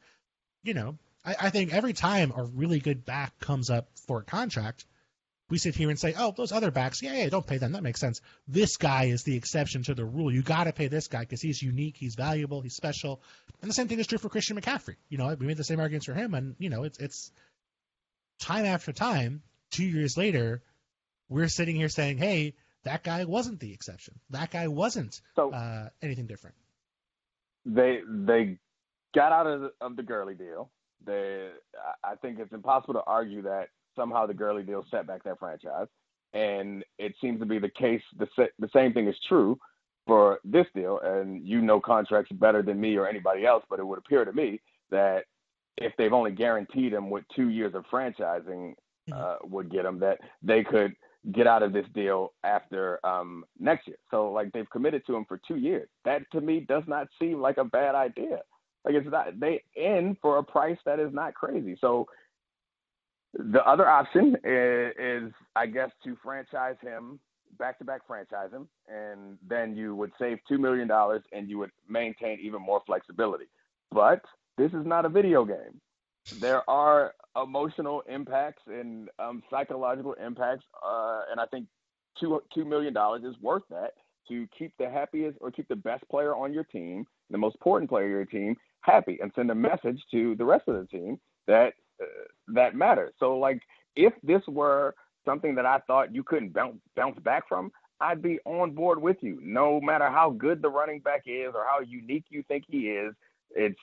you 0.64 0.74
know, 0.74 0.98
I, 1.26 1.36
I 1.42 1.50
think 1.50 1.74
every 1.74 1.94
time 1.94 2.32
a 2.36 2.44
really 2.44 2.80
good 2.80 3.06
back 3.06 3.40
comes 3.40 3.70
up 3.70 3.88
for 4.08 4.20
a 4.20 4.24
contract, 4.24 4.86
we 5.50 5.58
sit 5.58 5.76
here 5.76 5.90
and 5.90 6.00
say, 6.00 6.14
oh, 6.16 6.32
those 6.36 6.52
other 6.52 6.70
backs, 6.70 7.02
yeah, 7.02 7.14
yeah, 7.14 7.30
don't 7.30 7.46
pay 7.46 7.58
them. 7.58 7.72
That 7.72 7.82
makes 7.82 8.00
sense. 8.00 8.22
This 8.48 8.78
guy 8.78 9.06
is 9.06 9.24
the 9.24 9.36
exception 9.36 9.82
to 9.84 9.96
the 9.96 10.06
rule. 10.06 10.32
You 10.32 10.44
got 10.44 10.66
to 10.66 10.74
pay 10.74 10.88
this 10.88 11.08
guy 11.08 11.22
because 11.22 11.42
he's 11.42 11.62
unique, 11.62 11.98
he's 11.98 12.14
valuable, 12.14 12.62
he's 12.62 12.76
special. 12.76 13.22
And 13.62 13.70
the 13.70 13.74
same 13.74 13.88
thing 13.88 14.00
is 14.00 14.06
true 14.06 14.20
for 14.20 14.30
Christian 14.30 14.62
McCaffrey. 14.62 14.98
You 15.10 15.18
know, 15.18 15.36
we 15.40 15.48
made 15.48 15.58
the 15.58 15.64
same 15.64 15.80
arguments 15.80 16.06
for 16.06 16.14
him, 16.14 16.36
and 16.36 16.56
you 16.60 16.70
know, 16.70 16.84
it's 16.84 17.00
it's 17.00 17.32
time 18.39 18.65
after 18.65 18.91
time. 18.91 19.41
Two 19.71 19.86
years 19.86 20.17
later, 20.17 20.62
we're 21.30 21.47
sitting 21.47 21.75
here 21.75 21.89
saying, 21.89 22.17
hey, 22.17 22.56
that 22.84 23.04
guy 23.04 23.25
wasn't 23.25 23.60
the 23.60 23.71
exception. 23.73 24.19
That 24.32 24.52
guy 24.52 24.67
wasn't 24.67 25.21
So 25.36 25.52
uh, 25.52 25.89
anything 26.02 26.25
different. 26.28 26.56
they 27.65 27.99
they 28.08 28.58
got 29.13 29.32
out 29.32 29.47
of 29.47 29.62
the, 29.62 29.71
of 29.82 29.95
the 29.95 30.04
Gurley 30.04 30.36
deal. 30.36 30.71
They, 31.06 31.49
I 32.04 32.15
think 32.15 32.39
it's 32.39 32.54
impossible 32.54 32.95
to 32.95 33.04
argue 33.06 33.41
that 33.43 33.69
somehow 33.95 34.25
the 34.25 34.34
Gurley 34.34 34.63
deal 34.63 34.86
set 34.91 35.08
back 35.08 35.23
that 35.23 35.39
franchise, 35.39 35.88
and 36.34 36.84
it 36.97 37.13
seems 37.21 37.39
to 37.39 37.45
be 37.45 37.60
the 37.60 37.69
case. 37.69 38.02
The 38.17 38.28
the 38.60 38.69
same 38.73 38.93
thing 38.93 39.08
is 39.08 39.15
true 39.28 39.60
for 40.08 40.39
this 40.43 40.65
deal, 40.73 40.99
and 41.04 41.45
you 41.45 41.62
know 41.62 41.80
contracts 41.80 42.32
better 42.32 42.62
than 42.62 42.80
me 42.80 42.95
or 42.97 43.08
anybody 43.08 43.45
else, 43.45 43.63
but 43.69 43.80
it 43.80 43.86
would 43.88 43.99
appear 43.99 44.25
to 44.25 44.34
me 44.34 44.60
that 44.89 45.25
if 45.78 45.94
they've 45.98 46.14
only 46.14 46.32
guaranteed 46.32 46.94
him 46.94 47.10
what 47.10 47.24
two 47.36 47.50
years 47.50 47.74
of 47.76 47.86
franchising 47.92 48.74
uh, 49.14 49.38
would 49.44 49.72
get 49.72 49.86
him, 49.86 50.00
that 50.00 50.20
they 50.42 50.64
could 50.64 50.94
get 51.32 51.48
out 51.48 51.64
of 51.64 51.74
this 51.74 51.86
deal 51.94 52.34
after 52.44 53.06
um, 53.06 53.44
next 53.60 53.88
year. 53.88 53.98
So 54.10 54.32
like 54.32 54.52
they've 54.52 54.70
committed 54.70 55.06
to 55.08 55.16
him 55.16 55.26
for 55.26 55.40
two 55.48 55.58
years. 55.58 55.90
That 56.06 56.22
to 56.32 56.42
me 56.42 56.62
does 56.62 56.84
not 56.88 57.08
seem 57.20 57.42
like 57.42 57.58
a 57.58 57.66
bad 57.66 57.96
idea. 57.96 58.40
Like 58.86 58.96
it's 58.96 59.08
not 59.10 59.40
they 59.40 59.62
in 59.76 60.16
for 60.22 60.38
a 60.38 60.44
price 60.44 60.78
that 60.86 61.00
is 61.00 61.14
not 61.14 61.34
crazy. 61.34 61.78
So 61.82 62.08
the 63.34 63.64
other 63.68 63.88
option 63.88 64.36
is, 64.44 64.94
is 64.98 65.34
I 65.56 65.66
guess 65.66 65.90
to 66.06 66.18
franchise 66.24 66.78
him 66.82 67.20
back 67.58 67.78
to 67.80 67.84
back 67.84 68.08
franchise 68.08 68.52
him 68.52 68.67
and 68.88 69.38
then 69.48 69.76
you 69.76 69.96
would 69.96 70.12
save 70.17 70.38
two 70.48 70.58
million 70.58 70.88
dollars 70.88 71.22
and 71.34 71.50
you 71.50 71.58
would 71.60 71.72
maintain 71.88 72.40
even 72.42 72.62
more 72.62 72.82
flexibility. 72.86 73.46
But 73.92 74.22
this 74.60 74.74
is 74.74 74.86
not 74.86 75.06
a 75.06 75.10
video 75.10 75.46
game. 75.46 75.80
There 76.40 76.70
are 76.70 77.14
emotional 77.42 78.04
impacts 78.08 78.62
and 78.68 79.10
um, 79.18 79.42
psychological 79.50 80.14
impacts, 80.14 80.66
uh, 80.86 81.22
and 81.32 81.40
I 81.40 81.46
think 81.46 81.68
two 82.20 82.42
two 82.54 82.66
million 82.66 82.94
dollars 82.94 83.24
is 83.24 83.36
worth 83.42 83.64
that 83.70 83.94
to 84.28 84.48
keep 84.58 84.74
the 84.78 84.90
happiest 84.90 85.38
or 85.42 85.50
keep 85.50 85.68
the 85.70 85.76
best 85.76 86.08
player 86.10 86.36
on 86.36 86.54
your 86.54 86.66
team, 86.66 87.06
the 87.30 87.38
most 87.38 87.56
important 87.56 87.90
player 87.90 88.06
on 88.06 88.12
your 88.12 88.26
team, 88.26 88.56
happy, 88.82 89.18
and 89.22 89.32
send 89.36 89.50
a 89.50 89.56
message 89.56 90.00
to 90.12 90.36
the 90.36 90.46
rest 90.46 90.68
of 90.68 90.76
the 90.76 90.86
team 90.88 91.20
that 91.48 91.74
uh, 92.02 92.06
that 92.50 92.76
matters. 92.76 93.14
So, 93.18 93.38
like, 93.38 93.62
if 93.96 94.14
this 94.22 94.42
were 94.48 94.94
something 95.26 95.56
that 95.56 95.66
I 95.66 95.80
thought 95.88 96.14
you 96.14 96.24
couldn't 96.24 96.54
bounce 96.54 96.78
bounce 96.96 97.18
back 97.20 97.48
from, 97.48 97.72
I'd 98.02 98.22
be 98.22 98.40
on 98.46 98.72
board 98.72 99.02
with 99.02 99.18
you. 99.22 99.40
No 99.42 99.80
matter 99.82 100.10
how 100.10 100.32
good 100.32 100.62
the 100.62 100.70
running 100.70 101.00
back 101.00 101.24
is 101.26 101.54
or 101.56 101.66
how 101.70 101.80
unique 101.80 102.26
you 102.30 102.44
think 102.48 102.66
he 102.68 102.90
is, 102.90 103.14
it's 103.52 103.80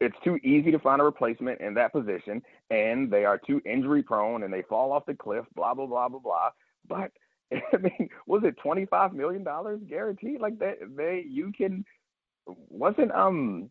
it's 0.00 0.16
too 0.24 0.36
easy 0.44 0.70
to 0.70 0.78
find 0.78 1.00
a 1.00 1.04
replacement 1.04 1.60
in 1.60 1.74
that 1.74 1.92
position, 1.92 2.42
and 2.70 3.10
they 3.10 3.24
are 3.24 3.38
too 3.38 3.60
injury 3.64 4.02
prone 4.02 4.42
and 4.44 4.52
they 4.52 4.62
fall 4.62 4.92
off 4.92 5.06
the 5.06 5.14
cliff. 5.14 5.44
Blah 5.54 5.74
blah 5.74 5.86
blah 5.86 6.08
blah 6.08 6.20
blah. 6.20 6.50
But 6.88 7.10
I 7.52 7.76
mean, 7.78 8.08
was 8.26 8.42
it 8.44 8.56
twenty 8.62 8.86
five 8.86 9.12
million 9.12 9.42
dollars 9.44 9.80
guaranteed? 9.88 10.40
Like 10.40 10.58
that, 10.58 10.78
they 10.96 11.24
you 11.28 11.52
can 11.56 11.84
wasn't 12.46 13.12
um 13.12 13.70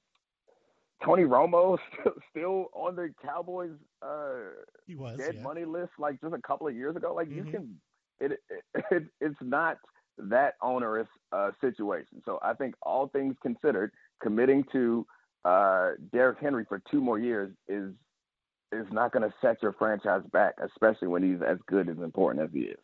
Tony 1.03 1.23
Romo 1.23 1.78
still, 1.99 2.13
still 2.32 2.65
on 2.73 2.95
the 2.95 3.13
Cowboys 3.23 3.71
uh 4.01 4.51
He 4.86 4.95
was. 4.95 5.17
dead 5.17 5.36
yeah. 5.36 5.43
money 5.43 5.65
list 5.65 5.91
like 5.99 6.19
just 6.21 6.34
a 6.34 6.41
couple 6.41 6.67
of 6.67 6.75
years 6.75 6.95
ago? 6.95 7.13
Like 7.13 7.30
Mhm. 7.30 7.36
you 7.36 7.43
can 7.45 7.82
it, 8.19 8.32
it, 8.49 8.86
it 8.91 9.03
it's 9.21 9.36
not 9.41 9.78
that 10.17 10.55
onerous 10.61 11.07
uh 11.32 11.51
situation. 11.61 12.21
So 12.25 12.39
I 12.41 12.53
think 12.53 12.75
all 12.82 13.07
things 13.07 13.36
considered, 13.41 13.91
committing 14.21 14.63
to 14.71 15.05
uh 15.46 15.92
Derrick 16.12 16.40
Henry 16.40 16.66
for 16.68 16.82
two 16.92 17.02
more 17.02 17.20
years 17.20 17.52
is 17.68 17.94
is 18.72 18.86
not 18.92 19.14
going 19.14 19.24
to 19.24 19.34
set 19.42 19.62
your 19.64 19.72
franchise 19.74 20.24
back, 20.34 20.56
especially 20.62 21.08
when 21.08 21.24
he's 21.24 21.42
as 21.42 21.58
good 21.68 21.88
as 21.88 21.98
important 22.00 22.44
as 22.44 22.52
he 22.54 22.62
is. 22.62 22.80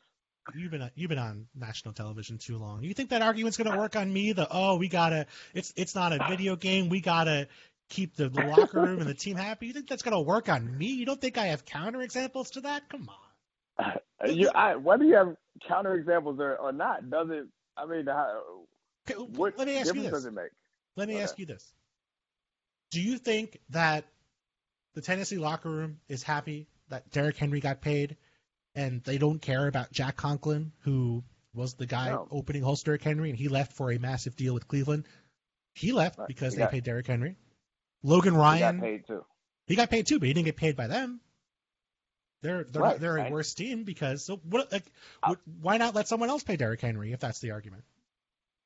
You've 0.56 0.72
been 0.72 0.89
you've 0.95 1.10
been 1.10 1.20
on 1.20 1.47
national 1.56 1.93
television 1.93 2.38
too 2.38 2.58
long. 2.58 2.84
You 2.84 2.93
think 2.93 3.10
that 3.10 3.22
argument's 3.22 3.58
going 3.58 3.72
to 3.72 3.78
work 3.78 3.95
on 3.95 4.12
me? 4.12 4.34
The 4.34 4.47
oh, 4.49 4.78
we 4.78 4.88
gotta 4.88 5.28
it's 5.54 5.74
it's 5.76 5.95
not 5.95 6.14
a 6.14 6.20
video 6.20 6.56
game. 6.56 6.89
We 6.89 7.01
gotta 7.01 7.47
keep 7.89 8.16
the, 8.16 8.30
the 8.30 8.41
locker 8.41 8.80
room 8.80 8.99
and 8.99 9.10
the 9.10 9.14
team 9.14 9.38
happy. 9.38 9.68
You 9.68 9.74
think 9.74 9.88
that's 9.88 10.04
going 10.04 10.16
to 10.16 10.22
work 10.22 10.49
on 10.49 10.78
me? 10.78 10.88
You 10.88 11.06
don't 11.06 11.20
think 11.22 11.38
I 11.38 11.47
have 11.47 11.66
counterexamples 11.66 12.51
to 12.54 12.62
that? 12.62 12.89
Come 12.89 13.10
on. 13.10 13.86
Uh, 13.86 13.91
You, 14.26 14.49
I, 14.56 14.78
whether 14.78 15.04
you 15.04 15.16
have 15.16 15.36
counterexamples 15.70 16.39
or, 16.39 16.56
or 16.56 16.72
not, 16.72 17.10
doesn't 17.10 17.49
I 17.76 17.86
mean, 17.86 18.06
how, 18.06 18.41
Okay, 19.10 19.20
what 19.20 19.58
let 19.58 19.68
me 19.68 19.78
ask 19.78 19.93
you 19.93 20.01
difference 20.01 20.04
this. 20.04 20.24
does 20.24 20.26
it 20.26 20.34
make? 20.34 20.51
Let 20.95 21.08
me 21.10 21.16
Okay. 21.16 21.24
ask 21.24 21.38
you 21.39 21.45
this. 21.45 21.74
Do 22.93 23.01
you 23.01 23.17
think 23.17 23.59
that 23.69 24.05
the 24.93 25.01
Tennessee 25.01 25.37
locker 25.39 25.69
room 25.69 25.99
is 26.07 26.21
happy 26.21 26.67
that 26.89 27.09
Derrick 27.09 27.37
Henry 27.37 27.59
got 27.59 27.81
paid 27.81 28.17
and 28.75 29.03
they 29.03 29.17
don't 29.17 29.39
care 29.41 29.67
about 29.67 29.91
Jack 29.91 30.15
Conklin, 30.15 30.71
who 30.81 31.23
was 31.55 31.73
the 31.73 31.87
guy 31.87 32.09
No. 32.11 32.27
opening 32.29 32.61
host 32.61 32.85
Derrick 32.85 33.01
Henry, 33.01 33.29
and 33.31 33.37
he 33.37 33.47
left 33.47 33.73
for 33.73 33.91
a 33.91 33.97
massive 33.97 34.35
deal 34.35 34.53
with 34.53 34.67
Cleveland? 34.67 35.07
He 35.73 35.91
left 35.91 36.19
because 36.27 36.53
He 36.53 36.57
they 36.57 36.63
got- 36.65 36.71
paid 36.71 36.83
Derrick 36.83 37.07
Henry. 37.07 37.35
Logan 38.03 38.35
Ryan. 38.35 38.75
He 38.75 38.81
got 38.81 38.85
paid 38.85 39.07
too. 39.07 39.25
he 39.65 39.75
got 39.75 39.89
paid 39.89 40.05
too, 40.05 40.19
but 40.19 40.27
he 40.27 40.33
didn't 40.33 40.45
get 40.45 40.57
paid 40.57 40.75
by 40.75 40.85
them. 40.85 41.19
They're 42.41 42.63
they're 42.65 42.81
Right, 42.81 42.99
they're 42.99 43.17
a 43.17 43.21
right. 43.23 43.31
worse 43.31 43.53
team 43.55 43.85
because 43.85 44.23
so 44.23 44.35
what 44.37 44.71
like 44.71 44.85
I- 45.23 45.37
why 45.61 45.77
not 45.77 45.95
let 45.95 46.07
someone 46.07 46.29
else 46.29 46.43
pay 46.43 46.57
Derrick 46.57 46.81
Henry 46.81 47.11
if 47.11 47.19
that's 47.19 47.39
the 47.39 47.51
argument? 47.51 47.85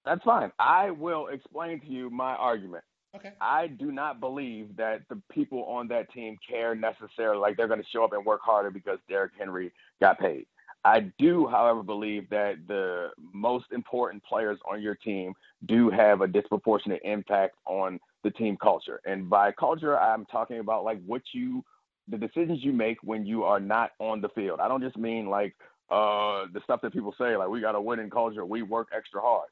That's 0.03 0.23
fine. 0.23 0.51
I 0.59 0.91
will 0.91 1.27
explain 1.27 1.79
to 1.81 1.87
you 1.87 2.09
my 2.09 2.33
argument. 2.35 2.83
Okay. 3.17 3.33
I 3.41 3.67
do 3.67 3.91
not 3.91 4.19
believe 4.19 4.75
that 4.77 5.01
the 5.09 5.21
people 5.31 5.65
on 5.65 5.87
that 5.89 6.11
team 6.13 6.37
care 6.47 6.75
necessarily 6.75 7.39
like 7.39 7.57
they're 7.57 7.67
going 7.67 7.81
to 7.81 7.89
show 7.91 8.03
up 8.03 8.13
and 8.13 8.25
work 8.25 8.41
harder 8.43 8.71
because 8.71 8.99
Derrick 9.09 9.33
Henry 9.37 9.71
got 9.99 10.19
paid. 10.19 10.45
I 10.85 11.11
do, 11.19 11.47
however, 11.47 11.83
believe 11.83 12.29
that 12.29 12.55
the 12.67 13.09
most 13.33 13.65
important 13.71 14.23
players 14.23 14.57
on 14.69 14.81
your 14.81 14.95
team 14.95 15.33
do 15.65 15.89
have 15.89 16.21
a 16.21 16.27
disproportionate 16.27 17.01
impact 17.03 17.55
on 17.65 17.99
the 18.23 18.29
team 18.31 18.57
culture. 18.61 19.01
And 19.05 19.29
by 19.29 19.51
culture, 19.51 19.99
I'm 19.99 20.25
talking 20.25 20.59
about 20.59 20.85
like 20.85 21.03
what 21.05 21.23
you, 21.33 21.63
the 22.07 22.17
decisions 22.17 22.63
you 22.63 22.71
make 22.71 22.97
when 23.03 23.25
you 23.25 23.43
are 23.43 23.59
not 23.59 23.91
on 23.99 24.21
the 24.21 24.29
field. 24.29 24.59
I 24.61 24.67
don't 24.67 24.81
just 24.81 24.97
mean 24.97 25.27
like 25.27 25.55
uh, 25.89 26.45
the 26.53 26.61
stuff 26.63 26.81
that 26.83 26.93
people 26.93 27.13
say, 27.17 27.35
like 27.35 27.49
we 27.49 27.59
got 27.59 27.75
a 27.75 27.81
winning 27.81 28.09
culture, 28.09 28.45
we 28.45 28.61
work 28.61 28.89
extra 28.95 29.19
hard. 29.19 29.49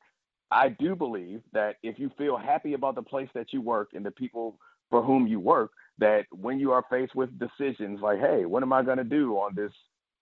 I 0.51 0.69
do 0.69 0.95
believe 0.95 1.41
that 1.53 1.75
if 1.83 1.99
you 1.99 2.11
feel 2.17 2.37
happy 2.37 2.73
about 2.73 2.95
the 2.95 3.01
place 3.01 3.29
that 3.33 3.51
you 3.51 3.61
work 3.61 3.89
and 3.93 4.05
the 4.05 4.11
people 4.11 4.59
for 4.89 5.01
whom 5.01 5.27
you 5.27 5.39
work, 5.39 5.71
that 5.97 6.25
when 6.31 6.59
you 6.59 6.71
are 6.71 6.85
faced 6.89 7.15
with 7.15 7.39
decisions 7.39 7.99
like, 8.01 8.19
hey, 8.19 8.45
what 8.45 8.63
am 8.63 8.73
I 8.73 8.83
going 8.83 8.97
to 8.97 9.03
do 9.03 9.33
on 9.35 9.55
this 9.55 9.71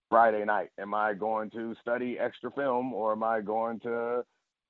Friday 0.10 0.46
night? 0.46 0.70
Am 0.80 0.94
I 0.94 1.14
going 1.14 1.50
to 1.52 1.76
study 1.82 2.18
extra 2.20 2.52
film 2.52 2.94
or 2.94 3.12
am 3.12 3.24
I 3.24 3.42
going 3.42 3.80
to, 3.82 4.24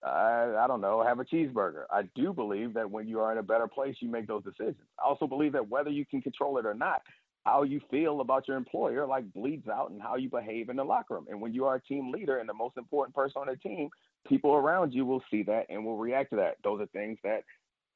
uh, 0.05 0.55
I 0.57 0.65
don't 0.67 0.81
know, 0.81 1.03
have 1.03 1.19
a 1.19 1.25
cheeseburger? 1.25 1.83
I 1.91 2.03
do 2.15 2.33
believe 2.33 2.73
that 2.73 2.89
when 2.89 3.07
you 3.07 3.19
are 3.19 3.31
in 3.31 3.37
a 3.37 3.43
better 3.43 3.67
place, 3.67 3.95
you 3.99 4.09
make 4.09 4.27
those 4.27 4.43
decisions. 4.43 4.77
I 4.97 5.07
also 5.07 5.27
believe 5.27 5.53
that 5.53 5.69
whether 5.69 5.89
you 5.89 6.05
can 6.05 6.21
control 6.21 6.57
it 6.57 6.65
or 6.65 6.73
not, 6.73 7.01
how 7.45 7.63
you 7.63 7.81
feel 7.91 8.21
about 8.21 8.47
your 8.47 8.57
employer 8.57 9.05
like 9.05 9.31
bleeds 9.33 9.67
out 9.67 9.91
in 9.91 9.99
how 9.99 10.15
you 10.15 10.29
behave 10.29 10.69
in 10.69 10.77
the 10.77 10.83
locker 10.83 11.15
room. 11.15 11.25
And 11.29 11.41
when 11.41 11.53
you 11.53 11.65
are 11.65 11.75
a 11.75 11.81
team 11.81 12.11
leader 12.11 12.37
and 12.37 12.47
the 12.47 12.53
most 12.53 12.77
important 12.77 13.13
person 13.13 13.41
on 13.41 13.47
the 13.47 13.57
team, 13.57 13.89
people 14.27 14.53
around 14.53 14.93
you 14.93 15.05
will 15.05 15.23
see 15.29 15.43
that 15.43 15.65
and 15.69 15.83
will 15.85 15.97
react 15.97 16.31
to 16.31 16.35
that. 16.37 16.57
Those 16.63 16.81
are 16.81 16.85
things 16.87 17.17
that 17.23 17.43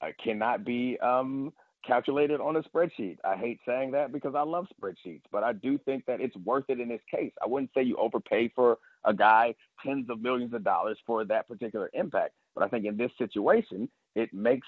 uh, 0.01 0.07
cannot 0.23 0.65
be 0.65 0.97
um, 0.99 1.53
calculated 1.86 2.39
on 2.39 2.55
a 2.57 2.63
spreadsheet. 2.63 3.17
I 3.23 3.36
hate 3.36 3.59
saying 3.65 3.91
that 3.91 4.11
because 4.11 4.36
I 4.36 4.41
love 4.41 4.67
spreadsheets, 4.80 5.23
but 5.32 5.43
I 5.43 5.53
do 5.53 5.78
think 5.78 6.05
that 6.05 6.21
it's 6.21 6.36
worth 6.38 6.65
it 6.69 6.80
in 6.80 6.89
this 6.89 7.01
case. 7.09 7.32
I 7.41 7.47
wouldn't 7.47 7.71
say 7.73 7.84
you 7.84 7.95
overpay 7.97 8.51
for 8.55 8.78
a 9.05 9.13
guy 9.13 9.55
tens 9.84 10.09
of 10.09 10.21
millions 10.21 10.53
of 10.53 10.63
dollars 10.63 10.97
for 11.05 11.23
that 11.25 11.47
particular 11.47 11.89
impact, 11.93 12.34
but 12.53 12.63
I 12.63 12.67
think 12.67 12.86
in 12.86 12.97
this 12.97 13.11
situation, 13.17 13.89
it 14.15 14.34
makes 14.34 14.67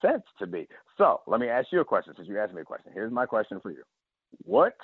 sense 0.00 0.22
to 0.38 0.46
me. 0.46 0.66
So 0.98 1.20
let 1.26 1.40
me 1.40 1.48
ask 1.48 1.68
you 1.72 1.80
a 1.80 1.84
question 1.84 2.14
since 2.16 2.28
you 2.28 2.38
asked 2.38 2.54
me 2.54 2.62
a 2.62 2.64
question. 2.64 2.92
Here's 2.94 3.12
my 3.12 3.26
question 3.26 3.60
for 3.60 3.70
you. 3.70 3.82
What 4.44 4.76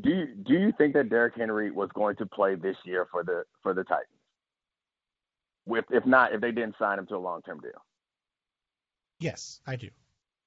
do 0.00 0.10
you 0.10 0.26
do 0.46 0.54
you 0.54 0.72
think 0.78 0.94
that 0.94 1.10
Derrick 1.10 1.34
Henry 1.36 1.70
was 1.70 1.90
going 1.94 2.16
to 2.16 2.26
play 2.26 2.54
this 2.54 2.76
year 2.84 3.06
for 3.10 3.22
the 3.22 3.44
for 3.62 3.74
the 3.74 3.84
Titans? 3.84 4.21
With 5.66 5.84
if 5.90 6.04
not, 6.06 6.32
if 6.32 6.40
they 6.40 6.50
didn't 6.50 6.76
sign 6.78 6.98
him 6.98 7.06
to 7.06 7.16
a 7.16 7.18
long 7.18 7.42
term 7.42 7.60
deal. 7.60 7.84
Yes, 9.20 9.60
I 9.66 9.76
do. 9.76 9.88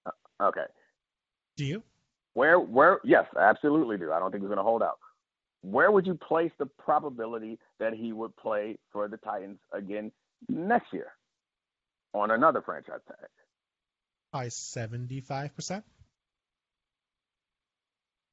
Uh, 0.05 0.11
okay. 0.43 0.65
Do 1.55 1.65
you? 1.65 1.83
Where 2.33 2.59
where 2.59 2.99
yes, 3.03 3.25
I 3.37 3.43
absolutely 3.43 3.97
do. 3.97 4.11
I 4.11 4.19
don't 4.19 4.31
think 4.31 4.43
he's 4.43 4.49
gonna 4.49 4.63
hold 4.63 4.83
out. 4.83 4.99
Where 5.61 5.89
would 5.91 6.05
you 6.05 6.15
place 6.15 6.51
the 6.59 6.65
probability 6.65 7.57
that 7.79 7.93
he 7.93 8.11
would 8.11 8.35
play 8.35 8.77
for 8.91 9.07
the 9.07 9.17
Titans 9.17 9.57
again 9.71 10.11
next 10.49 10.93
year 10.93 11.07
on 12.13 12.31
another 12.31 12.61
franchise 12.61 12.99
tag? 13.07 13.29
By 14.31 14.49
seventy 14.49 15.21
five 15.21 15.55
percent. 15.55 15.85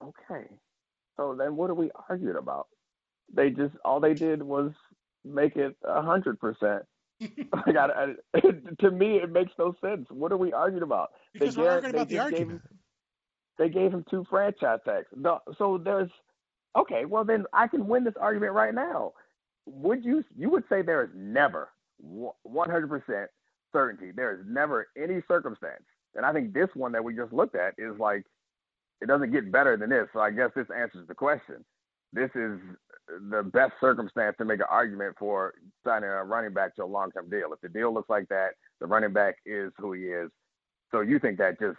Okay. 0.03 0.49
So 1.16 1.37
then 1.39 1.55
what 1.57 1.70
are 1.70 1.74
we 1.74 1.91
arguing 2.09 2.37
about? 2.37 2.66
They 3.33 3.51
just 3.51 3.74
all 3.85 4.01
they 4.01 4.14
did 4.14 4.43
was 4.43 4.72
make 5.25 5.57
it 5.57 5.77
a 5.85 6.03
hundred 6.03 6.41
percent. 6.41 6.83
Like, 7.53 7.77
I- 7.77 8.14
I- 8.35 8.41
to 8.81 8.91
me, 8.91 9.16
it 9.16 9.31
makes 9.31 9.53
no 9.59 9.75
sense. 9.81 10.07
What 10.11 10.33
are 10.33 10.37
we 10.37 10.53
arguing 10.53 10.83
about? 10.83 11.11
Because 11.33 11.55
They 11.55 11.62
we're 11.62 11.70
arguing 11.70 11.95
about 11.95 12.09
the 12.09 12.16
just 12.16 12.31
gave 12.31 12.41
argument. 12.41 12.62
They 13.59 13.68
gave 13.68 13.93
him 13.93 14.05
two 14.11 14.25
franchise 14.31 14.81
tags. 14.85 15.07
No, 15.14 15.41
so 15.59 15.79
there's 15.79 16.11
okay. 16.77 17.05
Well, 17.05 17.25
then 17.25 17.45
I 17.53 17.68
can 17.68 17.87
win 17.87 18.05
this 18.05 18.14
argument 18.20 18.53
right 18.55 18.75
now. 18.75 19.12
Would 19.66 20.05
you? 20.05 20.25
You 20.37 20.51
would 20.51 20.64
say 20.68 20.83
there 20.83 21.05
is 21.05 21.11
never 21.14 21.68
one 21.99 22.70
hundred 22.70 22.89
percent 22.89 23.31
certainty. 23.73 24.11
There 24.14 24.33
is 24.35 24.41
never 24.47 24.89
any 24.97 25.20
circumstance, 25.29 25.85
and 26.16 26.25
I 26.27 26.33
think 26.33 26.53
this 26.55 26.68
one 26.75 26.93
that 26.93 27.05
we 27.05 27.14
just 27.14 27.33
looked 27.33 27.55
at 27.55 27.75
is 27.79 27.99
like 27.99 28.25
it 29.01 29.07
doesn't 29.07 29.33
get 29.33 29.53
better 29.53 29.77
than 29.77 29.91
this. 29.91 30.09
So 30.12 30.20
I 30.20 30.31
guess 30.31 30.51
this 30.57 30.66
answers 30.77 31.07
the 31.09 31.14
question. 31.14 31.64
This 32.12 32.31
is 32.35 32.59
the 33.31 33.43
best 33.43 33.73
circumstance 33.81 34.37
to 34.39 34.45
make 34.45 34.61
an 34.61 34.67
argument 34.71 35.17
for 35.19 35.55
signing 35.85 36.09
a 36.09 36.25
running 36.25 36.53
back 36.53 36.75
to 36.77 36.85
a 36.85 36.87
long-term 36.87 37.29
deal. 37.31 37.53
If 37.53 37.61
the 37.61 37.69
deal 37.69 37.93
looks 37.93 38.09
like 38.09 38.29
that, 38.29 38.51
the 38.81 38.87
running 38.87 39.13
back 39.13 39.37
is 39.45 39.73
who 39.79 39.93
he 39.93 40.05
is. 40.05 40.31
So 40.91 41.01
you 41.01 41.19
think 41.19 41.39
that 41.39 41.59
just 41.59 41.79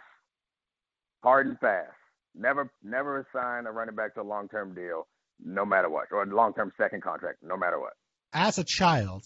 hard 1.22 1.46
and 1.46 1.58
fast. 1.58 1.92
Never, 2.34 2.70
never 2.82 3.26
sign 3.32 3.66
a 3.66 3.72
running 3.72 3.94
back 3.94 4.14
to 4.14 4.22
a 4.22 4.22
long-term 4.22 4.74
deal, 4.74 5.06
no 5.44 5.64
matter 5.64 5.88
what, 5.88 6.08
or 6.10 6.22
a 6.22 6.26
long-term 6.26 6.72
second 6.76 7.02
contract, 7.02 7.38
no 7.42 7.56
matter 7.56 7.78
what. 7.78 7.92
As 8.32 8.58
a 8.58 8.64
child, 8.64 9.24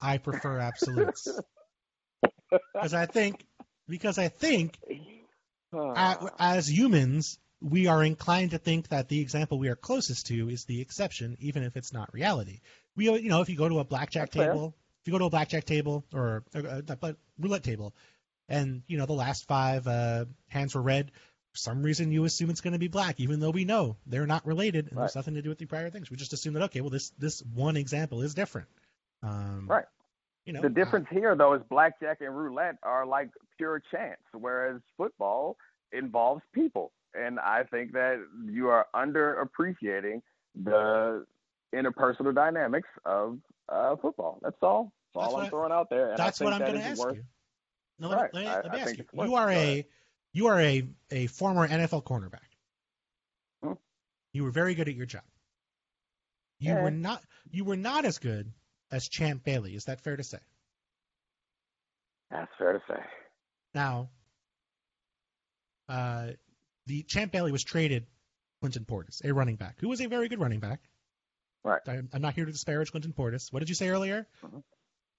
I 0.00 0.18
prefer 0.18 0.58
absolutes 0.58 1.28
because 2.50 2.94
I 2.94 3.06
think 3.06 3.44
because 3.88 4.18
I 4.18 4.28
think 4.28 4.78
as 6.38 6.70
humans 6.70 7.38
we 7.64 7.86
are 7.86 8.04
inclined 8.04 8.50
to 8.50 8.58
think 8.58 8.88
that 8.88 9.08
the 9.08 9.20
example 9.20 9.58
we 9.58 9.68
are 9.68 9.76
closest 9.76 10.26
to 10.26 10.50
is 10.50 10.66
the 10.66 10.82
exception, 10.82 11.36
even 11.40 11.62
if 11.62 11.76
it's 11.76 11.94
not 11.94 12.12
reality. 12.12 12.60
We, 12.94 13.06
you 13.06 13.30
know, 13.30 13.40
if 13.40 13.48
you 13.48 13.56
go 13.56 13.68
to 13.68 13.78
a 13.78 13.84
blackjack 13.84 14.30
That's 14.30 14.36
fair. 14.36 14.52
table, 14.52 14.74
if 15.00 15.08
you 15.08 15.12
go 15.12 15.18
to 15.18 15.24
a 15.24 15.30
blackjack 15.30 15.64
table 15.64 16.04
or 16.12 16.44
a, 16.54 16.82
a, 16.86 17.16
roulette 17.38 17.64
table, 17.64 17.94
and 18.50 18.82
you 18.86 18.98
know 18.98 19.06
the 19.06 19.14
last 19.14 19.46
five 19.48 19.86
uh, 19.86 20.26
hands 20.48 20.74
were 20.74 20.82
red, 20.82 21.10
for 21.52 21.56
some 21.56 21.82
reason 21.82 22.12
you 22.12 22.24
assume 22.24 22.50
it's 22.50 22.60
going 22.60 22.74
to 22.74 22.78
be 22.78 22.88
black, 22.88 23.18
even 23.18 23.40
though 23.40 23.50
we 23.50 23.64
know 23.64 23.96
they're 24.06 24.26
not 24.26 24.46
related 24.46 24.88
and 24.90 24.98
there's 24.98 25.16
nothing 25.16 25.34
to 25.34 25.42
do 25.42 25.48
with 25.48 25.58
the 25.58 25.64
prior 25.64 25.88
things. 25.88 26.10
We 26.10 26.18
just 26.18 26.34
assume 26.34 26.52
that 26.54 26.64
okay, 26.64 26.82
well 26.82 26.90
this 26.90 27.10
this 27.18 27.42
one 27.54 27.78
example 27.78 28.20
is 28.20 28.34
different. 28.34 28.68
Um, 29.22 29.66
Right. 29.68 29.86
You 30.44 30.52
know, 30.52 30.60
the 30.60 30.66
uh, 30.66 30.70
difference 30.70 31.06
here, 31.10 31.34
though, 31.34 31.54
is 31.54 31.62
blackjack 31.70 32.20
and 32.20 32.36
roulette 32.36 32.76
are 32.82 33.06
like 33.06 33.30
pure 33.56 33.80
chance, 33.90 34.20
whereas 34.32 34.82
football 34.98 35.56
involves 35.92 36.42
people. 36.52 36.92
And 37.14 37.38
I 37.38 37.62
think 37.64 37.92
that 37.92 38.16
you 38.50 38.68
are 38.68 38.86
underappreciating 38.94 40.20
the 40.62 41.24
interpersonal 41.74 42.34
dynamics 42.34 42.88
of 43.04 43.38
uh, 43.68 43.96
football. 43.96 44.38
That's 44.42 44.56
all. 44.62 44.92
That's 45.14 45.26
all 45.28 45.36
I'm 45.36 45.46
I- 45.46 45.48
throwing 45.48 45.72
out 45.72 45.90
there. 45.90 46.10
And 46.12 46.20
I 46.20 46.24
That's 46.26 46.38
think 46.38 46.46
what 46.50 46.54
I'm 46.54 46.60
that 46.60 46.68
going 46.70 46.80
to 46.80 46.86
ask 46.86 47.04
worth- 47.04 47.16
you. 47.16 47.24
No, 48.00 48.10
Right. 48.12 48.34
let 48.34 48.40
me, 48.44 48.46
I- 48.48 48.54
let 48.56 48.64
me 48.72 48.78
I 48.78 48.80
ask 48.80 48.86
think 48.86 48.98
you. 48.98 49.04
worth 49.18 49.28
You 49.28 49.34
are 49.36 49.50
a 49.50 49.86
you 50.32 50.46
are 50.48 50.60
a 50.60 50.88
a 51.12 51.26
former 51.28 51.68
NFL 51.68 52.02
cornerback. 52.04 52.48
Hmm. 53.62 53.72
You 54.32 54.42
were 54.42 54.50
very 54.50 54.74
good 54.74 54.88
at 54.88 54.94
your 54.96 55.06
job. 55.06 55.22
You 56.58 56.74
were 56.74 56.90
not 56.90 57.22
you 57.52 57.64
were 57.64 57.76
not 57.76 58.04
as 58.04 58.18
good 58.18 58.52
as 58.90 59.08
Champ 59.08 59.44
Bailey. 59.44 59.74
Is 59.76 59.84
that 59.84 60.00
fair 60.00 60.16
to 60.16 60.24
say? 60.24 60.38
That's 62.30 62.50
fair 62.58 62.72
to 62.72 62.82
say. 62.88 63.00
Now, 63.74 64.08
uh, 65.88 66.28
the 66.86 67.02
Champ 67.04 67.32
Bailey 67.32 67.52
was 67.52 67.64
traded 67.64 68.06
Clinton 68.60 68.84
Portis, 68.84 69.24
a 69.24 69.32
running 69.32 69.56
back 69.56 69.76
who 69.80 69.88
was 69.88 70.00
a 70.00 70.06
very 70.06 70.28
good 70.28 70.40
running 70.40 70.60
back. 70.60 70.80
Right. 71.62 71.80
I'm, 71.86 72.08
I'm 72.12 72.20
not 72.22 72.34
here 72.34 72.44
to 72.44 72.52
disparage 72.52 72.90
Clinton 72.90 73.12
Portis. 73.16 73.52
What 73.52 73.60
did 73.60 73.68
you 73.68 73.74
say 73.74 73.88
earlier? 73.88 74.26
Mhm. 74.44 74.62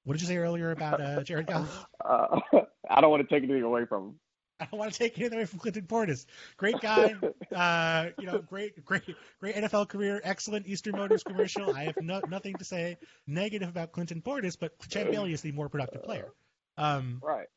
What 0.04 0.14
did 0.14 0.22
you 0.22 0.28
say 0.28 0.38
earlier 0.38 0.70
about 0.72 1.02
uh, 1.02 1.24
Jared 1.24 1.48
Goff? 1.48 1.86
Uh, 2.06 2.40
I 2.88 3.02
don't 3.02 3.10
want 3.10 3.28
to 3.28 3.34
take 3.36 3.44
anything 3.44 3.64
away 3.64 3.86
from 3.86 4.04
him. 4.04 4.20
I 4.60 4.66
don't 4.66 4.80
want 4.80 4.94
to 4.94 5.00
take 5.00 5.18
anything 5.18 5.40
away 5.40 5.46
from 5.46 5.58
Clinton 5.58 5.86
Portis. 5.88 6.28
Great 6.56 6.80
guy, 6.80 7.16
uh, 7.56 8.12
you 8.20 8.28
know, 8.28 8.38
great, 8.40 8.86
great, 8.86 9.02
great 9.40 9.56
NFL 9.56 9.90
career, 9.90 10.22
excellent 10.24 10.68
Eastern 10.68 10.96
Motors 10.96 11.24
commercial. 11.24 11.76
I 11.76 11.86
have 11.86 11.96
no, 12.00 12.22
nothing 12.30 12.54
to 12.58 12.64
say 12.64 12.98
negative 13.26 13.68
about 13.70 13.92
Clinton 13.92 14.22
Portis, 14.22 14.56
but 14.60 14.74
Champ 14.88 15.10
Bailey 15.10 15.34
is 15.34 15.42
the 15.42 15.52
more 15.52 15.68
productive 15.68 16.04
player. 16.04 16.28
Um, 16.78 17.20
Right. 17.24 17.48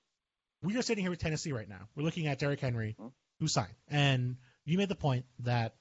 we 0.62 0.74
are 0.78 0.82
sitting 0.82 1.04
here 1.04 1.10
with 1.10 1.20
Tennessee 1.20 1.52
right 1.52 1.68
now. 1.68 1.88
We're 1.94 2.04
looking 2.04 2.26
at 2.26 2.38
Derrick 2.38 2.60
Henry, 2.60 2.96
Mhm. 2.98 3.12
Who 3.40 3.48
signed, 3.48 3.74
and 3.88 4.36
you 4.64 4.78
made 4.78 4.88
the 4.88 4.94
point 4.94 5.24
that 5.40 5.74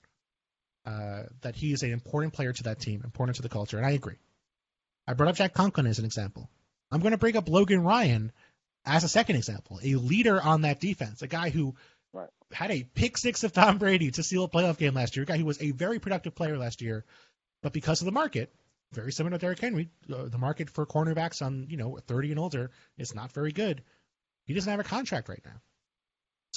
uh, 0.86 1.24
that 1.42 1.56
he 1.56 1.74
is 1.74 1.84
an 1.84 1.92
important 1.92 2.34
player 2.34 2.54
to 2.54 2.64
that 2.64 2.80
team, 2.80 3.02
important 3.04 3.36
to 3.38 3.42
the 3.42 3.50
culture, 3.50 3.78
and 3.78 3.86
I 3.86 3.92
agree. 3.92 4.18
I 5.08 5.14
brought 5.14 5.30
up 5.30 5.36
Jack 5.36 5.54
Conklin 5.54 5.88
as 5.88 6.00
an 6.00 6.06
example. 6.06 6.50
I'm 6.92 7.02
going 7.02 7.12
to 7.12 7.18
bring 7.18 7.36
up 7.36 7.50
Logan 7.50 7.84
Ryan 7.84 8.32
as 8.86 9.04
a 9.04 9.10
second 9.10 9.36
example, 9.36 9.80
a 9.84 9.96
leader 9.96 10.42
on 10.42 10.62
that 10.62 10.80
defense, 10.80 11.22
a 11.22 11.28
guy 11.28 11.50
who 11.50 11.76
Right. 12.14 12.30
had 12.54 12.72
a 12.72 12.84
pick 12.84 13.18
six 13.18 13.44
of 13.44 13.52
Tom 13.52 13.78
Brady 13.78 14.12
to 14.12 14.24
seal 14.24 14.46
a 14.46 14.50
playoff 14.50 14.78
game 14.78 14.94
last 14.94 15.16
year, 15.18 15.24
a 15.24 15.26
guy 15.26 15.38
who 15.38 15.46
was 15.46 15.62
a 15.62 15.72
very 15.72 16.00
productive 16.00 16.34
player 16.34 16.58
last 16.58 16.82
year, 16.82 17.04
but 17.62 17.74
because 17.74 18.00
of 18.02 18.06
the 18.06 18.14
market, 18.14 18.56
very 18.94 19.12
similar 19.12 19.38
to 19.38 19.42
Derrick 19.42 19.60
Henry, 19.60 19.90
uh, 20.12 20.24
the 20.30 20.38
market 20.38 20.70
for 20.70 20.86
cornerbacks 20.86 21.42
on 21.46 21.68
you 21.70 21.76
know 21.76 21.98
30 22.08 22.32
and 22.32 22.40
older 22.40 22.72
is 22.98 23.14
not 23.14 23.34
very 23.34 23.52
good. 23.52 23.84
He 24.46 24.54
doesn't 24.54 24.72
have 24.72 24.80
a 24.80 24.86
contract 24.86 25.28
right 25.28 25.42
now. 25.44 25.62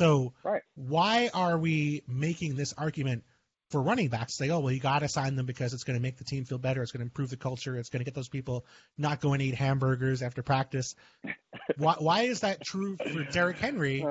So 0.00 0.32
Right. 0.42 0.62
why 0.76 1.28
are 1.34 1.58
we 1.58 2.02
making 2.08 2.56
this 2.56 2.72
argument 2.72 3.22
for 3.68 3.82
running 3.82 4.08
backs? 4.08 4.34
Say, 4.34 4.48
oh 4.48 4.60
well, 4.60 4.72
you 4.72 4.80
got 4.80 5.00
to 5.00 5.08
sign 5.08 5.36
them 5.36 5.44
because 5.44 5.74
it's 5.74 5.84
going 5.84 5.98
to 5.98 6.02
make 6.02 6.16
the 6.16 6.24
team 6.24 6.46
feel 6.46 6.56
better. 6.56 6.82
It's 6.82 6.90
going 6.90 7.00
to 7.00 7.04
improve 7.04 7.28
the 7.28 7.36
culture. 7.36 7.76
It's 7.76 7.90
going 7.90 8.00
to 8.00 8.06
get 8.06 8.14
those 8.14 8.30
people 8.30 8.64
not 8.96 9.20
going 9.20 9.40
to 9.40 9.44
eat 9.44 9.54
hamburgers 9.54 10.22
after 10.22 10.42
practice. 10.42 10.94
why, 11.76 11.96
why 11.98 12.22
is 12.22 12.40
that 12.40 12.64
true 12.64 12.96
for 12.96 13.24
Derrick 13.24 13.58
Henry 13.58 14.06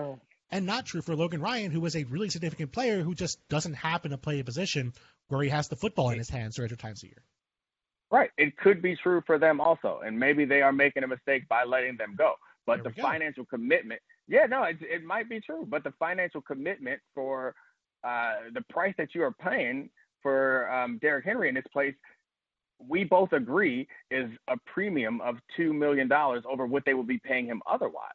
and 0.52 0.68
not 0.68 0.86
true 0.86 1.02
for 1.02 1.16
Logan 1.16 1.42
Ryan, 1.42 1.72
who 1.72 1.82
was 1.82 1.96
a 1.96 2.04
really 2.04 2.30
significant 2.30 2.72
player 2.72 3.02
who 3.02 3.16
just 3.16 3.40
doesn't 3.50 3.74
happen 3.74 4.12
to 4.12 4.18
play 4.20 4.40
a 4.40 4.44
position 4.44 4.94
where 5.30 5.42
he 5.42 5.50
has 5.50 5.70
the 5.70 5.76
football 5.76 6.12
in 6.12 6.20
his 6.20 6.30
hands 6.30 6.56
300 6.58 6.78
times 6.78 7.02
a 7.02 7.08
year? 7.08 7.24
Right. 8.12 8.30
It 8.38 8.58
could 8.58 8.84
be 8.84 8.96
true 8.96 9.24
for 9.26 9.40
them 9.40 9.60
also. 9.60 10.02
And 10.06 10.20
maybe 10.20 10.46
they 10.46 10.62
are 10.62 10.72
making 10.72 11.04
a 11.04 11.08
mistake 11.08 11.48
by 11.48 11.64
letting 11.64 11.98
them 11.98 12.14
go. 12.16 12.36
But 12.68 12.84
There 12.84 12.92
the 12.92 13.02
financial 13.02 13.46
commitment, 13.46 14.02
yeah, 14.30 14.46
no, 14.46 14.64
it, 14.64 14.78
it 14.82 15.04
might 15.04 15.30
be 15.30 15.42
true. 15.42 15.68
But 15.70 15.84
the 15.84 15.94
financial 16.00 16.42
commitment 16.42 17.02
for 17.16 17.56
uh, 18.04 18.34
the 18.54 18.62
price 18.70 18.94
that 18.98 19.16
you 19.16 19.24
are 19.24 19.34
paying 19.34 19.90
for 20.24 20.72
um, 20.72 21.00
Derrick 21.02 21.26
Henry 21.26 21.50
in 21.50 21.56
this 21.56 21.66
place, 21.74 21.96
we 22.88 23.04
both 23.04 23.34
agree 23.34 23.88
is 24.12 24.30
a 24.48 24.56
premium 24.72 25.20
of 25.22 25.36
$2 25.60 25.74
million 25.74 26.12
over 26.14 26.66
what 26.68 26.86
they 26.86 26.94
would 26.94 27.08
be 27.08 27.20
paying 27.20 27.48
him 27.48 27.62
otherwise. 27.70 28.14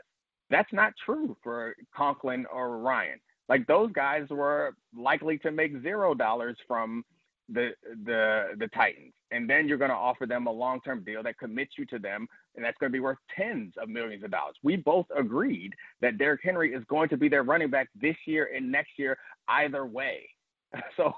That's 0.50 0.72
not 0.72 0.94
true 1.04 1.36
for 1.42 1.74
Conklin 1.94 2.46
or 2.52 2.78
Ryan. 2.78 3.20
Like 3.48 3.66
those 3.66 3.92
guys 3.92 4.26
were 4.30 4.74
likely 4.96 5.38
to 5.38 5.50
make 5.50 5.82
zero 5.82 6.14
dollars 6.14 6.56
from 6.66 7.04
the 7.48 7.70
the 8.06 8.50
the 8.58 8.68
Titans, 8.68 9.12
and 9.32 9.48
then 9.50 9.68
you're 9.68 9.78
going 9.78 9.90
to 9.90 9.96
offer 9.96 10.26
them 10.26 10.46
a 10.46 10.52
long 10.52 10.80
term 10.80 11.04
deal 11.04 11.22
that 11.24 11.38
commits 11.38 11.72
you 11.76 11.84
to 11.86 11.98
them, 11.98 12.26
and 12.57 12.64
that's 12.64 12.76
going 12.78 12.90
to 12.90 12.96
be 12.96 13.00
worth 13.00 13.18
tens 13.36 13.74
of 13.80 13.88
millions 13.88 14.24
of 14.24 14.30
dollars. 14.30 14.57
We 14.62 14.76
both 14.76 15.07
agreed 15.16 15.74
that 16.00 16.18
Derrick 16.18 16.40
Henry 16.42 16.72
is 16.72 16.84
going 16.88 17.09
to 17.11 17.16
be 17.16 17.28
their 17.28 17.42
running 17.42 17.70
back 17.70 17.88
this 18.00 18.16
year 18.26 18.50
and 18.55 18.70
next 18.70 18.92
year, 18.98 19.18
either 19.48 19.86
way. 19.86 20.28
So 20.96 21.12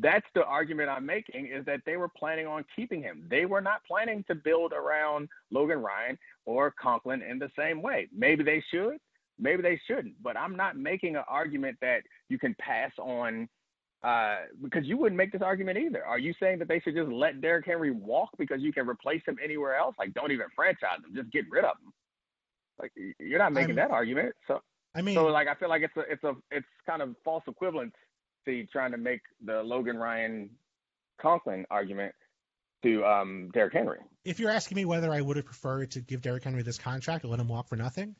that's 0.00 0.26
the 0.34 0.44
argument 0.44 0.88
I'm 0.88 1.06
making 1.06 1.46
is 1.46 1.64
that 1.66 1.80
they 1.84 1.96
were 1.96 2.08
planning 2.08 2.46
on 2.46 2.64
keeping 2.74 3.02
him. 3.02 3.24
They 3.28 3.46
were 3.46 3.60
not 3.60 3.84
planning 3.84 4.24
to 4.28 4.34
build 4.36 4.72
around 4.72 5.28
Logan 5.50 5.78
Ryan 5.78 6.16
or 6.44 6.72
Conklin 6.80 7.20
in 7.22 7.38
the 7.38 7.50
same 7.58 7.82
way. 7.82 8.08
Maybe 8.16 8.44
they 8.44 8.62
should, 8.70 8.98
maybe 9.38 9.62
they 9.62 9.80
shouldn't. 9.88 10.14
But 10.22 10.36
I'm 10.36 10.56
not 10.56 10.76
making 10.76 11.16
an 11.16 11.24
argument 11.28 11.78
that 11.80 12.02
you 12.28 12.38
can 12.38 12.54
pass 12.60 12.92
on 12.98 13.48
uh, 14.02 14.36
because 14.62 14.84
you 14.84 14.96
wouldn't 14.96 15.16
make 15.16 15.32
this 15.32 15.42
argument 15.42 15.78
either. 15.78 16.04
Are 16.04 16.18
you 16.18 16.34
saying 16.40 16.58
that 16.58 16.68
they 16.68 16.80
should 16.80 16.94
just 16.94 17.10
let 17.10 17.40
Derrick 17.40 17.66
Henry 17.66 17.90
walk 17.92 18.30
because 18.38 18.60
you 18.60 18.72
can 18.72 18.88
replace 18.88 19.22
him 19.26 19.36
anywhere 19.42 19.76
else? 19.76 19.94
Like, 19.98 20.12
don't 20.14 20.32
even 20.32 20.46
franchise 20.56 20.98
him, 21.06 21.14
just 21.14 21.30
get 21.30 21.44
rid 21.50 21.64
of 21.64 21.76
him. 21.84 21.92
Like, 22.80 22.92
you're 23.20 23.38
not 23.38 23.52
making 23.52 23.78
I'm- 23.78 23.88
that 23.88 23.94
argument. 23.94 24.34
So, 24.48 24.60
I 24.94 25.02
mean, 25.02 25.14
so 25.14 25.26
like, 25.26 25.48
I 25.48 25.54
feel 25.54 25.68
like 25.68 25.82
it's 25.82 25.96
a, 25.96 26.00
it's 26.00 26.24
a, 26.24 26.34
it's 26.50 26.66
kind 26.86 27.00
of 27.00 27.14
false 27.24 27.44
equivalency 27.48 28.68
trying 28.70 28.90
to 28.92 28.98
make 28.98 29.20
the 29.44 29.62
Logan 29.62 29.96
Ryan 29.96 30.50
Conklin 31.20 31.64
argument 31.70 32.14
to 32.82 33.04
um, 33.04 33.50
Derrick 33.54 33.72
Henry. 33.72 34.00
if 34.24 34.40
you're 34.40 34.50
asking 34.50 34.76
me 34.76 34.84
whether 34.84 35.12
I 35.12 35.20
would 35.20 35.36
have 35.36 35.46
preferred 35.46 35.92
to 35.92 36.00
give 36.00 36.20
Derrick 36.20 36.42
Henry 36.42 36.62
this 36.62 36.78
contract 36.78 37.22
and 37.22 37.30
let 37.30 37.38
him 37.38 37.48
walk 37.48 37.68
for 37.68 37.76
nothing, 37.76 38.16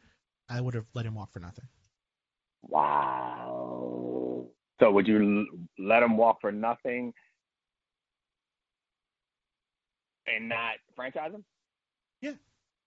I 0.49 0.61
would 0.61 0.75
have 0.75 0.87
let 0.95 1.05
him 1.05 1.15
walk 1.15 1.33
for 1.33 1.41
nothing. 1.41 1.65
So 4.83 4.91
would 4.91 5.07
you 5.07 5.47
l- 5.49 5.87
let 5.87 6.03
him 6.03 6.17
walk 6.17 6.41
for 6.41 6.51
nothing 6.51 7.13
and 10.27 10.49
not 10.49 10.75
franchise 10.97 11.33
him? 11.33 11.45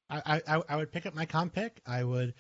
I, 0.10 0.42
I, 0.46 0.62
I 0.70 0.76
would 0.76 0.92
pick 0.92 1.06
up 1.06 1.16
my 1.16 1.26
comp 1.26 1.54
pick. 1.54 1.80
I 1.86 2.04
would 2.04 2.34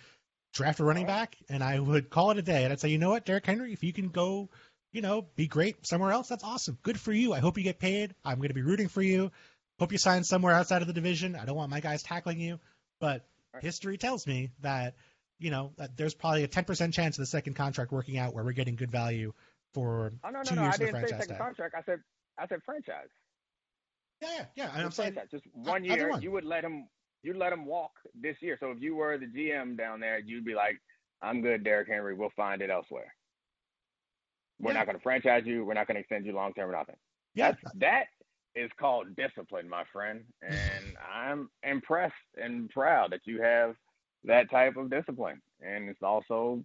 draft 0.53 0.82
a 0.82 0.84
running 0.84 1.06
back, 1.06 1.38
and 1.49 1.64
I 1.64 1.80
would 1.80 2.10
call 2.10 2.32
it 2.32 2.38
a 2.38 2.41
day. 2.41 2.64
And 2.64 2.74
I'd 2.74 2.80
say, 2.80 2.89
you 2.89 2.97
know 2.97 3.10
what, 3.12 3.26
Derrick 3.26 3.45
Henry, 3.45 3.74
if 3.74 3.84
you 3.84 3.93
can 3.93 4.10
go, 4.10 4.49
you 4.91 5.01
know, 5.01 5.26
be 5.36 5.47
great 5.47 5.88
somewhere 5.88 6.12
else, 6.12 6.28
that's 6.28 6.43
awesome. 6.43 6.78
Good 6.84 6.99
for 6.99 7.12
you. 7.12 7.34
I 7.34 7.39
hope 7.39 7.58
you 7.58 7.64
get 7.64 7.80
paid. 7.80 8.14
I'm 8.24 8.38
going 8.38 8.49
to 8.49 8.53
be 8.53 8.62
rooting 8.62 8.88
for 8.88 9.01
you. 9.01 9.32
Hope 9.80 9.91
you 9.91 9.97
sign 9.97 10.24
somewhere 10.24 10.53
outside 10.53 10.82
of 10.82 10.88
the 10.88 10.93
division. 10.93 11.36
I 11.36 11.45
don't 11.45 11.58
want 11.58 11.72
my 11.72 11.80
guys 11.80 12.03
tackling 12.03 12.39
you. 12.39 12.60
But 12.99 13.26
history 13.62 13.97
tells 13.97 14.28
me 14.28 14.51
that, 14.62 14.95
you 15.39 15.49
know, 15.49 15.72
that 15.78 15.97
there's 15.97 16.14
probably 16.14 16.43
a 16.43 16.47
10% 16.47 16.93
chance 16.93 17.18
of 17.18 17.22
the 17.22 17.26
second 17.26 17.56
contract 17.56 17.91
working 17.91 18.18
out 18.18 18.34
where 18.34 18.43
we're 18.43 18.51
getting 18.51 18.76
good 18.76 18.91
value 18.91 19.34
for 19.76 20.13
Oh 20.23 20.32
no, 20.32 20.43
no, 20.43 20.51
two 20.51 20.55
no. 20.55 20.63
years 20.63 20.73
I 20.73 20.76
of 20.76 20.82
the 20.82 20.88
didn't 20.88 21.01
say 21.01 21.11
franchise 21.11 21.19
second 21.19 21.38
tag. 21.38 21.38
contract. 21.38 21.76
I 21.78 21.84
said 21.84 21.99
I 22.39 22.47
said 22.47 22.61
franchise. 22.65 23.09
Yeah, 24.21 24.30
yeah, 24.38 24.45
yeah. 24.55 24.71
And 24.73 24.84
I'm 24.84 24.91
Just 24.91 24.97
saying, 24.97 25.13
franchise. 25.13 25.30
just 25.32 25.45
one 25.53 25.84
year. 25.86 26.09
one. 26.09 26.21
You 26.21 26.32
would 26.32 26.45
let 26.45 26.63
him. 26.63 26.88
You'd 27.23 27.38
let 27.38 27.53
him 27.53 27.65
walk 27.65 27.91
this 28.19 28.38
year. 28.41 28.57
So 28.59 28.71
if 28.71 28.82
you 28.82 28.95
were 28.95 29.17
the 29.17 29.28
GM 29.28 29.78
down 29.78 29.99
there, 29.99 30.19
you'd 30.19 30.45
be 30.45 30.55
like, 30.55 30.80
"I'm 31.21 31.41
good, 31.41 31.63
Derrick 31.63 31.88
Henry. 31.89 32.15
We'll 32.15 32.32
find 32.36 32.61
it 32.61 32.69
elsewhere. 32.69 33.13
We're 34.59 34.71
Yeah. 34.71 34.80
not 34.80 34.86
going 34.88 34.97
to 34.97 35.03
franchise 35.03 35.43
you. 35.45 35.65
We're 35.65 35.73
not 35.73 35.88
going 35.88 35.95
to 35.95 36.01
extend 36.01 36.26
you 36.26 36.34
long 36.34 36.53
term 36.53 36.69
or 36.69 36.73
nothing." 36.73 36.97
yeah, 37.36 37.51
That's 37.51 37.76
that 37.76 38.07
is 38.55 38.71
called 38.80 39.15
discipline, 39.15 39.67
my 39.69 39.84
friend. 39.91 40.23
And 40.41 40.95
I'm 41.13 41.49
impressed 41.63 42.13
and 42.38 42.69
proud 42.69 43.11
that 43.11 43.21
you 43.26 43.41
have 43.41 43.76
that 44.23 44.49
type 44.49 44.78
of 44.78 44.89
discipline. 44.89 45.41
And 45.61 45.89
it's 45.89 46.01
also 46.03 46.63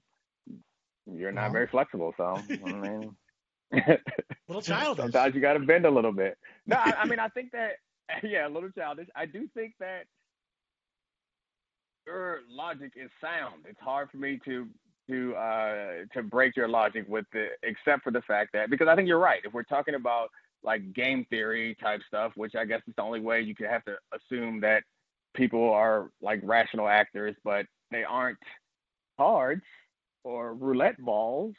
you're 1.07 1.33
not 1.33 1.51
Well. 1.51 1.53
very 1.53 1.67
flexible, 1.69 2.15
so 2.17 2.45
I 2.65 2.73
mean 2.73 3.17
little 4.49 4.63
childish. 4.63 4.97
sometimes 4.97 5.35
you 5.35 5.41
gotta 5.41 5.61
bend 5.61 5.87
a 5.87 5.91
little 5.91 6.13
bit. 6.13 6.39
No, 6.67 6.77
I, 6.77 6.95
I 7.03 7.07
mean 7.07 7.19
I 7.19 7.29
think 7.29 7.53
that 7.53 7.73
yeah, 8.23 8.47
a 8.47 8.51
little 8.51 8.71
childish. 8.71 9.09
I 9.15 9.27
do 9.27 9.49
think 9.55 9.75
that 9.81 10.05
your 12.07 12.41
logic 12.51 12.93
is 12.97 13.11
sound. 13.21 13.65
It's 13.69 13.81
hard 13.81 14.11
for 14.11 14.17
me 14.19 14.41
to 14.45 14.69
to 15.09 15.35
uh 15.35 15.87
to 16.15 16.23
break 16.23 16.57
your 16.57 16.69
logic 16.69 17.05
with 17.09 17.25
the 17.33 17.49
except 17.63 18.03
for 18.05 18.13
the 18.13 18.23
fact 18.23 18.51
that 18.55 18.71
because 18.71 18.89
I 18.89 18.97
think 18.97 19.09
you're 19.09 19.19
right. 19.19 19.41
If 19.45 19.53
we're 19.53 19.63
talking 19.65 19.95
about 19.95 20.29
like 20.63 20.93
game 20.93 21.25
theory 21.31 21.77
type 21.83 22.01
stuff, 22.07 22.33
which 22.37 22.55
I 22.55 22.65
guess 22.65 22.83
is 22.87 22.95
the 22.97 23.03
only 23.03 23.21
way 23.21 23.41
you 23.41 23.55
could 23.55 23.67
have 23.67 23.85
to 23.87 23.97
assume 24.15 24.61
that 24.61 24.83
people 25.35 25.71
are 25.73 26.11
like 26.21 26.41
rational 26.43 26.89
actors, 26.89 27.35
but 27.45 27.67
they 27.91 28.05
aren't 28.05 28.39
cards 29.19 29.63
or 30.25 30.55
roulette 30.55 30.99
balls. 31.03 31.55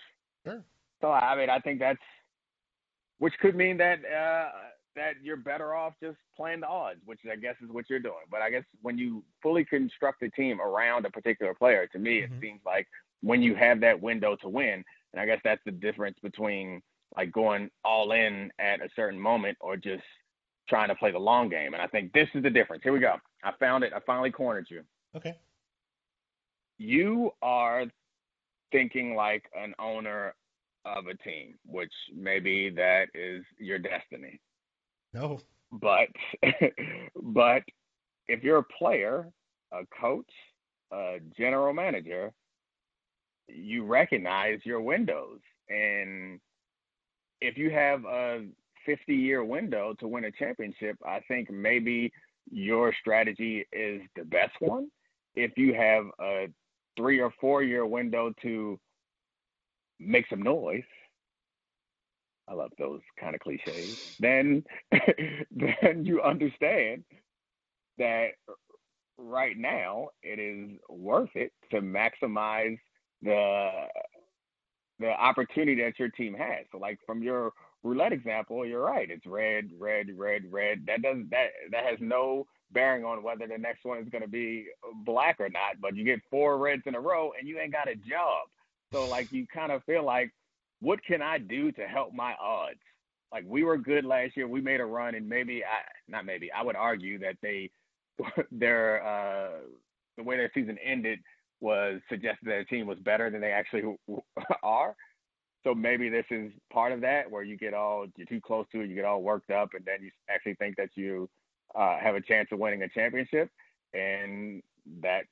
Sure. 0.45 0.63
So 1.01 1.11
I 1.11 1.35
mean, 1.35 1.49
I 1.49 1.59
think 1.59 1.79
that's 1.79 1.99
which 3.19 3.33
could 3.39 3.55
mean 3.55 3.77
that 3.77 3.99
uh, 4.05 4.49
that 4.95 5.13
you're 5.23 5.37
better 5.37 5.73
off 5.73 5.93
just 6.01 6.17
playing 6.35 6.61
the 6.61 6.67
odds, 6.67 6.99
which 7.05 7.19
I 7.31 7.35
guess 7.35 7.55
is 7.63 7.69
what 7.69 7.89
you're 7.89 7.99
doing. 7.99 8.25
But 8.29 8.41
I 8.41 8.49
guess 8.49 8.63
when 8.81 8.97
you 8.97 9.23
fully 9.41 9.63
construct 9.63 10.21
a 10.23 10.29
team 10.29 10.59
around 10.59 11.05
a 11.05 11.09
particular 11.09 11.53
player, 11.53 11.87
to 11.87 11.99
me, 11.99 12.21
Mhm. 12.21 12.23
it 12.25 12.31
seems 12.41 12.61
like 12.65 12.87
when 13.21 13.41
you 13.41 13.55
have 13.55 13.79
that 13.81 13.99
window 14.01 14.35
to 14.37 14.49
win, 14.49 14.83
and 15.13 15.21
I 15.21 15.25
guess 15.25 15.39
that's 15.43 15.63
the 15.65 15.71
difference 15.71 16.17
between 16.19 16.81
like 17.17 17.31
going 17.31 17.69
all 17.83 18.13
in 18.13 18.51
at 18.59 18.81
a 18.81 18.89
certain 18.95 19.19
moment 19.19 19.57
or 19.59 19.75
just 19.77 20.03
trying 20.67 20.87
to 20.87 20.95
play 20.95 21.11
the 21.11 21.19
long 21.19 21.49
game. 21.49 21.73
And 21.73 21.81
I 21.81 21.87
think 21.87 22.13
this 22.13 22.29
is 22.33 22.41
the 22.41 22.49
difference. 22.49 22.83
Here 22.83 22.93
we 22.93 22.99
go. 22.99 23.19
I 23.43 23.51
found 23.59 23.83
it. 23.83 23.91
I 23.93 23.99
finally 23.99 24.31
cornered 24.31 24.67
you. 24.69 24.83
Okay. 25.15 25.37
You 26.77 27.31
are 27.41 27.85
thinking 28.71 29.15
like 29.15 29.43
an 29.55 29.73
owner 29.79 30.35
of 30.85 31.07
a 31.07 31.15
team, 31.17 31.55
which 31.65 31.93
maybe 32.15 32.69
that 32.69 33.05
is 33.13 33.43
your 33.57 33.79
destiny. 33.79 34.39
No. 35.13 35.39
but 35.71 36.07
but 37.21 37.63
if 38.27 38.43
you're 38.43 38.59
a 38.59 38.63
player, 38.77 39.27
a 39.71 39.81
coach, 39.99 40.31
a 40.91 41.17
general 41.37 41.73
manager, 41.73 42.31
you 43.47 43.83
recognize 43.83 44.59
your 44.63 44.81
windows. 44.81 45.39
And 45.69 46.39
if 47.41 47.57
you 47.57 47.69
have 47.71 48.05
a 48.05 48.45
50 48.85 49.13
year 49.13 49.43
window 49.43 49.93
to 49.99 50.07
win 50.07 50.25
a 50.25 50.31
championship, 50.31 50.97
I 51.05 51.19
think 51.27 51.49
maybe 51.51 52.11
your 52.49 52.93
strategy 52.99 53.67
is 53.71 54.01
the 54.15 54.23
best 54.25 54.53
one. 54.59 54.87
If 55.35 55.51
you 55.57 55.73
have 55.73 56.05
a 56.19 56.47
three 56.97 57.19
or 57.21 57.31
four 57.41 57.63
year 57.63 57.85
window 57.85 58.33
to 58.43 58.79
make 59.99 60.25
some 60.29 60.41
noise, 60.43 60.83
I 62.49 62.53
love 62.53 62.71
those 62.79 63.01
kind 63.19 63.35
of 63.35 63.41
cliches. 63.41 63.97
Then, 64.19 64.63
then 65.51 66.05
you 66.05 66.21
understand 66.21 67.03
that 67.97 68.29
right 69.17 69.57
now 69.57 70.09
it 70.23 70.39
is 70.39 70.77
worth 70.89 71.31
it 71.35 71.51
to 71.71 71.81
maximize 71.81 72.77
the 73.21 73.69
the 74.99 75.09
opportunity 75.11 75.81
that 75.83 75.99
your 75.99 76.09
team 76.09 76.35
has. 76.35 76.65
So, 76.71 76.77
like 76.79 76.99
from 77.05 77.23
your 77.23 77.53
roulette 77.83 78.13
example, 78.13 78.65
you're 78.65 78.83
right. 78.85 79.09
It's 79.11 79.25
red, 79.25 79.69
red, 79.79 80.07
red, 80.17 80.43
red. 80.51 80.85
That 80.87 81.01
doesn't 81.03 81.29
that 81.31 81.47
that 81.71 81.85
has 81.85 81.97
no 82.01 82.45
bearing 82.73 83.05
on 83.05 83.23
whether 83.23 83.47
the 83.47 83.57
next 83.57 83.85
one 83.85 83.99
is 83.99 84.09
going 84.09 84.23
to 84.23 84.29
be 84.29 84.67
black 85.05 85.37
or 85.39 85.49
not. 85.49 85.79
But 85.81 85.95
you 85.95 86.03
get 86.03 86.19
four 86.29 86.57
reds 86.57 86.83
in 86.85 86.95
a 86.95 86.99
row, 86.99 87.31
and 87.37 87.47
you 87.47 87.59
ain't 87.59 87.71
got 87.71 87.89
a 87.89 87.95
job. 87.95 88.47
So, 88.93 89.07
like, 89.07 89.31
you 89.31 89.47
kind 89.53 89.71
of 89.71 89.83
feel 89.85 90.03
like 90.03 90.31
what 90.81 91.03
can 91.05 91.21
I 91.21 91.37
do 91.37 91.71
to 91.73 91.83
help 91.83 92.13
my 92.13 92.35
odds? 92.41 92.79
Like 93.31 93.45
we 93.47 93.63
were 93.63 93.77
good 93.77 94.03
last 94.03 94.35
year. 94.35 94.47
We 94.47 94.59
made 94.59 94.81
a 94.81 94.85
run, 94.85 95.15
and 95.15 95.27
maybe 95.27 95.63
I 95.63 95.79
not 96.09 96.25
maybe 96.25 96.51
I 96.51 96.63
would 96.63 96.75
argue 96.75 97.17
that 97.19 97.37
they 97.41 97.69
their 98.51 99.05
uh, 99.05 99.59
the 100.17 100.23
way 100.23 100.35
their 100.35 100.51
season 100.53 100.77
ended 100.83 101.19
was 101.61 102.01
suggested 102.09 102.47
that 102.47 102.65
the 102.69 102.75
team 102.75 102.87
was 102.87 102.99
better 102.99 103.29
than 103.29 103.39
they 103.39 103.51
actually 103.51 103.83
are. 104.63 104.95
So 105.63 105.75
maybe 105.75 106.09
this 106.09 106.25
is 106.31 106.51
part 106.73 106.91
of 106.91 107.01
that, 107.01 107.29
where 107.29 107.43
you 107.43 107.55
get 107.55 107.73
all 107.73 108.07
you're 108.17 108.27
too 108.27 108.41
close 108.41 108.65
to 108.73 108.81
it, 108.81 108.89
you 108.89 108.95
get 108.95 109.05
all 109.05 109.21
worked 109.21 109.51
up, 109.51 109.69
and 109.75 109.85
then 109.85 110.01
you 110.01 110.11
actually 110.29 110.55
think 110.55 110.75
that 110.75 110.89
you 110.95 111.29
uh, 111.75 111.97
have 111.99 112.15
a 112.15 112.21
chance 112.21 112.49
of 112.51 112.59
winning 112.59 112.83
a 112.83 112.89
championship, 112.89 113.49
and 113.93 114.61
that 115.01 115.23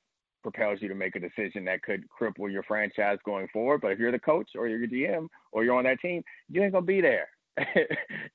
propels 0.41 0.81
you 0.81 0.87
to 0.87 0.95
make 0.95 1.15
a 1.15 1.19
decision 1.19 1.65
that 1.65 1.81
could 1.81 2.03
cripple 2.09 2.51
your 2.51 2.63
franchise 2.63 3.17
going 3.25 3.47
forward. 3.51 3.81
But 3.81 3.91
if 3.91 3.99
you're 3.99 4.11
the 4.11 4.19
coach 4.19 4.49
or 4.55 4.67
you're 4.67 4.79
the 4.79 4.87
GM 4.87 5.27
or 5.51 5.63
you're 5.63 5.75
on 5.75 5.83
that 5.83 5.99
team, 5.99 6.23
you 6.49 6.63
ain't 6.63 6.73
gonna 6.73 6.85
be 6.85 7.01
there. 7.01 7.27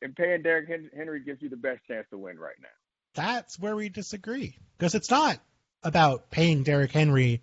and 0.02 0.14
paying 0.16 0.42
Derrick 0.42 0.68
Henry 0.94 1.20
gives 1.20 1.40
you 1.40 1.48
the 1.48 1.56
best 1.56 1.80
chance 1.88 2.06
to 2.10 2.18
win 2.18 2.38
right 2.38 2.56
now. 2.60 2.68
That's 3.14 3.58
where 3.58 3.76
we 3.76 3.88
disagree 3.88 4.58
because 4.76 4.94
it's 4.94 5.10
not 5.10 5.38
about 5.82 6.30
paying 6.30 6.62
Derrick 6.62 6.92
Henry, 6.92 7.42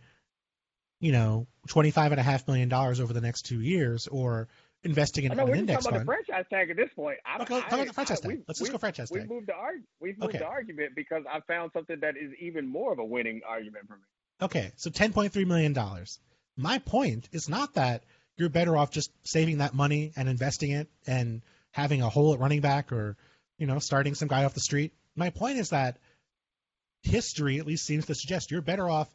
you 1.00 1.12
know, 1.12 1.48
twenty 1.68 1.92
five 1.92 2.12
and 2.12 2.20
a 2.20 2.24
half 2.24 2.48
million 2.48 2.70
dollars 2.70 3.00
over 3.00 3.14
the 3.14 3.22
next 3.22 3.44
two 3.44 3.62
years 3.62 4.08
or 4.08 4.48
investing 4.84 5.26
in 5.26 5.32
I 5.32 5.36
know, 5.36 5.44
an 5.44 5.50
we're 5.50 5.56
index 5.58 5.84
talking 5.84 6.00
fund. 6.00 6.10
about 6.10 6.18
the 6.18 6.26
franchise 6.26 6.46
tag 6.50 6.70
at 6.72 6.78
this 6.78 6.90
point. 6.96 7.18
I, 7.26 7.42
Okay, 7.44 7.60
talk 7.62 7.72
about 7.74 7.88
the 7.88 7.94
franchise 7.94 8.20
I, 8.20 8.22
tag. 8.30 8.38
we, 8.38 8.44
Let's 8.48 8.60
just 8.60 8.72
go 8.72 8.78
franchise 8.78 9.10
we 9.12 9.20
tag. 9.20 9.30
moved 9.30 9.48
the 9.48 9.54
arg- 9.54 9.84
we've 10.00 10.18
moved 10.18 10.30
Okay. 10.36 10.40
the 10.40 10.46
argument 10.48 10.92
because 10.96 11.24
I 11.32 11.40
found 11.42 11.72
something 11.74 11.98
that 12.02 12.16
is 12.18 12.32
even 12.40 12.68
more 12.68 12.92
of 12.94 13.00
a 13.00 13.06
winning 13.06 13.42
argument 13.48 13.88
for 13.88 13.96
me. 13.96 14.02
Okay, 14.42 14.72
so 14.78 14.90
ten 14.90 15.14
point 15.14 15.34
three 15.34 15.46
million 15.46 15.74
dollars. 15.74 16.20
My 16.58 16.80
point 16.80 17.30
is 17.32 17.48
not 17.48 17.76
that 17.76 18.04
you're 18.38 18.50
better 18.50 18.76
off 18.76 18.92
just 18.92 19.12
saving 19.24 19.60
that 19.60 19.74
money 19.74 20.14
and 20.16 20.28
investing 20.28 20.72
it 20.72 20.90
and 21.06 21.42
having 21.72 22.02
a 22.02 22.10
hole 22.10 22.34
at 22.34 22.40
running 22.40 22.62
back 22.62 22.92
or 22.92 23.18
you 23.58 23.68
know 23.68 23.78
starting 23.80 24.16
some 24.16 24.28
guy 24.28 24.46
off 24.46 24.54
the 24.56 24.60
street. 24.60 24.94
My 25.16 25.30
point 25.30 25.58
is 25.60 25.70
that 25.70 25.98
history 27.04 27.60
at 27.60 27.66
least 27.66 27.86
seems 27.86 28.06
to 28.08 28.16
suggest 28.16 28.52
you're 28.52 28.62
better 28.62 28.90
off 28.90 29.10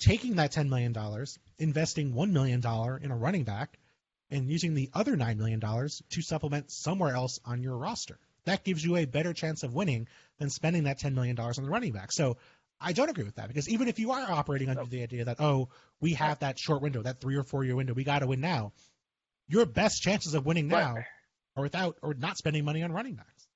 taking 0.00 0.36
that 0.36 0.52
ten 0.52 0.68
million 0.70 0.92
dollars, 0.92 1.38
investing 1.58 2.14
one 2.14 2.32
million 2.32 2.60
dollar 2.60 2.96
in 2.96 3.10
a 3.10 3.16
running 3.16 3.44
back, 3.44 3.78
and 4.30 4.50
using 4.50 4.74
the 4.74 4.90
other 4.94 5.16
nine 5.16 5.38
million 5.38 5.60
dollars 5.60 6.02
to 6.10 6.22
supplement 6.22 6.70
somewhere 6.70 7.14
else 7.14 7.40
on 7.44 7.62
your 7.62 7.76
roster. 7.76 8.18
That 8.44 8.64
gives 8.64 8.84
you 8.84 8.96
a 8.96 9.04
better 9.04 9.32
chance 9.32 9.62
of 9.62 9.74
winning 9.74 10.08
than 10.38 10.50
spending 10.50 10.84
that 10.84 10.98
ten 10.98 11.14
million 11.14 11.36
dollars 11.36 11.58
on 11.58 11.64
the 11.64 11.70
running 11.70 11.92
back. 11.92 12.12
So 12.12 12.36
I 12.80 12.92
don't 12.92 13.08
agree 13.08 13.24
with 13.24 13.36
that 13.36 13.48
because 13.48 13.68
even 13.68 13.88
if 13.88 13.98
you 13.98 14.12
are 14.12 14.30
operating 14.30 14.68
under 14.68 14.84
the 14.84 15.02
idea 15.02 15.24
that 15.24 15.40
oh 15.40 15.68
we 16.00 16.14
have 16.14 16.40
that 16.40 16.58
short 16.58 16.82
window, 16.82 17.02
that 17.02 17.20
three 17.20 17.36
or 17.36 17.42
four 17.42 17.64
year 17.64 17.76
window, 17.76 17.94
we 17.94 18.04
got 18.04 18.20
to 18.20 18.26
win 18.26 18.40
now. 18.40 18.72
Your 19.48 19.66
best 19.66 20.02
chances 20.02 20.34
of 20.34 20.46
winning 20.46 20.68
now 20.68 20.96
are 21.56 21.62
without 21.62 21.96
or 22.02 22.14
not 22.14 22.36
spending 22.36 22.64
money 22.64 22.82
on 22.82 22.92
running 22.92 23.14
backs. 23.14 23.48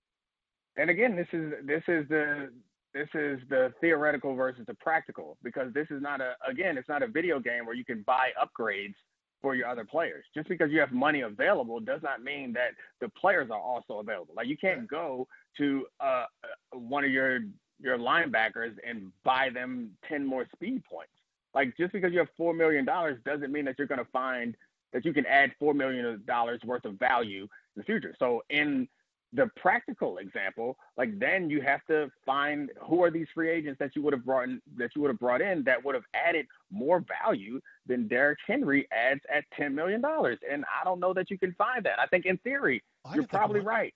and 0.76 0.90
again, 0.90 1.16
this 1.16 1.28
is 1.32 1.52
this 1.64 1.82
is 1.88 2.08
the 2.08 2.50
this 2.94 3.08
is 3.14 3.40
the 3.48 3.72
theoretical 3.80 4.34
versus 4.34 4.64
the 4.66 4.74
practical 4.74 5.38
because 5.42 5.72
this 5.72 5.86
is 5.90 6.02
not 6.02 6.20
a 6.20 6.34
again, 6.48 6.76
it's 6.78 6.88
not 6.88 7.02
a 7.02 7.06
video 7.06 7.38
game 7.40 7.66
where 7.66 7.74
you 7.74 7.84
can 7.84 8.02
buy 8.02 8.30
upgrades 8.42 8.94
for 9.42 9.54
your 9.54 9.68
other 9.68 9.84
players. 9.84 10.24
Just 10.34 10.48
because 10.48 10.70
you 10.70 10.80
have 10.80 10.92
money 10.92 11.20
available 11.20 11.80
does 11.80 12.00
not 12.02 12.22
mean 12.22 12.52
that 12.54 12.70
the 13.00 13.08
players 13.10 13.50
are 13.50 13.60
also 13.60 13.98
available. 13.98 14.32
Like 14.34 14.46
you 14.46 14.56
can't 14.56 14.88
go 14.88 15.26
to 15.58 15.86
uh, 16.00 16.24
one 16.72 17.04
of 17.04 17.10
your 17.10 17.40
your 17.80 17.98
linebackers 17.98 18.74
and 18.88 19.10
buy 19.24 19.50
them 19.52 19.90
ten 20.08 20.24
more 20.24 20.46
speed 20.54 20.82
points. 20.84 21.12
Like 21.54 21.76
just 21.76 21.92
because 21.92 22.12
you 22.12 22.20
have 22.20 22.28
four 22.36 22.54
million 22.54 22.84
dollars 22.84 23.18
doesn't 23.26 23.52
mean 23.52 23.64
that 23.66 23.74
you're 23.76 23.88
going 23.88 23.98
to 23.98 24.10
find 24.12 24.56
that 24.92 25.04
you 25.04 25.12
can 25.12 25.26
add 25.26 25.50
four 25.58 25.74
million 25.74 26.22
dollars 26.26 26.60
worth 26.64 26.84
of 26.84 26.94
value 26.98 27.42
in 27.42 27.48
the 27.76 27.82
future. 27.82 28.14
So 28.18 28.42
in 28.48 28.88
the 29.34 29.48
practical 29.56 30.18
example, 30.18 30.76
like 30.96 31.18
then 31.18 31.48
you 31.48 31.62
have 31.62 31.84
to 31.86 32.10
find 32.26 32.70
who 32.82 33.02
are 33.02 33.10
these 33.10 33.26
free 33.34 33.50
agents 33.50 33.78
that 33.78 33.96
you 33.96 34.02
would 34.02 34.12
have 34.12 34.24
brought 34.24 34.44
in 34.44 34.60
that 34.76 34.90
you 34.94 35.00
would 35.02 35.08
have 35.08 35.18
brought 35.18 35.40
in 35.40 35.64
that 35.64 35.82
would 35.84 35.94
have 35.94 36.04
added 36.14 36.46
more 36.70 37.04
value 37.22 37.60
than 37.86 38.08
Derrick 38.08 38.38
Henry 38.46 38.86
adds 38.92 39.20
at 39.34 39.44
ten 39.56 39.74
million 39.74 40.00
dollars. 40.00 40.38
And 40.50 40.64
I 40.64 40.84
don't 40.84 41.00
know 41.00 41.14
that 41.14 41.30
you 41.30 41.38
can 41.38 41.54
find 41.54 41.84
that. 41.84 41.98
I 41.98 42.06
think 42.06 42.26
in 42.26 42.36
theory, 42.38 42.82
I 43.04 43.14
you're 43.14 43.22
can 43.22 43.22
think 43.22 43.32
of 43.32 43.38
probably 43.38 43.60
right. 43.60 43.94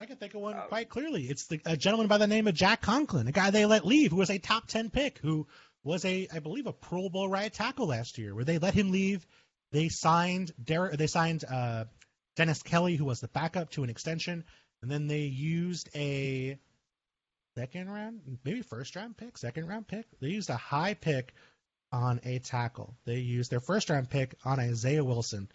I 0.00 0.06
can 0.06 0.16
think 0.16 0.34
of 0.34 0.40
one 0.40 0.54
Uh, 0.54 0.62
quite 0.62 0.88
clearly. 0.88 1.24
It's 1.24 1.46
the, 1.48 1.60
a 1.66 1.76
gentleman 1.76 2.06
by 2.06 2.16
the 2.16 2.26
name 2.26 2.46
of 2.46 2.54
Jack 2.54 2.80
Conklin, 2.80 3.28
a 3.28 3.32
guy 3.32 3.50
they 3.50 3.66
let 3.66 3.84
leave, 3.84 4.12
who 4.12 4.16
was 4.16 4.30
a 4.30 4.38
top 4.38 4.66
ten 4.66 4.88
pick, 4.88 5.18
who 5.18 5.46
was 5.84 6.06
a, 6.06 6.26
I 6.32 6.38
believe, 6.38 6.66
a 6.66 6.72
Pro 6.72 7.10
Bowl 7.10 7.28
right 7.28 7.52
tackle 7.52 7.88
last 7.88 8.16
year, 8.16 8.34
where 8.34 8.44
they 8.44 8.58
let 8.58 8.72
him 8.72 8.90
leave. 8.92 9.26
They 9.72 9.88
signed 9.90 10.52
Derek, 10.62 10.96
they 10.96 11.06
signed 11.06 11.44
uh, 11.44 11.84
Dennis 12.40 12.62
Kelly, 12.62 12.96
who 12.96 13.04
was 13.04 13.20
the 13.20 13.28
backup, 13.28 13.68
to 13.72 13.84
an 13.84 13.90
extension, 13.90 14.44
and 14.80 14.90
then 14.90 15.08
they 15.08 15.24
used 15.24 15.90
a 15.94 16.58
second 17.54 17.90
round, 17.90 18.22
maybe 18.44 18.62
first 18.62 18.96
round 18.96 19.14
pick, 19.18 19.36
second 19.36 19.68
round 19.68 19.86
pick. 19.86 20.06
They 20.22 20.28
used 20.28 20.48
a 20.48 20.56
high 20.56 20.94
pick 20.94 21.34
on 21.92 22.18
a 22.24 22.38
tackle. 22.38 22.96
They 23.04 23.18
used 23.18 23.50
their 23.50 23.60
first 23.60 23.90
round 23.90 24.08
pick 24.08 24.36
on 24.42 24.58
Isaiah 24.58 25.04
Wilson, 25.04 25.50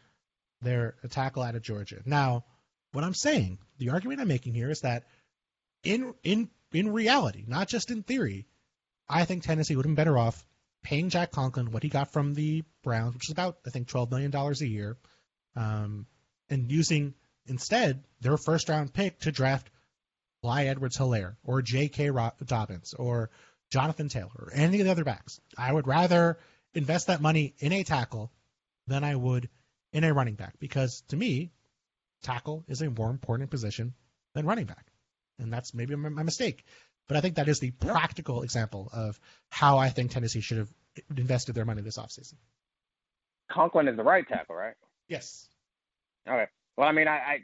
their 0.61 0.93
a 1.03 1.07
tackle 1.07 1.41
out 1.41 1.55
of 1.55 1.63
Georgia. 1.63 2.03
Now, 2.05 2.45
what 2.91 3.03
I'm 3.03 3.15
saying, 3.15 3.57
the 3.79 3.89
argument 3.89 4.21
I'm 4.21 4.27
making 4.27 4.53
here 4.53 4.69
is 4.69 4.81
that 4.81 5.05
in 5.83 6.13
in 6.21 6.51
in 6.71 6.93
reality, 6.93 7.45
not 7.47 7.67
just 7.67 7.89
in 7.89 8.03
theory, 8.03 8.45
I 9.09 9.25
think 9.25 9.41
Tennessee 9.41 9.75
would 9.75 9.85
have 9.85 9.89
been 9.89 9.95
better 9.95 10.19
off 10.19 10.45
paying 10.83 11.09
Jack 11.09 11.31
Conklin 11.31 11.71
what 11.71 11.81
he 11.81 11.89
got 11.89 12.13
from 12.13 12.35
the 12.35 12.63
Browns, 12.83 13.15
which 13.15 13.25
is 13.25 13.31
about 13.31 13.57
I 13.65 13.71
think 13.71 13.87
twelve 13.87 14.11
million 14.11 14.29
dollars 14.29 14.61
a 14.61 14.67
year, 14.67 14.97
um, 15.55 16.05
and 16.49 16.71
using 16.71 17.13
instead 17.47 18.03
their 18.21 18.37
first 18.37 18.69
round 18.69 18.93
pick 18.93 19.19
to 19.19 19.31
draft 19.31 19.69
Clyde 20.41 20.67
Edwards 20.67 20.97
Helaire 20.97 21.35
or 21.43 21.61
J.K. 21.61 22.11
Dobbins 22.45 22.93
or 22.93 23.29
Jonathan 23.71 24.09
Taylor 24.09 24.29
or 24.37 24.51
any 24.53 24.79
of 24.79 24.85
the 24.85 24.91
other 24.91 25.03
backs. 25.03 25.39
I 25.57 25.71
would 25.71 25.87
rather 25.87 26.37
invest 26.73 27.07
that 27.07 27.21
money 27.21 27.55
in 27.59 27.71
a 27.71 27.83
tackle 27.83 28.31
than 28.87 29.03
I 29.03 29.15
would 29.15 29.49
in 29.91 30.03
a 30.03 30.13
running 30.13 30.35
back 30.35 30.59
because 30.59 31.01
to 31.07 31.15
me, 31.15 31.51
tackle 32.21 32.63
is 32.67 32.81
a 32.81 32.89
more 32.89 33.09
important 33.09 33.49
position 33.49 33.93
than 34.33 34.45
running 34.45 34.65
back. 34.65 34.85
And 35.39 35.51
that's 35.51 35.73
maybe 35.73 35.95
my, 35.95 36.09
my 36.09 36.23
mistake. 36.23 36.65
But 37.07 37.17
I 37.17 37.21
think 37.21 37.35
that 37.35 37.47
is 37.47 37.59
the 37.59 37.71
practical 37.71 38.43
example 38.43 38.89
of 38.91 39.19
how 39.49 39.77
I 39.77 39.89
think 39.89 40.11
Tennessee 40.11 40.41
should 40.41 40.57
have 40.57 40.73
invested 41.15 41.55
their 41.55 41.65
money 41.65 41.81
this 41.81 41.97
offseason. 41.97 42.35
Conklin 43.51 43.87
is 43.87 43.95
the 43.95 44.03
right 44.03 44.27
tackle, 44.27 44.55
right? 44.55 44.73
Yes. 45.07 45.47
Okay. 46.27 46.45
Well, 46.77 46.87
I 46.87 46.91
mean, 46.91 47.07
I, 47.07 47.17
I 47.17 47.39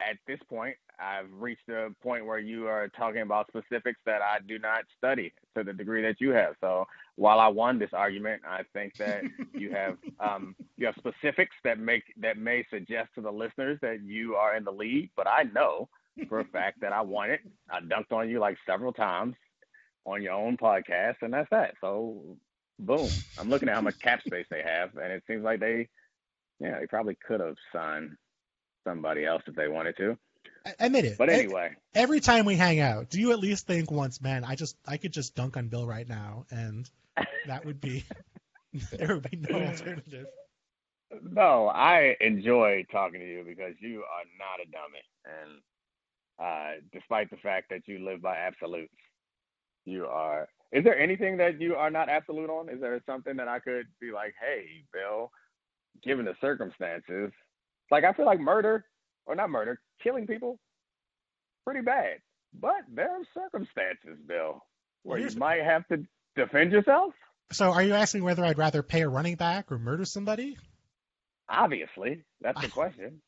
at 0.00 0.18
this 0.26 0.38
point, 0.48 0.76
I've 0.98 1.30
reached 1.32 1.68
a 1.68 1.90
point 2.02 2.26
where 2.26 2.38
you 2.38 2.66
are 2.66 2.88
talking 2.88 3.22
about 3.22 3.48
specifics 3.48 4.00
that 4.06 4.22
I 4.22 4.38
do 4.46 4.58
not 4.58 4.84
study 4.96 5.32
to 5.56 5.64
the 5.64 5.72
degree 5.72 6.02
that 6.02 6.20
you 6.20 6.30
have. 6.30 6.54
So 6.60 6.86
while 7.16 7.38
I 7.38 7.48
won 7.48 7.78
this 7.78 7.90
argument, 7.92 8.42
I 8.48 8.62
think 8.72 8.94
that 8.98 9.22
you 9.54 9.72
have 9.72 9.96
um, 10.20 10.54
you 10.76 10.86
have 10.86 10.94
specifics 10.98 11.54
that 11.64 11.78
make 11.78 12.04
that 12.20 12.38
may 12.38 12.64
suggest 12.70 13.10
to 13.14 13.20
the 13.20 13.30
listeners 13.32 13.78
that 13.82 14.02
you 14.02 14.34
are 14.36 14.56
in 14.56 14.64
the 14.64 14.72
lead. 14.72 15.10
But 15.16 15.26
I 15.26 15.44
know 15.44 15.88
for 16.28 16.40
a 16.40 16.44
fact 16.46 16.80
that 16.80 16.92
I 16.92 17.00
won 17.02 17.30
it. 17.30 17.40
I 17.70 17.80
dunked 17.80 18.12
on 18.12 18.28
you 18.28 18.38
like 18.38 18.56
several 18.66 18.92
times 18.92 19.34
on 20.06 20.22
your 20.22 20.32
own 20.34 20.56
podcast, 20.56 21.16
and 21.22 21.32
that's 21.32 21.50
that. 21.50 21.74
So 21.80 22.36
boom, 22.78 23.24
I'm 23.36 23.50
looking 23.50 23.68
at 23.68 23.74
how 23.74 23.80
much 23.80 23.98
cap 24.02 24.20
space 24.22 24.46
they 24.50 24.62
have, 24.62 24.96
and 24.96 25.12
it 25.12 25.22
seems 25.26 25.44
like 25.44 25.60
they, 25.60 25.88
yeah, 26.60 26.78
they 26.80 26.86
probably 26.86 27.16
could 27.26 27.40
have 27.40 27.56
signed 27.72 28.10
somebody 28.84 29.24
else 29.24 29.42
if 29.46 29.54
they 29.54 29.68
wanted 29.68 29.96
to. 29.98 30.16
Admit 30.80 31.04
it. 31.04 31.18
But 31.18 31.30
anyway, 31.30 31.76
every 31.94 32.20
time 32.20 32.44
we 32.44 32.56
hang 32.56 32.80
out, 32.80 33.08
do 33.10 33.20
you 33.20 33.32
at 33.32 33.38
least 33.38 33.66
think 33.66 33.90
once, 33.90 34.20
man, 34.20 34.44
I 34.44 34.56
just 34.56 34.76
I 34.86 34.96
could 34.96 35.12
just 35.12 35.34
dunk 35.34 35.56
on 35.56 35.68
Bill 35.68 35.86
right 35.86 36.08
now, 36.08 36.46
and 36.50 36.90
that 37.46 37.64
would 37.64 37.80
be 37.80 38.04
there 38.92 39.14
would 39.14 39.30
be 39.30 39.36
no 39.48 39.60
alternative. 39.66 40.26
no, 41.22 41.68
I 41.68 42.16
enjoy 42.20 42.84
talking 42.90 43.20
to 43.20 43.26
you 43.26 43.44
because 43.46 43.74
you 43.80 43.98
are 44.00 44.24
not 44.38 44.60
a 44.60 44.70
dummy, 44.70 45.02
and 45.24 45.60
uh, 46.38 46.80
despite 46.92 47.30
the 47.30 47.36
fact 47.36 47.70
that 47.70 47.82
you 47.86 48.04
live 48.04 48.20
by 48.20 48.36
absolutes, 48.36 48.92
you 49.84 50.06
are. 50.06 50.48
Is 50.72 50.82
there 50.82 50.98
anything 50.98 51.36
that 51.36 51.60
you 51.60 51.76
are 51.76 51.90
not 51.90 52.08
absolute 52.08 52.50
on? 52.50 52.68
Is 52.68 52.80
there 52.80 53.00
something 53.06 53.36
that 53.36 53.46
I 53.46 53.60
could 53.60 53.86
be 54.00 54.10
like, 54.10 54.34
hey, 54.40 54.84
Bill, 54.92 55.30
given 56.02 56.24
the 56.24 56.34
circumstances, 56.40 57.32
like 57.90 58.04
I 58.04 58.12
feel 58.12 58.26
like 58.26 58.40
murder 58.40 58.84
or 59.26 59.34
not 59.34 59.50
murder, 59.50 59.80
killing 60.02 60.26
people, 60.26 60.58
pretty 61.64 61.82
bad. 61.82 62.18
But 62.58 62.84
there 62.92 63.10
are 63.10 63.22
circumstances, 63.34 64.18
Bill, 64.26 64.62
where 65.02 65.18
you 65.18 65.30
might 65.36 65.62
have 65.62 65.86
to 65.88 66.04
defend 66.36 66.72
yourself. 66.72 67.12
So, 67.52 67.72
are 67.72 67.82
you 67.82 67.94
asking 67.94 68.24
whether 68.24 68.44
I'd 68.44 68.58
rather 68.58 68.82
pay 68.82 69.02
a 69.02 69.08
running 69.08 69.36
back 69.36 69.70
or 69.70 69.78
murder 69.78 70.04
somebody? 70.04 70.56
Obviously, 71.48 72.24
that's 72.40 72.60
the 72.60 72.68
ah. 72.68 72.70
question. 72.70 73.20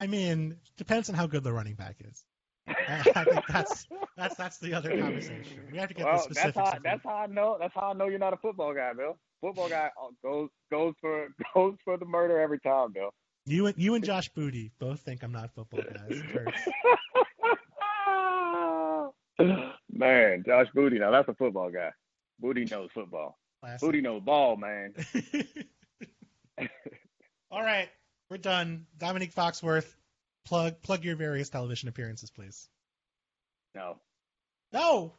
I 0.00 0.08
mean, 0.08 0.56
depends 0.76 1.08
on 1.08 1.14
how 1.14 1.26
good 1.26 1.44
the 1.44 1.52
running 1.52 1.74
back 1.74 1.96
is. 2.00 2.24
I 2.66 3.24
think 3.24 3.46
that's 3.48 3.86
that's 4.16 4.34
that's 4.36 4.58
the 4.58 4.74
other 4.74 4.96
conversation. 4.96 5.68
We 5.70 5.78
have 5.78 5.88
to 5.88 5.94
get 5.94 6.04
the 6.04 6.12
well, 6.12 6.26
that's 6.30 6.56
how 6.56 6.78
that's 6.82 7.02
how 7.04 7.14
I 7.14 7.26
know 7.26 7.56
that's 7.60 7.74
how 7.74 7.90
I 7.90 7.92
know 7.92 8.08
you're 8.08 8.18
not 8.18 8.32
a 8.32 8.36
football 8.36 8.74
guy, 8.74 8.92
Bill. 8.94 9.16
Football 9.42 9.68
guy 9.68 9.90
uh, 10.00 10.06
goes 10.22 10.48
goes 10.70 10.94
for 11.00 11.26
goes 11.54 11.74
for 11.84 11.98
the 11.98 12.06
murder 12.06 12.40
every 12.40 12.60
time, 12.60 12.92
Bill. 12.92 13.10
You 13.44 13.66
and 13.66 13.76
you 13.76 13.96
and 13.96 14.04
Josh 14.04 14.28
Booty 14.30 14.70
both 14.78 15.00
think 15.00 15.22
I'm 15.24 15.32
not 15.32 15.52
football 15.52 15.80
guys. 15.82 16.22
Man, 19.92 20.44
Josh 20.46 20.68
Booty, 20.74 21.00
now 21.00 21.10
that's 21.10 21.28
a 21.28 21.34
football 21.34 21.70
guy. 21.70 21.90
Booty 22.38 22.64
knows 22.66 22.90
football. 22.94 23.36
Classic. 23.60 23.80
Booty 23.80 24.00
knows 24.00 24.22
ball, 24.22 24.56
man. 24.56 24.94
All 27.50 27.62
right, 27.62 27.88
we're 28.30 28.38
done. 28.38 28.86
Domonique 28.96 29.34
Foxworth, 29.34 29.92
plug 30.44 30.80
plug 30.82 31.04
your 31.04 31.16
various 31.16 31.48
television 31.48 31.88
appearances, 31.88 32.30
please. 32.30 32.68
No, 33.74 33.96
No, 34.72 35.14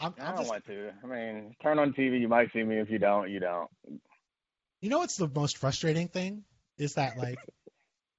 I'm, 0.00 0.14
I 0.18 0.22
I'm 0.22 0.28
don't 0.28 0.38
just. 0.38 0.50
want 0.50 0.66
to. 0.66 0.90
I 1.02 1.06
mean, 1.06 1.54
turn 1.62 1.78
on 1.78 1.92
TV. 1.92 2.20
You 2.20 2.28
might 2.28 2.52
see 2.52 2.62
me. 2.62 2.78
If 2.78 2.90
you 2.90 2.98
don't, 2.98 3.30
you 3.30 3.40
don't. 3.40 3.70
You 4.80 4.90
know 4.90 4.98
what's 4.98 5.16
the 5.16 5.28
most 5.28 5.58
frustrating 5.58 6.08
thing 6.08 6.44
is 6.78 6.94
that 6.94 7.16
like. 7.18 7.38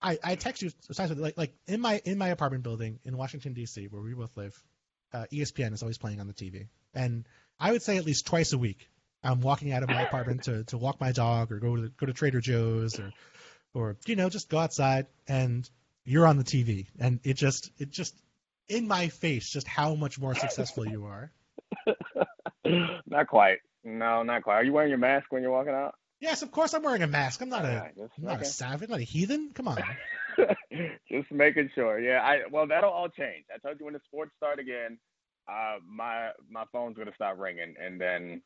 I, 0.01 0.19
I 0.23 0.35
text 0.35 0.61
you 0.61 0.69
sometimes 0.91 1.17
like 1.19 1.37
like 1.37 1.53
in 1.67 1.81
my 1.81 1.99
in 2.05 2.17
my 2.19 2.27
apartment 2.27 2.63
building 2.63 2.99
in 3.05 3.17
Washington 3.17 3.53
D.C. 3.53 3.87
where 3.87 4.01
we 4.01 4.13
both 4.13 4.35
live, 4.37 4.53
uh, 5.13 5.25
ESPN 5.31 5.73
is 5.73 5.81
always 5.81 5.97
playing 5.97 6.19
on 6.19 6.27
the 6.27 6.33
TV, 6.33 6.67
and 6.93 7.25
I 7.59 7.71
would 7.71 7.81
say 7.81 7.97
at 7.97 8.05
least 8.05 8.27
twice 8.27 8.53
a 8.53 8.57
week 8.57 8.87
I'm 9.25 9.41
walking 9.41 9.71
out 9.73 9.83
of 9.83 9.89
my 9.89 10.03
apartment 10.03 10.43
to, 10.43 10.63
to 10.65 10.77
walk 10.77 11.01
my 11.01 11.11
dog 11.11 11.51
or 11.51 11.59
go 11.59 11.75
to 11.75 11.89
go 11.89 12.05
to 12.05 12.13
Trader 12.13 12.41
Joe's 12.41 12.99
or 12.99 13.11
or 13.73 13.97
you 14.05 14.15
know 14.15 14.29
just 14.29 14.49
go 14.49 14.59
outside 14.59 15.07
and 15.27 15.67
you're 16.03 16.27
on 16.27 16.37
the 16.37 16.43
TV 16.43 16.85
and 16.99 17.19
it 17.23 17.33
just 17.33 17.71
it 17.79 17.89
just 17.89 18.15
in 18.69 18.87
my 18.87 19.07
face 19.09 19.49
just 19.49 19.67
how 19.67 19.95
much 19.95 20.19
more 20.19 20.35
successful 20.35 20.87
you 20.87 21.05
are. 21.05 21.31
not 23.07 23.27
quite. 23.27 23.59
No, 23.83 24.23
not 24.23 24.43
quite. 24.43 24.55
Are 24.55 24.63
you 24.63 24.73
wearing 24.73 24.89
your 24.89 24.97
mask 24.97 25.27
when 25.31 25.41
you're 25.41 25.51
walking 25.51 25.73
out? 25.73 25.95
Yes, 26.19 26.41
of 26.41 26.51
course 26.51 26.73
I'm 26.73 26.81
wearing 26.83 27.03
a 27.03 27.07
mask. 27.07 27.41
I'm 27.41 27.49
not 27.49 27.65
a 27.65 27.91
just- 27.95 28.13
I'm 28.17 28.23
not 28.23 28.41
a 28.41 28.45
savage, 28.45 28.89
not 28.89 28.99
a 28.99 29.03
heathen. 29.03 29.51
Come 29.53 29.67
on. 29.67 29.77
Just 31.09 31.31
making 31.31 31.69
sure. 31.75 31.99
Yeah, 31.99 32.21
I 32.21 32.39
well 32.51 32.67
that'll 32.67 32.89
all 32.91 33.07
change. 33.09 33.45
I 33.53 33.57
told 33.59 33.79
you 33.79 33.85
when 33.85 33.93
the 33.93 34.01
sports 34.05 34.31
start 34.35 34.59
again, 34.59 34.97
uh 35.47 35.77
my 35.87 36.31
my 36.49 36.63
phone's 36.73 36.97
gonna 36.97 37.13
stop 37.15 37.37
ringing 37.37 37.75
and 37.81 38.01
then 38.01 38.41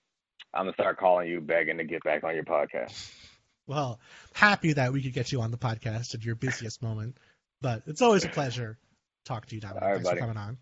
I'm 0.53 0.65
gonna 0.65 0.73
start 0.73 0.97
calling 0.99 1.27
you 1.29 1.41
begging 1.41 1.77
to 1.77 1.83
get 1.85 2.03
back 2.03 2.23
on 2.23 2.35
your 2.35 2.43
podcast. 2.45 3.11
Well, 3.67 3.99
happy 4.33 4.73
that 4.73 4.93
we 4.93 5.03
could 5.03 5.13
get 5.13 5.31
you 5.31 5.41
on 5.41 5.51
the 5.51 5.57
podcast 5.59 6.15
at 6.15 6.25
your 6.25 6.33
busiest 6.33 6.81
moment, 6.81 7.17
but 7.61 7.83
it's 7.85 8.01
always 8.01 8.25
a 8.25 8.29
pleasure 8.29 8.79
to 8.79 9.29
talk 9.31 9.45
to 9.45 9.53
you, 9.53 9.61
Dominic. 9.61 9.83
All 9.83 9.89
right, 9.89 9.95
Thanks 9.97 10.09
buddy. 10.09 10.19
for 10.19 10.25
coming 10.25 10.37
on. 10.37 10.57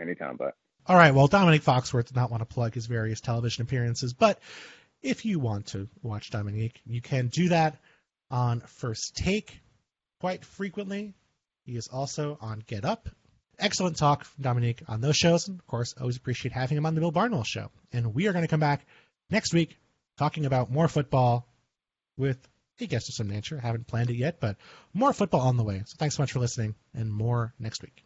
Anytime, 0.00 0.36
but 0.38 0.54
All 0.88 0.96
right. 0.96 1.12
Well, 1.12 1.26
Dominic 1.26 1.62
Foxworth 1.62 2.06
did 2.06 2.16
not 2.16 2.30
want 2.30 2.42
to 2.42 2.46
plug 2.46 2.74
his 2.74 2.86
various 2.86 3.20
television 3.20 3.62
appearances, 3.62 4.12
but 4.12 4.38
if 5.02 5.24
you 5.24 5.40
want 5.40 5.66
to 5.68 5.88
watch 6.02 6.30
Dominic, 6.30 6.80
you 6.86 7.00
can 7.00 7.26
do 7.28 7.48
that 7.48 7.76
on 8.30 8.60
First 8.60 9.16
Take 9.16 9.60
quite 10.20 10.44
frequently. 10.44 11.14
He 11.64 11.76
is 11.76 11.88
also 11.88 12.38
on 12.40 12.62
Get 12.66 12.84
Up. 12.84 13.08
Excellent 13.58 13.96
talk 13.96 14.24
from 14.24 14.44
Domonique 14.44 14.82
on 14.88 15.00
those 15.00 15.16
shows. 15.16 15.48
And 15.48 15.58
of 15.58 15.66
course, 15.66 15.94
always 15.98 16.16
appreciate 16.16 16.52
having 16.52 16.76
him 16.76 16.86
on 16.86 16.94
the 16.94 17.00
Bill 17.00 17.10
Barnwell 17.10 17.44
show. 17.44 17.70
And 17.92 18.14
we 18.14 18.28
are 18.28 18.32
going 18.32 18.44
to 18.44 18.48
come 18.48 18.60
back 18.60 18.86
next 19.28 19.52
week 19.52 19.76
talking 20.18 20.46
about 20.46 20.70
more 20.70 20.88
football 20.88 21.48
with 22.16 22.38
a 22.80 22.86
guest 22.86 23.08
of 23.08 23.14
some 23.14 23.28
nature. 23.28 23.58
Haven't 23.58 23.88
planned 23.88 24.10
it 24.10 24.16
yet, 24.16 24.38
but 24.38 24.56
more 24.94 25.12
football 25.12 25.40
on 25.40 25.56
the 25.56 25.64
way. 25.64 25.82
So 25.86 25.96
thanks 25.98 26.16
so 26.16 26.22
much 26.22 26.32
for 26.32 26.38
listening 26.38 26.76
and 26.94 27.12
more 27.12 27.54
next 27.58 27.82
week. 27.82 28.05